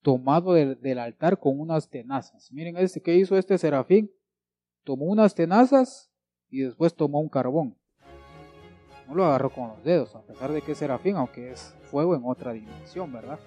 tomado 0.01 0.53
del, 0.53 0.99
altar 1.01 1.41
con 1.41 1.59
unas 1.59 1.91
tenazas. 1.91 2.53
Miren 2.53 2.77
este 2.77 3.03
que 3.03 3.17
hizo 3.17 3.37
este 3.37 3.59
serafín. 3.59 4.09
Tomó 4.85 5.07
unas 5.07 5.35
tenazas 5.35 6.09
y 6.49 6.61
después 6.61 6.95
tomó 6.95 7.19
un 7.19 7.29
carbón. 7.29 7.77
No 9.09 9.17
lo 9.17 9.25
agarró 9.25 9.51
con 9.51 9.71
los 9.71 9.83
dedos, 9.83 10.15
a 10.15 10.23
pesar 10.23 10.53
de 10.53 10.63
que 10.63 10.71
es 10.71 10.79
serafín, 10.79 11.17
aunque 11.17 11.51
es 11.51 11.75
fuego 11.91 12.15
en 12.15 12.23
otra 12.25 12.53
dimensión, 12.53 13.13
¿verdad? 13.13 13.41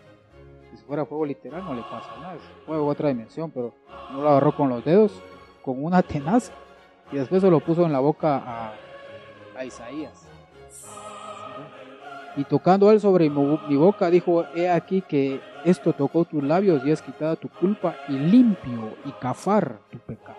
Si 0.76 0.84
fuera 0.84 1.06
fuego 1.06 1.26
literal 1.26 1.64
no 1.64 1.74
le 1.74 1.84
pasa 1.84 2.20
nada, 2.20 2.36
es 2.36 2.42
fuego 2.66 2.84
en 2.84 2.90
otra 2.90 3.08
dimensión, 3.08 3.50
pero 3.50 3.74
no 4.12 4.22
lo 4.22 4.28
agarró 4.28 4.54
con 4.54 4.68
los 4.68 4.84
dedos, 4.84 5.14
con 5.64 5.82
una 5.82 6.04
tenaza 6.04 6.52
y 7.14 7.16
después 7.16 7.42
se 7.42 7.50
lo 7.50 7.62
puso 7.62 7.86
en 7.86 7.94
la 7.94 8.02
boca 8.02 8.44
a, 8.46 8.74
a 9.56 9.64
Isaías. 9.64 10.28
Y 12.40 12.46
tocando 12.46 12.90
él 12.90 13.02
sobre 13.02 13.30
mi 13.30 13.76
boca, 13.76 14.10
dijo, 14.10 14.46
he 14.56 14.70
aquí 14.70 15.02
que 15.02 15.42
esto 15.66 15.92
tocó 15.92 16.24
tus 16.24 16.42
labios 16.42 16.86
y 16.86 16.92
has 16.94 17.02
quitado 17.02 17.36
tu 17.36 17.50
culpa 17.50 17.98
y 18.08 18.14
limpio 18.14 18.96
y 19.04 19.12
cafar 19.12 19.82
tu 19.92 20.00
pecado. 20.00 20.38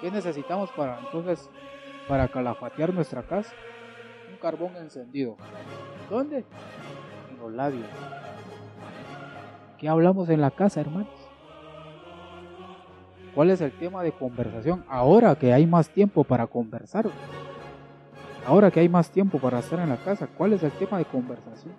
¿Qué 0.00 0.10
necesitamos 0.10 0.70
para 0.72 0.98
entonces, 0.98 1.48
para 2.08 2.26
calafatear 2.26 2.92
nuestra 2.92 3.22
casa? 3.22 3.54
Un 4.28 4.38
carbón 4.38 4.74
encendido. 4.74 5.36
¿Dónde? 6.10 6.44
En 7.30 7.38
los 7.38 7.52
labios. 7.52 7.86
¿Qué 9.78 9.88
hablamos 9.88 10.30
en 10.30 10.40
la 10.40 10.50
casa, 10.50 10.80
hermanos? 10.80 11.14
¿Cuál 13.36 13.50
es 13.50 13.60
el 13.60 13.70
tema 13.70 14.02
de 14.02 14.10
conversación 14.10 14.84
ahora 14.88 15.36
que 15.36 15.52
hay 15.52 15.64
más 15.64 15.88
tiempo 15.90 16.24
para 16.24 16.48
conversar? 16.48 17.06
Ahora 18.44 18.72
que 18.72 18.80
hay 18.80 18.88
más 18.88 19.10
tiempo 19.10 19.38
para 19.38 19.60
estar 19.60 19.78
en 19.78 19.88
la 19.88 19.96
casa, 19.96 20.26
¿cuál 20.26 20.52
es 20.52 20.62
el 20.64 20.72
tema 20.72 20.98
de 20.98 21.04
conversación? 21.04 21.74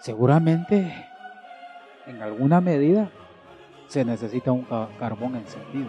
Seguramente, 0.00 0.92
en 2.06 2.20
alguna 2.20 2.60
medida, 2.60 3.10
se 3.86 4.04
necesita 4.04 4.50
un 4.50 4.66
carbón 4.98 5.36
encendido. 5.36 5.88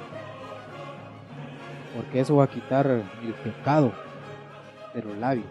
Porque 1.95 2.19
eso 2.19 2.35
va 2.35 2.43
a 2.43 2.49
quitar 2.49 2.85
el 2.85 3.33
pecado 3.43 3.91
de 4.93 5.01
los 5.01 5.17
labios. 5.17 5.47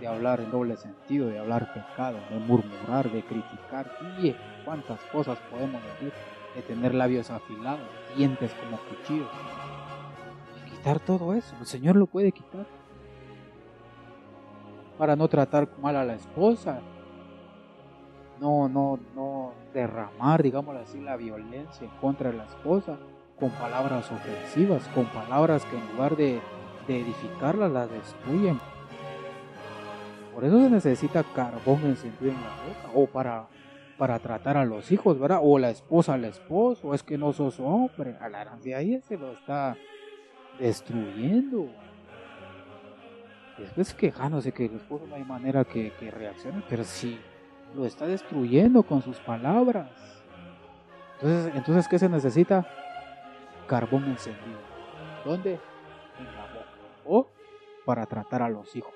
De 0.00 0.06
hablar 0.06 0.40
en 0.40 0.50
doble 0.50 0.78
sentido, 0.78 1.28
de 1.28 1.38
hablar 1.38 1.74
pecado, 1.74 2.18
de 2.30 2.38
murmurar, 2.38 3.10
de 3.10 3.22
criticar. 3.22 3.90
Y 4.18 4.34
cuántas 4.64 4.98
cosas 5.12 5.38
podemos 5.50 5.82
decir. 5.82 6.12
De 6.54 6.62
tener 6.62 6.94
labios 6.94 7.30
afilados, 7.30 7.80
dientes 8.16 8.52
como 8.54 8.78
cuchillos 8.78 9.28
todo 11.06 11.34
eso. 11.34 11.54
El 11.60 11.66
Señor 11.66 11.96
lo 11.96 12.06
puede 12.06 12.32
quitar. 12.32 12.66
Para 14.98 15.16
no 15.16 15.28
tratar 15.28 15.68
mal 15.80 15.96
a 15.96 16.04
la 16.04 16.14
esposa. 16.14 16.80
No, 18.40 18.68
no, 18.68 18.98
no 19.14 19.52
derramar, 19.72 20.42
digamos 20.42 20.76
así, 20.76 21.00
la 21.00 21.16
violencia 21.16 21.86
en 21.86 22.00
contra 22.00 22.30
de 22.30 22.36
la 22.36 22.44
esposa 22.44 22.98
con 23.38 23.50
palabras 23.50 24.10
ofensivas, 24.10 24.86
con 24.88 25.06
palabras 25.06 25.64
que 25.64 25.76
en 25.76 25.92
lugar 25.92 26.16
de, 26.16 26.40
edificarla 26.86 27.68
las 27.68 27.90
destruyen. 27.90 28.60
Por 30.34 30.44
eso 30.44 30.60
se 30.60 30.70
necesita 30.70 31.24
carbón 31.34 31.80
encendido 31.84 32.32
en 32.32 32.40
la 32.42 32.50
boca 32.50 32.90
o 32.94 33.06
para, 33.06 33.46
para 33.96 34.18
tratar 34.18 34.56
a 34.56 34.64
los 34.64 34.92
hijos, 34.92 35.18
¿verdad? 35.18 35.40
O 35.42 35.58
la 35.58 35.70
esposa 35.70 36.14
al 36.14 36.24
esposo, 36.24 36.92
es 36.92 37.02
que 37.02 37.16
no 37.16 37.32
sos 37.32 37.58
hombre, 37.60 38.16
a 38.20 38.28
la 38.28 38.56
de 38.62 38.74
ahí 38.74 39.00
se 39.02 39.16
lo 39.16 39.32
está 39.32 39.76
destruyendo. 40.58 41.68
Después 43.58 43.94
quejándose 43.94 44.52
que 44.52 44.66
el 44.66 44.76
esposo 44.76 45.06
no 45.06 45.14
hay 45.14 45.24
manera 45.24 45.64
que, 45.64 45.92
que 45.92 46.10
reaccione, 46.10 46.62
pero 46.68 46.82
si 46.84 47.20
lo 47.74 47.86
está 47.86 48.06
destruyendo 48.06 48.82
con 48.82 49.02
sus 49.02 49.18
palabras. 49.18 49.90
Entonces, 51.20 51.54
entonces 51.54 51.88
¿qué 51.88 51.98
se 51.98 52.08
necesita? 52.08 52.66
Carbón 53.66 54.04
encendido. 54.04 54.58
¿Dónde? 55.24 55.52
En 56.18 56.24
la 56.24 56.46
boca. 56.52 56.68
O 57.04 57.28
para 57.84 58.06
tratar 58.06 58.42
a 58.42 58.48
los 58.48 58.74
hijos. 58.74 58.92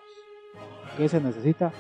¿Qué 0.97 1.09
se 1.09 1.21
necesita? 1.21 1.73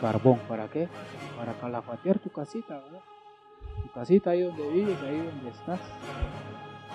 Carbón. 0.00 0.40
¿Para 0.48 0.68
qué? 0.68 0.88
Para 1.36 1.52
calafatear 1.54 2.18
tu 2.18 2.30
casita. 2.30 2.82
Tu 3.82 3.88
casita 3.92 4.30
ahí 4.30 4.42
donde 4.42 4.68
vives, 4.68 5.00
ahí 5.02 5.18
donde 5.18 5.50
estás. 5.50 5.80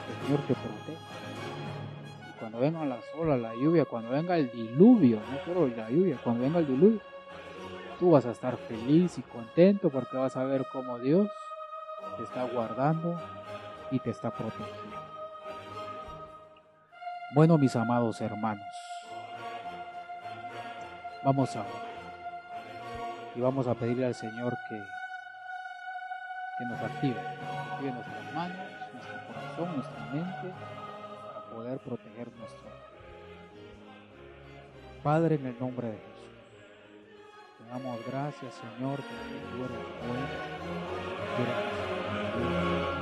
El 0.09 0.25
Señor 0.25 0.41
te 0.41 0.53
protege 0.53 1.30
cuando 2.41 2.57
venga 2.57 2.83
la 2.85 2.97
olas, 3.19 3.39
la 3.39 3.53
lluvia, 3.53 3.85
cuando 3.85 4.09
venga 4.09 4.35
el 4.35 4.51
diluvio, 4.51 5.19
no 5.31 5.45
solo 5.45 5.67
la 5.67 5.91
lluvia, 5.91 6.17
cuando 6.23 6.41
venga 6.41 6.57
el 6.57 6.65
diluvio, 6.65 6.99
tú 7.99 8.09
vas 8.09 8.25
a 8.25 8.31
estar 8.31 8.57
feliz 8.57 9.19
y 9.19 9.21
contento 9.21 9.91
porque 9.91 10.17
vas 10.17 10.35
a 10.35 10.43
ver 10.43 10.65
cómo 10.71 10.97
Dios 10.97 11.29
te 12.17 12.23
está 12.23 12.43
guardando 12.45 13.15
y 13.91 13.99
te 13.99 14.09
está 14.09 14.31
protegiendo. 14.31 14.97
Bueno, 17.35 17.59
mis 17.59 17.75
amados 17.75 18.19
hermanos, 18.21 18.65
vamos 21.23 21.55
a 21.55 21.63
y 23.35 23.39
vamos 23.39 23.67
a 23.67 23.75
pedirle 23.75 24.07
al 24.07 24.15
Señor 24.15 24.57
que, 24.67 24.81
que 26.57 26.65
nos 26.65 26.81
active, 26.81 27.19
active 27.19 27.91
nuestras 27.91 28.33
manos, 28.33 28.57
nuestro 28.93 29.27
corazón, 29.27 29.75
nuestra 29.75 30.05
mente 30.11 30.53
poder 31.51 31.77
proteger 31.79 32.00
nuestro 32.27 32.69
Padre, 35.03 35.35
en 35.35 35.45
el 35.47 35.59
nombre 35.59 35.87
de 35.87 35.93
Jesús. 35.93 36.11
Te 37.57 37.63
damos 37.69 38.05
gracias, 38.05 38.53
Señor, 38.53 38.97
que 38.97 39.03
tú 39.03 39.63
eres 39.65 39.79
bueno. 42.77 43.00